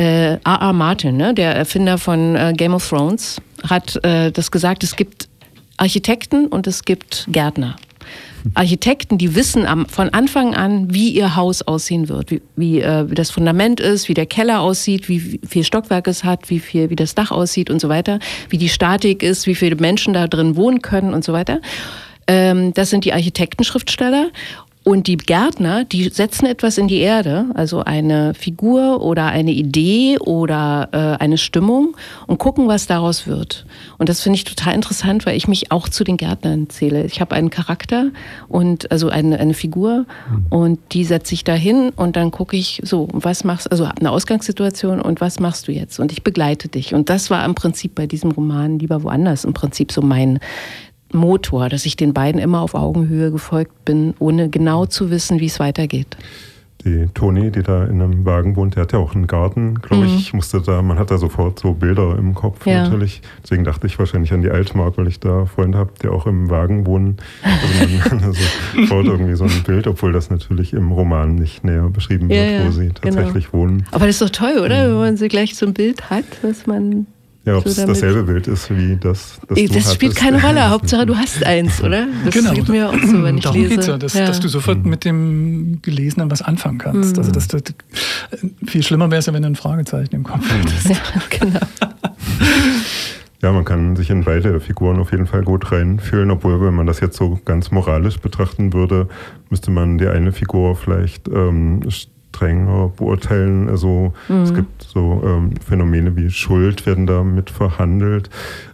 äh, 0.00 0.38
A.A. 0.44 0.72
Martin, 0.72 1.18
ne, 1.18 1.34
der 1.34 1.54
Erfinder 1.54 1.98
von 1.98 2.34
äh, 2.34 2.54
Game 2.56 2.72
of 2.72 2.88
Thrones, 2.88 3.40
hat 3.68 4.02
äh, 4.02 4.32
das 4.32 4.50
gesagt, 4.50 4.82
es 4.82 4.96
gibt 4.96 5.28
Architekten 5.76 6.46
und 6.46 6.66
es 6.66 6.84
gibt 6.86 7.26
Gärtner. 7.30 7.76
Architekten, 8.54 9.18
die 9.18 9.34
wissen 9.34 9.66
am, 9.66 9.84
von 9.84 10.08
Anfang 10.08 10.54
an, 10.54 10.94
wie 10.94 11.10
ihr 11.10 11.36
Haus 11.36 11.60
aussehen 11.60 12.08
wird, 12.08 12.30
wie, 12.30 12.40
wie, 12.56 12.80
äh, 12.80 13.10
wie, 13.10 13.14
das 13.14 13.30
Fundament 13.30 13.78
ist, 13.78 14.08
wie 14.08 14.14
der 14.14 14.24
Keller 14.24 14.60
aussieht, 14.60 15.10
wie 15.10 15.38
viel 15.46 15.64
Stockwerk 15.64 16.08
es 16.08 16.24
hat, 16.24 16.48
wie, 16.48 16.60
viel, 16.60 16.88
wie 16.88 16.96
das 16.96 17.14
Dach 17.14 17.30
aussieht 17.30 17.68
und 17.68 17.82
so 17.82 17.90
weiter, 17.90 18.18
wie 18.48 18.56
die 18.56 18.70
Statik 18.70 19.22
ist, 19.22 19.46
wie 19.46 19.54
viele 19.54 19.76
Menschen 19.76 20.14
da 20.14 20.26
drin 20.26 20.56
wohnen 20.56 20.80
können 20.80 21.12
und 21.12 21.24
so 21.24 21.34
weiter. 21.34 21.60
Ähm, 22.26 22.72
das 22.72 22.88
sind 22.88 23.04
die 23.04 23.12
Architektenschriftsteller. 23.12 24.30
Und 24.82 25.08
die 25.08 25.18
Gärtner, 25.18 25.84
die 25.84 26.08
setzen 26.08 26.46
etwas 26.46 26.78
in 26.78 26.88
die 26.88 27.00
Erde, 27.00 27.46
also 27.52 27.80
eine 27.80 28.32
Figur 28.32 29.02
oder 29.02 29.26
eine 29.26 29.50
Idee 29.50 30.16
oder 30.18 30.88
äh, 30.92 31.22
eine 31.22 31.36
Stimmung 31.36 31.96
und 32.26 32.38
gucken, 32.38 32.66
was 32.66 32.86
daraus 32.86 33.26
wird. 33.26 33.66
Und 33.98 34.08
das 34.08 34.22
finde 34.22 34.36
ich 34.38 34.44
total 34.44 34.74
interessant, 34.74 35.26
weil 35.26 35.36
ich 35.36 35.46
mich 35.48 35.70
auch 35.70 35.90
zu 35.90 36.02
den 36.02 36.16
Gärtnern 36.16 36.70
zähle. 36.70 37.04
Ich 37.04 37.20
habe 37.20 37.34
einen 37.34 37.50
Charakter 37.50 38.10
und 38.48 38.90
also 38.90 39.10
eine, 39.10 39.38
eine 39.38 39.52
Figur 39.52 40.06
mhm. 40.30 40.46
und 40.48 40.78
die 40.92 41.04
setze 41.04 41.34
ich 41.34 41.44
dahin 41.44 41.90
und 41.90 42.16
dann 42.16 42.30
gucke 42.30 42.56
ich 42.56 42.80
so, 42.82 43.06
was 43.12 43.44
machst 43.44 43.70
also 43.70 43.84
eine 43.84 44.10
Ausgangssituation 44.10 45.02
und 45.02 45.20
was 45.20 45.40
machst 45.40 45.68
du 45.68 45.72
jetzt? 45.72 46.00
Und 46.00 46.10
ich 46.10 46.22
begleite 46.22 46.68
dich. 46.68 46.94
Und 46.94 47.10
das 47.10 47.28
war 47.28 47.44
im 47.44 47.54
Prinzip 47.54 47.94
bei 47.94 48.06
diesem 48.06 48.30
Roman 48.30 48.78
lieber 48.78 49.02
woanders 49.02 49.44
im 49.44 49.52
Prinzip 49.52 49.92
so 49.92 50.00
mein 50.00 50.38
Motor, 51.12 51.68
dass 51.68 51.86
ich 51.86 51.96
den 51.96 52.14
beiden 52.14 52.40
immer 52.40 52.60
auf 52.60 52.74
Augenhöhe 52.74 53.30
gefolgt 53.30 53.84
bin, 53.84 54.14
ohne 54.18 54.48
genau 54.48 54.86
zu 54.86 55.10
wissen, 55.10 55.40
wie 55.40 55.46
es 55.46 55.60
weitergeht. 55.60 56.16
Die 56.84 57.08
Toni, 57.12 57.50
die 57.50 57.62
da 57.62 57.84
in 57.84 58.00
einem 58.00 58.24
Wagen 58.24 58.56
wohnt, 58.56 58.76
der 58.76 58.84
hat 58.84 58.92
ja 58.92 58.98
auch 58.98 59.14
einen 59.14 59.26
Garten, 59.26 59.74
glaube 59.82 60.06
mhm. 60.06 60.16
ich. 60.16 60.32
Musste 60.32 60.62
da, 60.62 60.80
man 60.80 60.98
hat 60.98 61.10
da 61.10 61.18
sofort 61.18 61.58
so 61.58 61.74
Bilder 61.74 62.16
im 62.18 62.34
Kopf 62.34 62.66
ja. 62.66 62.84
natürlich. 62.84 63.20
Deswegen 63.42 63.64
dachte 63.64 63.86
ich 63.86 63.98
wahrscheinlich 63.98 64.32
an 64.32 64.40
die 64.40 64.50
Altmark, 64.50 64.96
weil 64.96 65.06
ich 65.06 65.20
da 65.20 65.44
Freunde 65.44 65.76
habe, 65.76 65.90
die 66.02 66.08
auch 66.08 66.26
im 66.26 66.48
Wagen 66.48 66.86
wohnen. 66.86 67.18
Also 67.42 68.08
man 68.08 68.24
also 68.24 68.40
sofort 68.74 69.06
irgendwie 69.06 69.34
so 69.34 69.44
ein 69.44 69.62
Bild, 69.66 69.86
obwohl 69.86 70.12
das 70.12 70.30
natürlich 70.30 70.72
im 70.72 70.90
Roman 70.90 71.34
nicht 71.34 71.64
näher 71.64 71.90
beschrieben 71.90 72.30
wird, 72.30 72.50
ja, 72.50 72.66
wo 72.66 72.70
sie 72.70 72.88
genau. 72.88 73.00
tatsächlich 73.00 73.50
genau. 73.50 73.62
wohnen. 73.62 73.86
Aber 73.90 74.06
das 74.06 74.20
ist 74.20 74.22
doch 74.22 74.30
toll, 74.30 74.58
oder? 74.64 74.86
Mhm. 74.86 74.92
Wenn 74.92 75.00
man 75.00 75.16
sie 75.18 75.28
gleich 75.28 75.56
so 75.56 75.66
ein 75.66 75.74
Bild 75.74 76.08
hat, 76.08 76.24
was 76.40 76.66
man 76.66 77.06
ja, 77.44 77.56
ob 77.56 77.64
so 77.64 77.70
es 77.70 77.86
dasselbe 77.86 78.24
Bild 78.24 78.46
ist 78.48 78.70
wie 78.70 78.96
das, 78.96 79.40
das 79.48 79.58
Das 79.58 79.70
hattest. 79.70 79.94
spielt 79.94 80.14
keine 80.16 80.42
Rolle. 80.46 80.68
Hauptsache, 80.68 81.06
du 81.06 81.16
hast 81.16 81.44
eins, 81.44 81.82
oder? 81.82 82.06
Das 82.24 82.34
genau. 82.34 82.52
geht 82.52 82.68
mir 82.68 82.88
auch 82.90 82.98
so, 82.98 83.22
wenn 83.22 83.38
ich 83.38 83.44
Darum 83.44 83.60
lese. 83.60 83.74
Geht's 83.74 83.86
ja, 83.86 83.96
dass, 83.98 84.14
ja. 84.14 84.26
dass 84.26 84.40
du 84.40 84.48
sofort 84.48 84.84
mit 84.84 85.04
dem 85.04 85.80
Gelesenen 85.82 86.30
was 86.30 86.42
anfangen 86.42 86.78
kannst. 86.78 87.14
Mhm. 87.16 87.18
Also, 87.18 87.32
dass 87.32 87.48
du, 87.48 87.58
viel 88.66 88.82
schlimmer 88.82 89.10
wäre 89.10 89.20
es 89.20 89.26
ja, 89.26 89.32
wenn 89.32 89.42
du 89.42 89.48
ein 89.48 89.56
Fragezeichen 89.56 90.14
im 90.14 90.24
Kopf 90.24 90.44
hättest. 90.52 90.90
Ja, 90.90 90.96
genau. 91.30 91.60
Ja, 93.42 93.52
man 93.52 93.64
kann 93.64 93.96
sich 93.96 94.10
in 94.10 94.24
beide 94.24 94.60
Figuren 94.60 94.98
auf 94.98 95.12
jeden 95.12 95.26
Fall 95.26 95.42
gut 95.42 95.72
reinfühlen, 95.72 96.30
obwohl, 96.30 96.60
wenn 96.60 96.74
man 96.74 96.86
das 96.86 97.00
jetzt 97.00 97.16
so 97.16 97.40
ganz 97.46 97.70
moralisch 97.70 98.18
betrachten 98.18 98.74
würde, 98.74 99.08
müsste 99.48 99.70
man 99.70 99.96
die 99.96 100.08
eine 100.08 100.32
Figur 100.32 100.76
vielleicht 100.76 101.26
ähm, 101.28 101.80
strenger 102.34 102.92
beurteilen. 102.96 103.68
Also 103.68 104.12
mhm. 104.28 104.42
es 104.42 104.54
gibt 104.54 104.82
so 104.82 105.22
ähm, 105.24 105.54
Phänomene 105.66 106.16
wie 106.16 106.30
Schuld 106.30 106.86
werden 106.86 107.06
da 107.06 107.22
mit 107.22 107.50
verhandelt. 107.50 108.30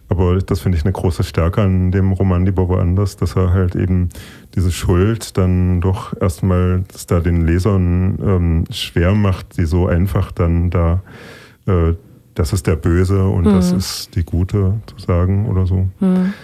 Aber 0.09 0.39
das 0.39 0.61
finde 0.61 0.79
ich 0.79 0.85
eine 0.85 0.93
große 0.93 1.25
Stärke 1.25 1.63
an 1.63 1.91
dem 1.91 2.13
Roman 2.13 2.47
Lieber 2.47 2.69
woanders, 2.69 3.17
dass 3.17 3.35
er 3.35 3.53
halt 3.53 3.75
eben 3.75 4.11
diese 4.55 4.71
Schuld 4.71 5.37
dann 5.37 5.81
doch 5.81 6.15
erstmal 6.21 6.85
da 7.09 7.19
den 7.19 7.45
Lesern 7.45 8.19
ähm, 8.25 8.65
schwer 8.71 9.15
macht, 9.15 9.55
sie 9.55 9.67
so 9.67 9.89
einfach 9.89 10.31
dann 10.31 10.71
da 10.71 11.03
äh, 11.67 11.95
das 12.37 12.53
ist 12.53 12.67
der 12.67 12.77
Böse 12.77 13.25
und 13.25 13.47
mhm. 13.47 13.55
das 13.55 13.73
ist 13.73 14.15
die 14.15 14.23
Gute 14.23 14.75
zu 14.87 15.05
sagen 15.05 15.47
oder 15.47 15.67
so. 15.67 15.89
Mhm. 16.01 16.35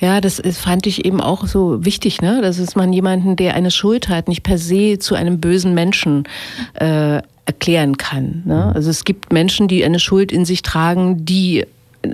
Ja, 0.00 0.20
das 0.20 0.42
fand 0.54 0.86
ich 0.86 1.04
eben 1.04 1.20
auch 1.20 1.46
so 1.46 1.84
wichtig, 1.84 2.20
ne? 2.20 2.40
Das 2.42 2.58
ist 2.58 2.76
man 2.76 2.92
jemanden, 2.92 3.36
der 3.36 3.54
eine 3.54 3.70
Schuld 3.70 4.08
hat, 4.08 4.26
nicht 4.26 4.42
per 4.42 4.58
se 4.58 4.98
zu 4.98 5.14
einem 5.14 5.40
bösen 5.40 5.74
Menschen 5.74 6.24
äh, 6.74 7.20
erklären 7.44 7.98
kann. 7.98 8.42
Ne? 8.46 8.54
Mhm. 8.54 8.76
Also 8.76 8.90
es 8.90 9.04
gibt 9.04 9.32
Menschen, 9.32 9.68
die 9.68 9.84
eine 9.84 10.00
Schuld 10.00 10.32
in 10.32 10.46
sich 10.46 10.62
tragen, 10.62 11.26
die 11.26 11.66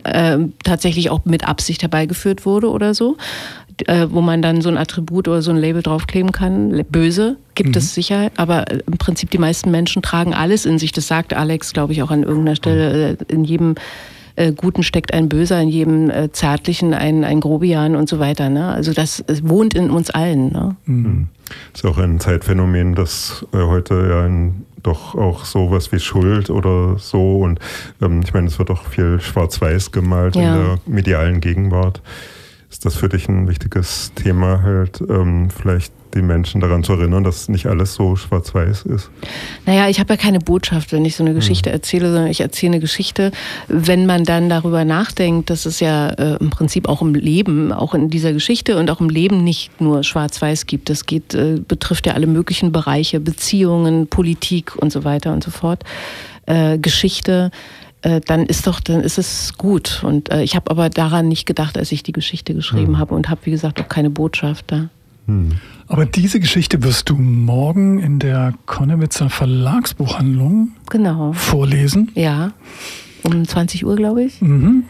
äh, 0.05 0.39
tatsächlich 0.65 1.11
auch 1.11 1.25
mit 1.25 1.47
Absicht 1.47 1.83
herbeigeführt 1.83 2.45
wurde 2.45 2.69
oder 2.69 2.95
so, 2.95 3.17
äh, 3.89 4.07
wo 4.11 4.21
man 4.21 4.43
dann 4.43 4.61
so 4.61 4.69
ein 4.69 4.77
Attribut 4.77 5.29
oder 5.29 5.43
so 5.43 5.51
ein 5.51 5.57
Label 5.57 5.83
draufkleben 5.83 6.33
kann. 6.33 6.85
Böse 6.91 7.37
gibt 7.55 7.71
mhm. 7.71 7.79
es 7.79 7.95
sicher, 7.95 8.31
aber 8.37 8.71
äh, 8.71 8.81
im 8.87 8.99
Prinzip 8.99 9.31
die 9.31 9.39
meisten 9.39 9.71
Menschen 9.71 10.03
tragen 10.03 10.35
alles 10.35 10.67
in 10.67 10.79
sich. 10.79 10.93
Das 10.93 11.07
sagt 11.07 11.35
Alex, 11.35 11.73
glaube 11.73 11.93
ich, 11.93 12.03
auch 12.03 12.11
an 12.11 12.23
irgendeiner 12.23 12.57
Stelle. 12.57 13.11
Äh, 13.11 13.17
in 13.29 13.45
jedem 13.45 13.75
äh, 14.37 14.53
Guten 14.53 14.83
steckt 14.83 15.13
ein 15.13 15.29
Böser, 15.29 15.61
in 15.61 15.69
jedem 15.69 16.11
äh, 16.11 16.33
Zärtlichen 16.33 16.95
ein, 16.95 17.25
ein 17.25 17.41
Grobian 17.41 17.97
und 17.97 18.09
so 18.09 18.19
weiter. 18.19 18.49
Ne? 18.49 18.69
Also 18.69 18.93
das 18.93 19.25
wohnt 19.43 19.75
in 19.75 19.91
uns 19.91 20.11
allen. 20.11 20.53
Ne? 20.53 20.77
Mhm. 20.87 21.29
Das 21.73 21.83
ist 21.83 21.91
auch 21.91 21.99
ein 21.99 22.21
Zeitphänomen, 22.21 22.95
das 22.95 23.45
äh, 23.53 23.59
heute 23.59 24.07
ja 24.09 24.27
in 24.27 24.65
doch 24.83 25.15
auch 25.15 25.45
sowas 25.45 25.93
wie 25.93 25.99
Schuld 25.99 26.51
oder 26.51 26.99
so. 26.99 27.41
Und 27.41 27.61
ähm, 28.01 28.21
ich 28.25 28.33
meine, 28.33 28.47
es 28.47 28.59
wird 28.59 28.71
auch 28.71 28.85
viel 28.85 29.21
schwarz-weiß 29.21 29.93
gemalt 29.93 30.37
ja. 30.37 30.55
in 30.55 30.65
der 30.65 30.79
medialen 30.87 31.41
Gegenwart. 31.41 32.01
Ist 32.71 32.85
das 32.85 32.95
für 32.95 33.09
dich 33.09 33.29
ein 33.29 33.49
wichtiges 33.49 34.13
Thema, 34.15 34.63
halt 34.63 35.01
ähm, 35.09 35.51
vielleicht 35.51 35.93
die 36.15 36.23
Menschen 36.23 36.61
daran 36.61 36.85
zu 36.85 36.93
erinnern, 36.93 37.25
dass 37.25 37.49
nicht 37.49 37.67
alles 37.67 37.95
so 37.95 38.15
schwarz-weiß 38.15 38.83
ist? 38.83 39.11
Naja, 39.67 39.89
ich 39.89 39.99
habe 39.99 40.13
ja 40.13 40.17
keine 40.17 40.39
Botschaft, 40.39 40.93
wenn 40.93 41.05
ich 41.05 41.17
so 41.17 41.25
eine 41.25 41.35
Geschichte 41.35 41.71
mhm. 41.71 41.75
erzähle, 41.75 42.13
sondern 42.13 42.31
ich 42.31 42.41
erzähle 42.41 42.75
eine 42.75 42.81
Geschichte. 42.81 43.33
Wenn 43.67 44.07
man 44.07 44.25
dann 44.25 44.49
darüber 44.49 44.85
nachdenkt, 44.85 45.51
dass 45.51 45.67
es 45.67 45.81
ja 45.81 46.11
äh, 46.11 46.37
im 46.37 46.51
Prinzip 46.51 46.89
auch 46.89 47.03
im 47.03 47.15
Leben, 47.15 47.73
auch 47.73 47.93
in 47.93 48.09
dieser 48.09 48.33
Geschichte 48.33 48.79
und 48.79 48.89
auch 48.89 49.01
im 49.01 49.09
Leben 49.09 49.43
nicht 49.43 49.81
nur 49.81 50.05
schwarz-weiß 50.05 50.67
gibt. 50.67 50.91
Das 50.91 51.07
geht, 51.07 51.35
äh, 51.35 51.61
betrifft 51.67 52.07
ja 52.07 52.15
alle 52.15 52.29
möglichen 52.29 52.71
Bereiche, 52.71 53.19
Beziehungen, 53.19 54.07
Politik 54.07 54.77
und 54.77 54.93
so 54.93 55.03
weiter 55.03 55.33
und 55.33 55.43
so 55.43 55.51
fort, 55.51 55.83
äh, 56.47 56.79
Geschichte 56.79 57.51
äh, 58.03 58.21
dann 58.21 58.47
ist 58.47 58.67
doch, 58.67 58.81
dann 58.81 59.01
ist 59.01 59.19
es 59.19 59.55
gut. 59.57 60.03
Und 60.05 60.31
äh, 60.31 60.43
ich 60.43 60.57
habe 60.57 60.71
aber 60.71 60.89
daran 60.89 61.29
nicht 61.29 61.47
gedacht, 61.47 61.77
als 61.77 61.93
ich 61.93 62.03
die 62.03 62.13
Geschichte 62.13 62.55
geschrieben 62.55 62.95
hm. 62.95 62.99
habe 62.99 63.15
und 63.15 63.29
habe, 63.29 63.41
wie 63.45 63.51
gesagt, 63.51 63.81
auch 63.81 63.89
keine 63.89 64.11
Botschaft 64.11 64.67
da. 64.69 64.89
Hm. 65.27 65.53
Aber 65.87 66.07
diese 66.07 66.41
Geschichte 66.41 66.83
wirst 66.83 67.09
du 67.11 67.17
morgen 67.17 67.99
in 67.99 68.19
der 68.19 68.55
Konnewitzer 68.67 69.29
Verlagsbuchhandlung 69.29 70.73
genau. 70.89 71.33
vorlesen. 71.33 72.11
Ja, 72.15 72.53
um 73.23 73.47
20 73.47 73.85
Uhr, 73.85 73.97
glaube 73.97 74.23
ich. 74.23 74.41
Mhm. 74.41 74.85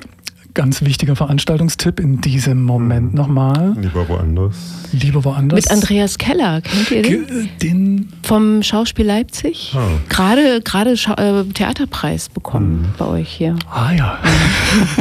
Ganz 0.54 0.82
wichtiger 0.82 1.16
Veranstaltungstipp 1.16 2.00
in 2.00 2.20
diesem 2.20 2.64
Moment 2.64 3.12
mhm. 3.12 3.18
nochmal. 3.18 3.74
Lieber 3.80 4.08
woanders. 4.08 4.56
Lieber 4.92 5.24
woanders. 5.24 5.56
Mit 5.56 5.70
Andreas 5.70 6.18
Keller, 6.18 6.60
kennt 6.60 6.90
ihr 6.90 7.02
den? 7.02 7.48
Den 7.62 8.08
Vom 8.22 8.62
Schauspiel 8.62 9.06
Leipzig. 9.06 9.74
Ah. 9.76 9.86
Gerade, 10.08 10.60
gerade 10.62 10.92
äh, 10.92 11.44
Theaterpreis 11.52 12.28
bekommen 12.28 12.82
mhm. 12.82 12.94
bei 12.98 13.06
euch 13.06 13.28
hier. 13.28 13.56
Ah 13.70 13.92
ja. 13.92 14.18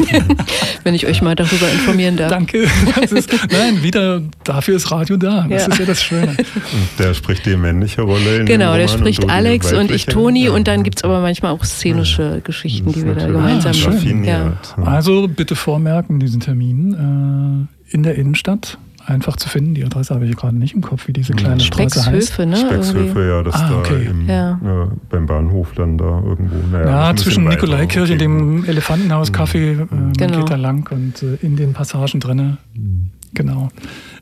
Wenn 0.84 0.94
ich 0.94 1.08
euch 1.08 1.22
mal 1.22 1.36
darüber 1.36 1.70
informieren 1.72 2.18
darf. 2.18 2.30
Danke. 2.30 2.68
Ist, 3.12 3.32
nein, 3.52 3.82
wieder 3.82 4.22
dafür 4.44 4.76
ist 4.76 4.92
Radio 4.92 5.18
da. 5.18 5.48
Das 5.50 5.66
ja. 5.66 5.74
ist 5.74 5.80
ja 5.80 5.86
das 5.86 6.04
Schöne. 6.04 6.36
Und 6.38 6.90
der 7.00 7.14
spricht 7.14 7.46
die 7.46 7.56
männliche 7.56 8.02
Rolle 8.02 8.38
in 8.42 8.46
Genau, 8.46 8.76
der 8.76 8.88
spricht 8.88 9.24
und 9.24 9.30
Alex 9.30 9.72
und 9.74 9.92
ich 9.92 10.06
Toni 10.06 10.46
ja. 10.46 10.52
und 10.52 10.68
dann 10.68 10.84
gibt 10.84 11.00
es 11.00 11.04
aber 11.04 11.22
manchmal 11.22 11.52
auch 11.52 11.64
szenische 11.64 12.24
ja. 12.36 12.40
Geschichten, 12.40 12.92
die 12.92 13.06
wir 13.06 13.16
da 13.16 13.28
gemeinsam 13.28 13.74
ah, 13.86 13.90
machen. 13.90 14.24
Ja. 14.24 14.54
Also 14.84 15.28
bitte 15.40 15.56
vormerken, 15.56 16.20
diesen 16.20 16.42
Termin 16.42 17.70
äh, 17.90 17.94
in 17.96 18.04
der 18.04 18.16
Innenstadt 18.16 18.78
einfach 19.06 19.38
zu 19.38 19.48
finden. 19.48 19.74
Die 19.74 19.86
Adresse 19.86 20.14
habe 20.14 20.26
ich 20.26 20.36
gerade 20.36 20.58
nicht 20.58 20.76
im 20.76 20.82
Kopf, 20.82 21.08
wie 21.08 21.14
diese 21.14 21.32
kleine 21.32 21.62
Straße 21.62 22.06
heißt. 22.06 22.40
Ne? 22.40 22.58
Speckshöfe, 22.58 23.26
ja, 23.26 23.42
das 23.42 23.56
ah, 23.56 23.80
okay. 23.80 24.04
da 24.04 24.12
im, 24.12 24.28
ja. 24.28 24.60
Ja, 24.62 24.92
beim 25.10 25.28
Bahnhof 25.28 25.72
dann 25.76 25.98
da 25.98 26.22
irgendwo. 26.26 26.58
Naja, 26.74 27.10
ja, 27.10 27.16
zwischen 27.16 27.46
Nikolaikirche, 27.46 28.18
dem 28.18 28.66
Elefantenhaus, 28.66 29.32
mhm. 29.32 29.38
äh, 29.54 29.76
man 29.76 30.12
genau. 30.12 30.40
geht 30.40 30.50
da 30.50 30.58
lang 30.58 30.92
und 30.92 31.24
äh, 31.24 31.36
in 31.36 31.56
den 31.56 31.72
Passagen 31.72 32.20
drinne, 32.20 32.58
mhm. 32.74 33.12
genau, 33.34 33.70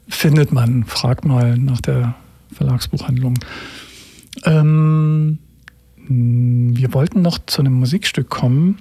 findet 0.07 0.51
man, 0.51 0.83
fragt 0.83 1.25
mal 1.25 1.57
nach 1.57 1.81
der 1.81 2.13
Verlagsbuchhandlung. 2.53 3.39
Ähm, 4.45 5.39
wir 6.07 6.93
wollten 6.93 7.23
noch 7.23 7.39
zu 7.43 7.61
einem 7.61 7.73
Musikstück 7.73 8.29
kommen, 8.29 8.77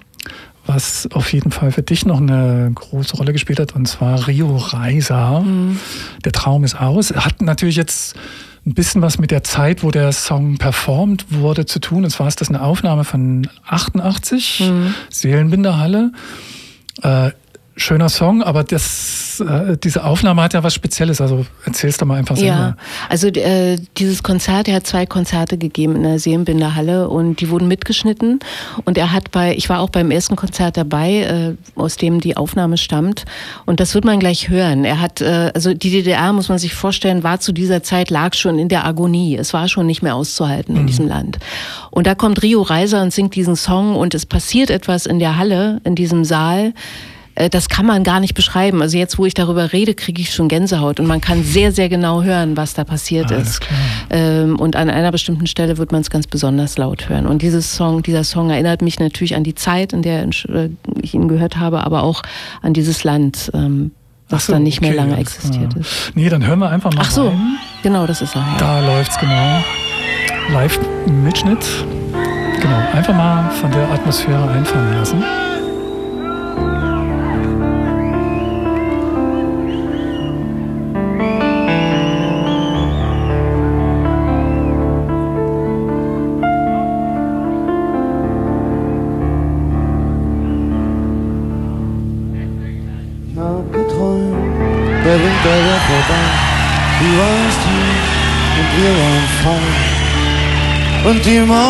was 0.67 1.09
auf 1.13 1.33
jeden 1.33 1.51
Fall 1.51 1.73
für 1.73 1.83
dich 1.83 2.05
noch 2.05 2.21
eine 2.21 2.71
große 2.75 3.17
Rolle 3.17 3.33
gespielt 3.33 3.61
hat, 3.61 3.75
und 3.75 3.87
zwar 3.87 4.27
Rio 4.27 4.57
Reiser. 4.57 5.41
Mhm. 5.41 5.79
Der 6.25 6.33
Traum 6.33 6.65
ist 6.65 6.81
aus. 6.81 7.13
Hat 7.13 7.43
natürlich 7.43 7.77
jetzt 7.77 8.17
ein 8.67 8.75
bisschen 8.75 9.01
was 9.01 9.19
mit 9.19 9.31
der 9.31 9.45
Zeit, 9.45 9.83
wo 9.83 9.91
der 9.91 10.11
Song 10.13 10.59
performt 10.59 11.27
wurde, 11.31 11.67
zu 11.67 11.79
tun. 11.79 12.05
Und 12.05 12.11
zwar 12.11 12.27
ist 12.27 12.41
das 12.41 12.49
eine 12.49 12.63
Aufnahme 12.63 13.05
von 13.05 13.49
88, 13.65 14.65
mhm. 14.69 14.95
Seelenbinderhalle. 15.09 16.13
Äh, 17.03 17.31
schöner 17.77 18.09
Song, 18.09 18.43
aber 18.43 18.65
das, 18.65 19.39
äh, 19.41 19.77
diese 19.77 20.05
Aufnahme 20.05 20.43
hat 20.43 20.55
ja 20.55 20.63
was 20.63 20.75
Spezielles. 20.75 21.21
Also 21.21 21.45
erzählst 21.65 22.01
du 22.01 22.07
mal 22.07 22.19
einfach 22.19 22.37
selber. 22.37 22.51
Ja, 22.51 22.77
also 23.11 23.29
äh, 23.29 23.79
dieses 23.99 24.23
Konzert, 24.23 24.67
er 24.67 24.77
hat 24.77 24.87
zwei 24.87 25.05
Konzerte 25.05 25.59
gegeben 25.59 25.95
in 25.95 26.03
der 26.03 26.19
Seelenbinderhalle 26.19 27.09
und 27.09 27.41
die 27.41 27.51
wurden 27.51 27.69
mitgeschnitten. 27.69 28.41
Und 28.85 28.97
er 28.97 29.13
hat 29.13 29.31
bei, 29.31 29.55
ich 29.55 29.69
war 29.69 29.81
auch 29.81 29.91
beim 29.91 30.11
ersten 30.11 30.37
Konzert 30.37 30.79
dabei, 30.79 31.57
äh, 31.77 31.79
aus 31.79 31.97
dem 31.97 32.21
die 32.21 32.37
Aufnahme 32.37 32.79
stammt. 32.79 33.25
Und 33.67 33.79
das 33.79 33.95
wird 33.95 34.07
man 34.07 34.21
gleich 34.21 34.49
hören. 34.49 34.87
Er 34.87 35.01
hat, 35.01 35.21
äh, 35.21 35.51
also 35.55 35.75
die 35.75 35.91
DDR, 35.91 36.33
muss 36.33 36.49
man 36.49 36.59
sich 36.59 36.75
vorstellen, 36.75 37.23
war 37.23 37.41
zu 37.41 37.53
dieser 37.53 37.83
Zeit, 37.83 38.09
lag 38.09 38.35
schon 38.35 38.59
in 38.59 38.71
der 38.71 38.87
Agonie. 38.87 39.37
Es 39.37 39.53
war 39.53 39.69
schon 39.69 39.87
nicht 39.87 40.03
mehr 40.03 40.15
auszuhalten 40.15 40.75
mhm. 40.75 40.81
in 40.81 40.87
diesem 40.87 41.09
Land. 41.09 41.39
Und 41.91 42.07
da 42.07 42.15
kommt 42.15 42.43
Rio 42.43 42.63
Reiser 42.63 43.03
und 43.03 43.13
singt 43.13 43.35
diesen 43.35 43.57
Song 43.57 43.97
und 43.97 44.15
es 44.15 44.25
passiert 44.25 44.71
etwas 44.71 45.05
in 45.05 45.19
der 45.19 45.37
Halle, 45.37 45.81
in 45.85 45.95
diesem 45.95 46.25
Saal 46.25 46.73
das 47.51 47.69
kann 47.69 47.85
man 47.85 48.03
gar 48.03 48.21
nicht 48.21 48.35
beschreiben. 48.35 48.81
Also 48.81 48.97
jetzt, 48.97 49.19
wo 49.19 49.27
ich 49.27 49.35
darüber 49.35 49.73
rede, 49.73 49.95
kriege 49.95 50.23
ich 50.23 50.33
schon 50.33 50.49
Gänsehaut 50.49 51.01
und 51.01 51.07
man 51.07 51.21
kann 51.21 51.45
sehr, 51.45 51.71
sehr 51.71 51.89
genau 51.89 52.23
hören, 52.23 52.57
was 52.57 52.75
da 52.75 52.85
passiert 52.85 53.31
Alles 53.31 53.49
ist. 53.49 53.61
Klar. 53.61 53.79
Ähm, 54.11 54.59
und 54.59 54.75
an 54.75 54.89
einer 54.89 55.13
bestimmten 55.13 55.47
Stelle 55.47 55.77
wird 55.77 55.93
man 55.93 56.01
es 56.01 56.11
ganz 56.11 56.27
besonders 56.27 56.79
laut 56.79 57.09
hören. 57.09 57.27
Und 57.27 57.43
dieses 57.43 57.77
Song, 57.77 58.03
dieser 58.03 58.25
Song 58.25 58.51
erinnert 58.51 58.81
mich 58.81 58.99
natürlich 58.99 59.35
an 59.37 59.45
die 59.45 59.55
Zeit, 59.55 59.93
in 59.93 60.03
der 60.03 60.25
äh, 60.25 60.71
ich 61.03 61.15
ihn 61.15 61.29
gehört 61.29 61.59
habe, 61.59 61.85
aber 61.85 62.03
auch 62.03 62.23
an 62.63 62.73
dieses 62.73 63.05
Land. 63.05 63.51
Ähm, 63.55 63.93
was 64.29 64.47
so, 64.47 64.55
dann 64.55 64.65
nicht 64.65 64.79
okay, 64.79 64.89
mehr 64.89 64.97
lange 64.97 65.19
existiert 65.19 65.75
ja. 65.75 65.81
ist. 65.81 66.11
Nee, 66.17 66.29
dann 66.29 66.45
hören 66.45 66.59
wir 66.59 66.69
einfach 66.69 66.93
mal 66.93 67.03
Ach 67.03 67.11
so, 67.13 67.29
rein. 67.29 67.59
genau, 67.85 68.09
das 68.09 68.23
ist 68.23 68.35
er. 68.35 68.41
Ja. 68.41 68.57
Da 68.59 68.81
läuft's 68.81 69.17
genau. 69.19 69.63
Live-Mitschnitt. 70.53 71.65
Genau, 72.61 72.79
einfach 72.93 73.15
mal 73.15 73.51
von 73.51 73.71
der 73.71 73.89
Atmosphäre 73.91 74.49
einfangen 74.49 74.95
lassen. 74.95 75.23
Und 101.07 101.25
die 101.25 101.39
Morgensonne 101.39 101.63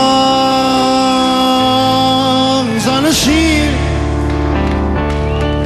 schien. 3.12 3.74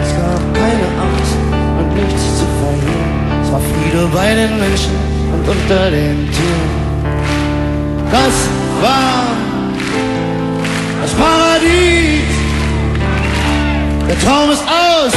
Es 0.02 0.10
gab 0.16 0.42
keine 0.54 0.88
Angst 1.04 1.36
und 1.78 1.88
nichts 1.94 2.22
zu 2.38 2.46
verlieren. 2.58 3.14
Es 3.44 3.48
war 3.52 3.60
Friede 3.60 4.02
bei 4.12 4.34
den 4.34 4.58
Menschen 4.58 4.96
und 5.32 5.42
unter 5.48 5.90
den 5.90 6.28
Tieren. 6.32 6.72
Das 8.10 8.34
war 8.82 9.22
das 11.02 11.12
Paradies. 11.12 12.34
Der 14.08 14.18
Traum 14.18 14.50
ist 14.50 14.64
aus. 14.66 15.14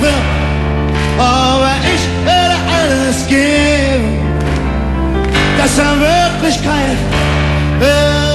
wird. 0.00 0.42
Aber 1.18 1.72
ich 1.92 2.02
werde 2.26 2.56
alles 2.76 3.26
geben, 3.26 4.18
dass 5.58 5.78
er 5.78 5.94
Wirklichkeit 6.00 6.98
wird. 7.78 8.32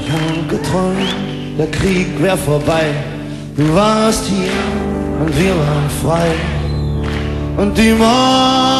Ich 0.00 0.08
habe 0.12 0.46
geträumt, 0.48 1.16
der 1.58 1.70
Krieg 1.70 2.22
wäre 2.22 2.36
vorbei. 2.36 2.86
Du 3.56 3.74
warst 3.74 4.26
hier 4.26 4.52
und 5.20 5.36
wir 5.36 5.50
waren 5.50 5.90
frei. 6.02 6.30
Und 7.56 7.76
die 7.76 7.92
Mauer 7.92 8.77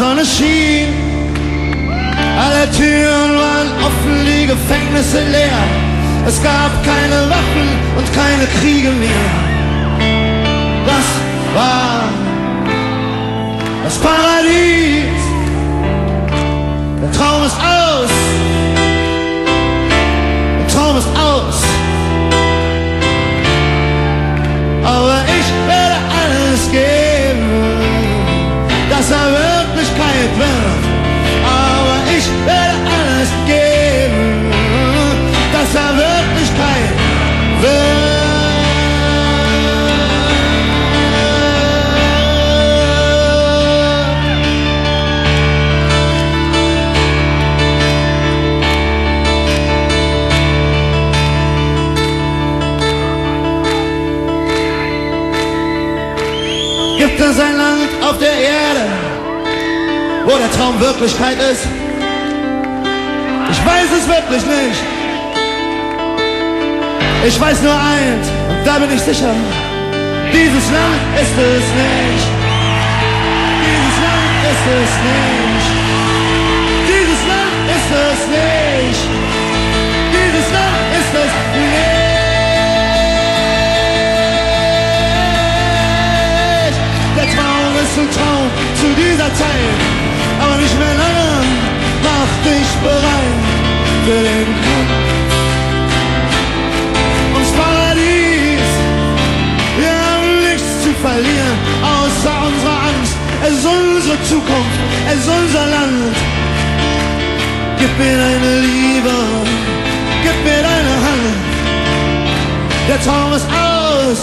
Morgensonne 0.00 0.24
schien. 0.24 0.94
Alle 2.42 2.70
Türen 2.72 3.36
waren 3.36 3.68
offen, 3.84 4.24
die 4.24 4.46
Gefängnisse 4.46 5.20
leer. 5.30 5.62
Es 6.26 6.42
gab 6.42 6.70
keine 6.84 7.28
Waffen 7.28 7.68
und 7.98 8.12
keine 8.14 8.46
Kriege 8.60 8.90
mehr. 8.92 9.30
Das 10.86 11.06
war 11.54 12.04
das 13.84 13.98
Paradies. 13.98 15.22
Der 17.02 17.12
Traum 17.12 17.44
ist 17.44 17.56
aus. 17.56 18.10
Der 20.60 20.68
Traum 20.68 20.96
ist 20.96 21.08
aus. 21.08 21.62
Aber 24.82 25.18
ich 25.38 25.48
werde 25.68 25.96
alles 26.20 26.70
geben, 26.70 27.50
dass 28.88 29.10
er 29.10 29.18
Wirklichkeit 29.18 29.49
wird. 30.38 30.69
Wo 60.30 60.38
der 60.38 60.50
Traum 60.52 60.78
Wirklichkeit 60.78 61.38
ist? 61.52 61.66
Ich 63.50 63.66
weiß 63.66 63.90
es 63.98 64.06
wirklich 64.06 64.44
nicht. 64.46 64.80
Ich 67.26 67.40
weiß 67.40 67.62
nur 67.62 67.74
eins, 67.74 68.28
und 68.48 68.64
da 68.64 68.78
bin 68.78 68.90
ich 68.94 69.00
sicher. 69.00 69.34
Dieses 70.32 70.70
Land 70.70 71.02
ist 71.20 71.36
es 71.36 71.64
nicht. 71.82 72.28
Dieses 73.66 73.96
Land 74.06 74.44
ist 74.52 74.66
es 74.78 74.92
nicht. 75.10 75.68
Dieses 76.90 77.22
Land 77.30 77.56
ist 77.76 77.90
es 78.06 78.20
nicht. 78.30 79.02
Dieses 80.14 80.48
Land 80.54 80.82
ist 81.00 81.12
es 81.24 81.32
nicht. 81.58 82.00
Der 87.16 87.28
Traum 87.34 87.72
ist 87.82 87.94
ein 87.98 88.08
Traum 88.16 88.46
zu 88.76 88.88
dieser 88.94 89.30
Zeit, 89.34 89.99
mehr 90.80 90.96
lange. 91.02 91.30
Mach 92.06 92.32
dich 92.48 92.70
bereit 92.84 93.42
für 94.04 94.20
den 94.28 94.48
Kampf. 94.64 94.92
Ums 97.36 97.52
Paradies, 97.62 98.68
wir 99.80 99.94
haben 100.04 100.30
nichts 100.48 100.70
zu 100.84 100.90
verlieren, 101.04 101.56
außer 101.96 102.34
unserer 102.48 102.78
Angst. 102.90 103.14
Es 103.46 103.52
ist 103.58 103.66
unsere 103.66 104.16
Zukunft, 104.30 104.80
es 105.10 105.20
ist 105.20 105.28
unser 105.28 105.66
Land. 105.74 106.14
Gib 107.78 107.92
mir 107.98 108.16
deine 108.24 108.52
Liebe, 108.60 109.16
gib 110.24 110.36
mir 110.44 110.62
deine 110.70 110.94
Hand. 111.06 111.28
Der 112.88 113.00
Traum 113.04 113.32
ist 113.32 113.46
aus. 113.46 114.20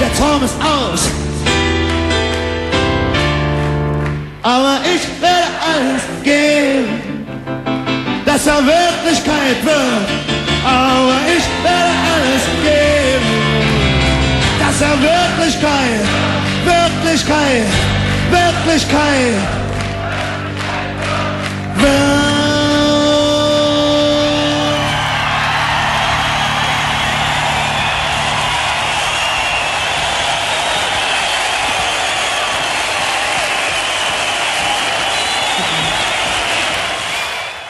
Der 0.00 0.12
Traum 0.18 0.42
ist 0.42 0.56
aus. 0.60 1.23
Aber 4.44 4.78
ich 4.84 5.00
werde 5.22 5.48
alles 5.64 6.02
geben, 6.22 7.24
dass 8.26 8.46
er 8.46 8.58
Wirklichkeit 8.58 9.64
wird. 9.64 10.06
Aber 10.66 11.16
ich 11.26 11.44
werde 11.64 11.94
alles 12.12 12.44
geben, 12.62 13.32
dass 14.60 14.82
er 14.82 15.00
Wirklichkeit, 15.00 16.04
Wirklichkeit, 16.66 17.64
Wirklichkeit 18.30 19.63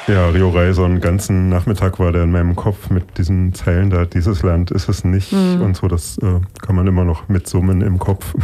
Ja, 0.06 0.28
Rio 0.28 0.50
Rai, 0.50 0.70
so 0.74 0.84
einen 0.84 1.00
ganzen 1.00 1.48
Nachmittag 1.48 1.98
war 1.98 2.12
der 2.12 2.24
in 2.24 2.30
meinem 2.30 2.54
Kopf 2.54 2.90
mit 2.90 3.16
diesen 3.16 3.54
Zeilen 3.54 3.88
da, 3.88 4.04
dieses 4.04 4.42
Land 4.42 4.70
ist 4.70 4.86
es 4.90 5.02
nicht 5.02 5.32
mhm. 5.32 5.62
und 5.62 5.76
so, 5.76 5.88
das 5.88 6.18
äh, 6.18 6.40
kann 6.60 6.76
man 6.76 6.86
immer 6.86 7.04
noch 7.04 7.28
mitsummen 7.28 7.80
im 7.80 7.98
Kopf. 7.98 8.34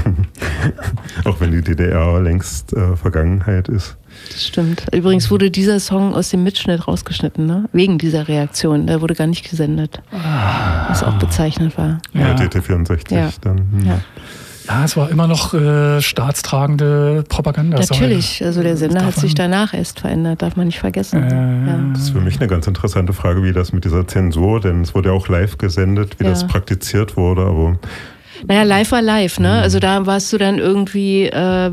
Auch 1.24 1.38
wenn 1.40 1.52
die 1.52 1.60
DDR 1.60 2.18
längst 2.20 2.72
äh, 2.72 2.96
Vergangenheit 2.96 3.68
ist. 3.68 3.98
Das 4.30 4.46
stimmt. 4.46 4.86
Übrigens 4.94 5.30
wurde 5.30 5.50
dieser 5.50 5.80
Song 5.80 6.14
aus 6.14 6.30
dem 6.30 6.44
Mitschnitt 6.44 6.88
rausgeschnitten, 6.88 7.44
ne? 7.44 7.68
wegen 7.72 7.98
dieser 7.98 8.26
Reaktion. 8.26 8.86
Der 8.86 9.02
wurde 9.02 9.14
gar 9.14 9.26
nicht 9.26 9.48
gesendet. 9.48 10.02
Ah. 10.12 10.88
Was 10.88 11.04
auch 11.04 11.18
bezeichnend 11.18 11.76
war. 11.76 12.00
Ja, 12.14 12.28
ja 12.28 12.34
DT64 12.36 13.14
ja. 13.14 13.30
dann. 13.42 13.58
Hm. 13.58 13.86
Ja. 13.86 14.00
Ja, 14.70 14.84
es 14.84 14.96
war 14.96 15.10
immer 15.10 15.26
noch 15.26 15.52
äh, 15.52 16.00
staatstragende 16.00 17.24
Propaganda. 17.28 17.80
Natürlich, 17.80 18.44
also 18.44 18.62
der 18.62 18.76
Sender 18.76 19.04
hat 19.04 19.16
sich 19.16 19.34
danach 19.34 19.74
erst 19.74 19.98
verändert, 19.98 20.42
darf 20.42 20.54
man 20.54 20.68
nicht 20.68 20.78
vergessen. 20.78 21.24
Äh, 21.24 21.70
ja. 21.70 21.78
Das 21.92 22.02
ist 22.02 22.10
für 22.10 22.20
mich 22.20 22.38
eine 22.38 22.46
ganz 22.46 22.68
interessante 22.68 23.12
Frage, 23.12 23.42
wie 23.42 23.52
das 23.52 23.72
mit 23.72 23.84
dieser 23.84 24.06
Zensur, 24.06 24.60
denn 24.60 24.82
es 24.82 24.94
wurde 24.94 25.08
ja 25.08 25.14
auch 25.16 25.26
live 25.26 25.58
gesendet, 25.58 26.20
wie 26.20 26.24
ja. 26.24 26.30
das 26.30 26.46
praktiziert 26.46 27.16
wurde, 27.16 27.42
aber. 27.42 27.80
Naja, 28.46 28.62
live 28.62 28.92
war 28.92 29.02
live, 29.02 29.40
ne? 29.40 29.48
Mhm. 29.48 29.62
Also 29.62 29.80
da 29.80 30.06
warst 30.06 30.32
du 30.32 30.38
dann 30.38 30.58
irgendwie, 30.58 31.24
äh, 31.24 31.72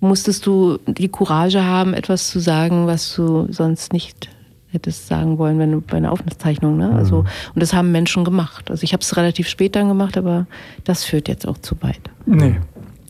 musstest 0.00 0.44
du 0.44 0.80
die 0.88 1.08
Courage 1.08 1.62
haben, 1.64 1.94
etwas 1.94 2.30
zu 2.30 2.40
sagen, 2.40 2.88
was 2.88 3.14
du 3.14 3.46
sonst 3.52 3.92
nicht 3.92 4.28
hättest 4.72 5.06
sagen 5.06 5.38
wollen, 5.38 5.58
wenn 5.58 5.72
du 5.72 5.80
bei 5.80 5.98
einer 5.98 6.12
Aufzeichnung. 6.12 6.76
Ne? 6.78 6.90
Also, 6.94 7.22
mhm. 7.22 7.28
und 7.54 7.62
das 7.62 7.72
haben 7.72 7.92
Menschen 7.92 8.24
gemacht. 8.24 8.70
Also 8.70 8.84
ich 8.84 8.92
habe 8.92 9.02
es 9.02 9.16
relativ 9.16 9.48
spät 9.48 9.76
dann 9.76 9.88
gemacht, 9.88 10.16
aber 10.16 10.46
das 10.84 11.04
führt 11.04 11.28
jetzt 11.28 11.46
auch 11.46 11.58
zu 11.58 11.76
weit. 11.82 12.00
Nee. 12.26 12.56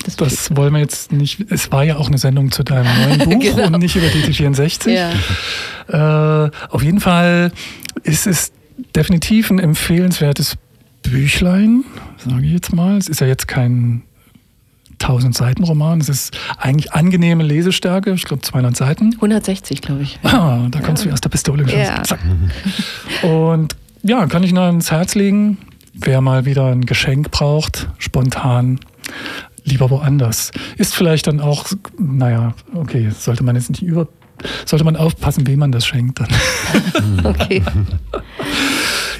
Das, 0.05 0.17
das 0.17 0.57
wollen 0.57 0.73
wir 0.73 0.81
jetzt 0.81 1.13
nicht. 1.13 1.47
Es 1.51 1.71
war 1.71 1.85
ja 1.85 1.97
auch 1.97 2.09
eine 2.09 2.19
Sendung 2.19 2.51
zu 2.51 2.65
deinem 2.65 2.89
neuen 3.03 3.19
Buch 3.31 3.41
genau. 3.41 3.67
und 3.67 3.79
nicht 3.79 3.95
über 3.95 4.07
DT64. 4.07 4.91
Ja. 4.91 6.47
Äh, 6.47 6.51
auf 6.71 6.83
jeden 6.83 6.99
Fall 6.99 7.53
ist 8.03 8.27
es 8.27 8.53
definitiv 8.97 9.51
ein 9.51 9.61
empfehlenswertes 9.61 10.57
Büchlein, 11.03 11.85
sage 12.17 12.45
ich 12.45 12.53
jetzt 12.53 12.75
mal. 12.75 12.97
Es 12.97 13.09
ist 13.09 13.21
ja 13.21 13.29
jetzt 13.29 13.47
kein 13.47 14.03
1000 15.03 15.34
Seiten 15.34 15.64
Roman. 15.64 16.00
Es 16.00 16.09
ist 16.09 16.36
eigentlich 16.59 16.92
angenehme 16.92 17.42
Lesestärke, 17.42 18.12
ich 18.12 18.24
glaube 18.24 18.42
200 18.42 18.76
Seiten. 18.76 19.14
160, 19.14 19.82
glaube 19.82 20.03
ich. 20.03 20.18
Ah, 20.22 20.66
da 20.70 20.80
kommst 20.80 21.05
ja. 21.05 21.09
du 21.09 21.14
aus 21.14 21.20
der 21.20 21.28
Pistole 21.28 21.64
geschossen. 21.64 21.82
Ja. 21.82 22.03
Zack. 22.03 22.20
Und 23.22 23.76
ja, 24.03 24.26
kann 24.26 24.42
ich 24.42 24.53
nur 24.53 24.64
ans 24.64 24.90
Herz 24.90 25.14
legen, 25.14 25.59
wer 25.94 26.20
mal 26.20 26.44
wieder 26.44 26.66
ein 26.66 26.86
Geschenk 26.86 27.30
braucht, 27.30 27.88
spontan, 27.98 28.80
lieber 29.64 29.90
woanders. 29.90 30.50
Ist 30.76 30.94
vielleicht 30.94 31.26
dann 31.26 31.40
auch, 31.40 31.66
naja, 31.98 32.55
okay, 32.74 33.11
sollte 33.16 33.44
man 33.44 33.57
jetzt 33.57 33.70
nicht 33.70 33.82
über, 33.82 34.09
sollte 34.64 34.84
man 34.84 34.96
aufpassen, 34.96 35.46
wem 35.46 35.61
man 35.61 35.72
das 35.72 35.86
schenkt 35.86 36.20
dann. 36.20 37.24
okay. 37.24 37.62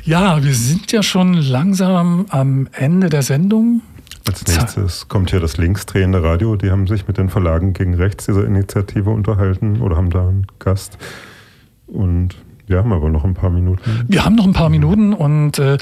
Ja, 0.04 0.42
wir 0.42 0.54
sind 0.54 0.90
ja 0.90 1.02
schon 1.02 1.34
langsam 1.34 2.26
am 2.30 2.68
Ende 2.72 3.08
der 3.08 3.22
Sendung. 3.22 3.82
Als 4.26 4.46
nächstes 4.46 5.08
kommt 5.08 5.30
hier 5.30 5.40
das 5.40 5.56
linksdrehende 5.56 6.22
Radio. 6.22 6.56
Die 6.56 6.70
haben 6.70 6.86
sich 6.86 7.08
mit 7.08 7.18
den 7.18 7.28
Verlagen 7.28 7.72
gegen 7.72 7.94
rechts 7.94 8.26
dieser 8.26 8.44
Initiative 8.46 9.10
unterhalten 9.10 9.80
oder 9.80 9.96
haben 9.96 10.10
da 10.10 10.28
einen 10.28 10.46
Gast. 10.58 10.98
Und 11.86 12.36
wir 12.66 12.78
haben 12.78 12.92
aber 12.92 13.10
noch 13.10 13.24
ein 13.24 13.34
paar 13.34 13.50
Minuten. 13.50 14.04
Wir 14.08 14.24
haben 14.24 14.36
noch 14.36 14.46
ein 14.46 14.52
paar 14.52 14.68
Minuten 14.68 15.12
und 15.12 15.58
äh, 15.58 15.78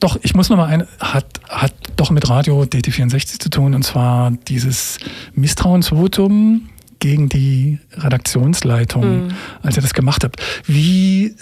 doch, 0.00 0.18
ich 0.22 0.34
muss 0.34 0.48
noch 0.48 0.56
mal 0.56 0.66
ein, 0.66 0.86
hat, 1.00 1.26
hat 1.48 1.74
doch 1.96 2.10
mit 2.10 2.28
Radio 2.28 2.62
DT64 2.62 3.40
zu 3.40 3.50
tun 3.50 3.74
und 3.74 3.82
zwar 3.82 4.30
dieses 4.30 4.98
Misstrauensvotum 5.34 6.68
gegen 7.00 7.28
die 7.28 7.78
Redaktionsleitung, 7.96 9.26
mhm. 9.26 9.34
als 9.62 9.76
ihr 9.76 9.82
das 9.82 9.94
gemacht 9.94 10.24
habt. 10.24 10.40
Wie, 10.66 11.34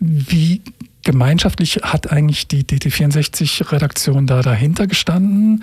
wie 0.00 0.62
gemeinschaftlich 1.04 1.80
hat 1.82 2.10
eigentlich 2.10 2.48
die 2.48 2.64
DT64-Redaktion 2.64 4.26
da 4.26 4.42
dahinter 4.42 4.86
gestanden? 4.86 5.62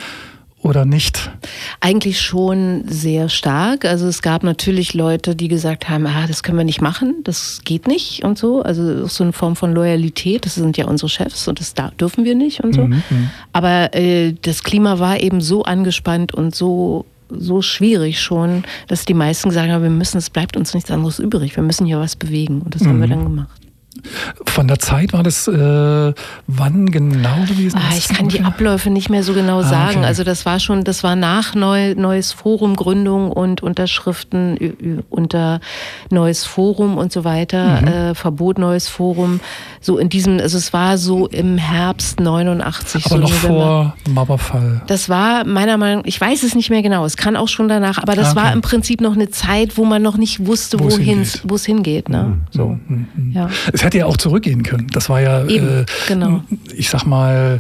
oder 0.63 0.85
nicht? 0.85 1.31
Eigentlich 1.79 2.21
schon 2.21 2.83
sehr 2.87 3.29
stark. 3.29 3.85
Also 3.85 4.07
es 4.07 4.21
gab 4.21 4.43
natürlich 4.43 4.93
Leute, 4.93 5.35
die 5.35 5.47
gesagt 5.47 5.89
haben, 5.89 6.05
ah, 6.05 6.27
das 6.27 6.43
können 6.43 6.57
wir 6.57 6.65
nicht 6.65 6.81
machen, 6.81 7.15
das 7.23 7.61
geht 7.63 7.87
nicht 7.87 8.23
und 8.23 8.37
so. 8.37 8.61
Also 8.61 9.07
so 9.07 9.23
eine 9.23 9.33
Form 9.33 9.55
von 9.55 9.73
Loyalität, 9.73 10.45
das 10.45 10.55
sind 10.55 10.77
ja 10.77 10.85
unsere 10.85 11.09
Chefs 11.09 11.47
und 11.47 11.59
das 11.59 11.73
dürfen 11.99 12.25
wir 12.25 12.35
nicht 12.35 12.63
und 12.63 12.73
so. 12.73 12.85
Mhm, 12.85 13.03
mhm. 13.09 13.29
Aber 13.53 13.93
äh, 13.95 14.33
das 14.41 14.63
Klima 14.63 14.99
war 14.99 15.19
eben 15.19 15.41
so 15.41 15.63
angespannt 15.63 16.33
und 16.33 16.55
so 16.55 17.05
so 17.33 17.61
schwierig 17.61 18.19
schon, 18.19 18.65
dass 18.89 19.05
die 19.05 19.13
meisten 19.13 19.47
gesagt 19.47 19.71
haben, 19.71 19.83
wir 19.83 19.89
müssen, 19.89 20.17
es 20.17 20.29
bleibt 20.29 20.57
uns 20.57 20.73
nichts 20.73 20.91
anderes 20.91 21.17
übrig, 21.17 21.55
wir 21.55 21.63
müssen 21.63 21.85
hier 21.85 21.97
was 21.97 22.17
bewegen. 22.17 22.61
Und 22.61 22.75
das 22.75 22.81
mhm. 22.81 22.89
haben 22.89 22.99
wir 22.99 23.07
mhm. 23.07 23.11
dann 23.11 23.23
gemacht. 23.23 23.60
Von 24.45 24.67
der 24.67 24.79
Zeit 24.79 25.13
war 25.13 25.23
das 25.23 25.47
äh, 25.47 26.13
wann 26.47 26.91
genau 26.91 27.45
gewesen? 27.47 27.77
Ah, 27.77 27.95
ich 27.95 28.07
kann 28.09 28.27
die 28.27 28.41
Abläufe 28.41 28.89
nicht 28.89 29.09
mehr 29.09 29.23
so 29.23 29.33
genau 29.33 29.59
ah, 29.59 29.63
sagen. 29.63 29.99
Okay. 29.99 30.07
Also 30.07 30.23
das 30.23 30.45
war 30.45 30.59
schon, 30.59 30.83
das 30.83 31.03
war 31.03 31.15
nach 31.15 31.55
Neu, 31.55 31.95
neues 31.95 32.31
Forum 32.31 32.75
Gründung 32.75 33.31
und 33.31 33.63
Unterschriften 33.63 35.05
unter 35.09 35.59
neues 36.09 36.45
Forum 36.45 36.97
und 36.97 37.11
so 37.11 37.23
weiter, 37.23 37.81
mhm. 37.81 37.87
äh, 37.87 38.15
Verbot 38.15 38.57
neues 38.57 38.87
Forum. 38.87 39.39
So 39.79 39.97
in 39.97 40.09
diesem, 40.09 40.39
also 40.39 40.57
es 40.57 40.73
war 40.73 40.97
so 40.97 41.27
im 41.27 41.57
Herbst 41.57 42.19
89. 42.19 43.05
Aber 43.05 43.15
so 43.15 43.21
noch 43.21 43.31
vor 43.31 43.95
Mauerfall. 44.09 44.81
Das 44.87 45.09
war 45.09 45.45
meiner 45.45 45.77
Meinung, 45.77 45.99
nach, 45.99 46.07
ich 46.07 46.19
weiß 46.19 46.43
es 46.43 46.55
nicht 46.55 46.69
mehr 46.69 46.81
genau. 46.81 47.05
Es 47.05 47.17
kann 47.17 47.35
auch 47.35 47.47
schon 47.47 47.67
danach, 47.67 47.97
aber 47.97 48.15
das 48.15 48.29
ah, 48.29 48.31
okay. 48.31 48.41
war 48.41 48.53
im 48.53 48.61
Prinzip 48.61 49.01
noch 49.01 49.13
eine 49.13 49.29
Zeit, 49.29 49.77
wo 49.77 49.85
man 49.85 50.01
noch 50.01 50.17
nicht 50.17 50.45
wusste, 50.45 50.79
wohin 50.79 51.21
es 51.21 51.65
hingeht. 51.65 52.09
Ne? 52.09 52.23
Mhm. 52.23 52.41
So. 52.51 52.77
Mhm. 52.87 53.31
Ja. 53.33 53.49
Es 53.71 53.83
hätte 53.91 53.97
ja 53.99 54.05
auch 54.05 54.17
zurückgehen 54.17 54.63
können. 54.63 54.87
Das 54.93 55.09
war 55.09 55.19
ja, 55.19 55.45
Eben, 55.45 55.81
äh, 55.81 55.85
genau. 56.07 56.43
ich 56.73 56.89
sag 56.89 57.05
mal, 57.05 57.59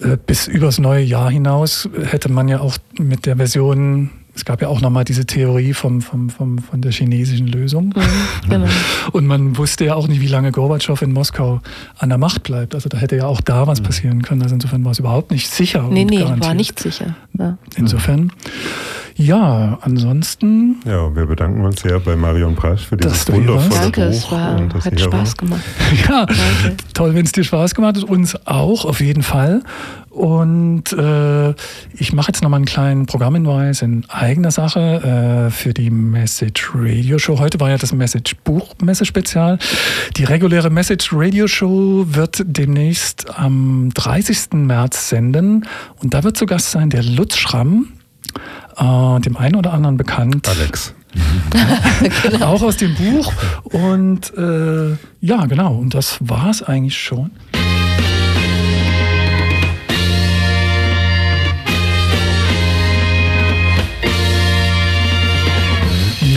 äh, 0.00 0.16
bis 0.26 0.48
übers 0.48 0.78
neue 0.80 1.04
Jahr 1.04 1.30
hinaus 1.30 1.88
hätte 2.02 2.28
man 2.28 2.48
ja 2.48 2.58
auch 2.60 2.76
mit 2.98 3.24
der 3.24 3.36
Version 3.36 4.10
es 4.38 4.44
gab 4.44 4.62
ja 4.62 4.68
auch 4.68 4.80
nochmal 4.80 5.02
diese 5.02 5.26
Theorie 5.26 5.74
vom, 5.74 6.00
vom, 6.00 6.30
vom, 6.30 6.58
von 6.58 6.80
der 6.80 6.92
chinesischen 6.92 7.48
Lösung. 7.48 7.86
Mhm, 7.86 8.48
genau. 8.48 8.66
Und 9.12 9.26
man 9.26 9.58
wusste 9.58 9.84
ja 9.84 9.94
auch 9.96 10.06
nicht, 10.06 10.20
wie 10.20 10.28
lange 10.28 10.52
Gorbatschow 10.52 11.02
in 11.02 11.12
Moskau 11.12 11.60
an 11.98 12.08
der 12.08 12.18
Macht 12.18 12.44
bleibt. 12.44 12.76
Also 12.76 12.88
da 12.88 12.98
hätte 12.98 13.16
ja 13.16 13.26
auch 13.26 13.40
da 13.40 13.66
was 13.66 13.80
mhm. 13.80 13.84
passieren 13.84 14.22
können. 14.22 14.42
Also 14.42 14.54
insofern 14.54 14.84
war 14.84 14.92
es 14.92 15.00
überhaupt 15.00 15.32
nicht 15.32 15.50
sicher. 15.50 15.88
Nee, 15.90 16.04
nee, 16.04 16.18
garantiert. 16.18 16.46
war 16.46 16.54
nicht 16.54 16.78
sicher. 16.78 17.16
Ja. 17.36 17.58
Insofern. 17.76 18.30
Ja, 19.16 19.78
ansonsten. 19.80 20.76
Ja, 20.86 21.14
wir 21.16 21.26
bedanken 21.26 21.64
uns 21.64 21.80
sehr 21.82 21.98
bei 21.98 22.14
Marion 22.14 22.54
Prasch 22.54 22.86
für 22.86 22.96
dieses 22.96 23.26
wundervolle 23.32 23.68
Danke, 23.68 24.02
Buch. 24.02 24.10
Es 24.10 24.30
war, 24.30 24.56
und 24.56 24.72
das 24.72 24.84
hat 24.84 25.00
Spaß 25.00 25.36
gemacht. 25.36 25.64
ja, 26.08 26.24
Danke. 26.24 26.76
toll, 26.94 27.14
wenn 27.16 27.24
es 27.24 27.32
dir 27.32 27.42
Spaß 27.42 27.74
gemacht 27.74 27.96
hat. 27.96 28.04
Uns 28.04 28.36
auch, 28.46 28.84
auf 28.84 29.00
jeden 29.00 29.24
Fall. 29.24 29.62
Und 30.18 30.92
äh, 30.94 31.50
ich 31.96 32.12
mache 32.12 32.32
jetzt 32.32 32.42
nochmal 32.42 32.58
einen 32.58 32.64
kleinen 32.64 33.06
Programmhinweis 33.06 33.82
in 33.82 34.04
eigener 34.08 34.50
Sache 34.50 35.46
äh, 35.46 35.50
für 35.52 35.72
die 35.72 35.90
Message 35.90 36.72
Radio 36.74 37.20
Show. 37.20 37.38
Heute 37.38 37.60
war 37.60 37.70
ja 37.70 37.78
das 37.78 37.92
Message 37.92 38.34
Buch 38.42 38.74
Messe-Spezial. 38.82 39.60
Die 40.16 40.24
reguläre 40.24 40.70
Message 40.70 41.10
Radio 41.12 41.46
Show 41.46 42.04
wird 42.08 42.42
demnächst 42.44 43.38
am 43.38 43.90
30. 43.94 44.54
März 44.54 45.08
senden. 45.08 45.64
Und 46.02 46.14
da 46.14 46.24
wird 46.24 46.36
zu 46.36 46.46
Gast 46.46 46.72
sein 46.72 46.90
der 46.90 47.04
Lutz 47.04 47.36
Schramm 47.36 47.92
äh, 48.76 49.20
dem 49.20 49.36
einen 49.36 49.54
oder 49.54 49.72
anderen 49.72 49.96
bekannt. 49.96 50.48
Alex. 50.48 50.94
genau. 52.22 52.46
Auch 52.46 52.62
aus 52.62 52.76
dem 52.76 52.96
Buch. 52.96 53.32
Und 53.62 54.36
äh, 54.36 54.96
ja, 55.20 55.46
genau. 55.46 55.76
Und 55.76 55.94
das 55.94 56.18
war 56.20 56.50
es 56.50 56.64
eigentlich 56.64 56.98
schon. 56.98 57.30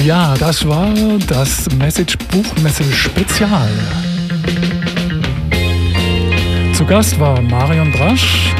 Ja, 0.03 0.33
das 0.35 0.67
war 0.67 0.91
das 1.27 1.69
Message 1.77 2.17
Buchmesse 2.31 2.83
Spezial. 2.91 3.69
Zu 6.73 6.85
Gast 6.85 7.19
war 7.19 7.39
Marion 7.39 7.91
Brasch, 7.91 8.51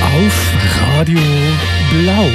auf 0.00 0.52
Radio 0.96 1.20
Blau. 1.90 2.28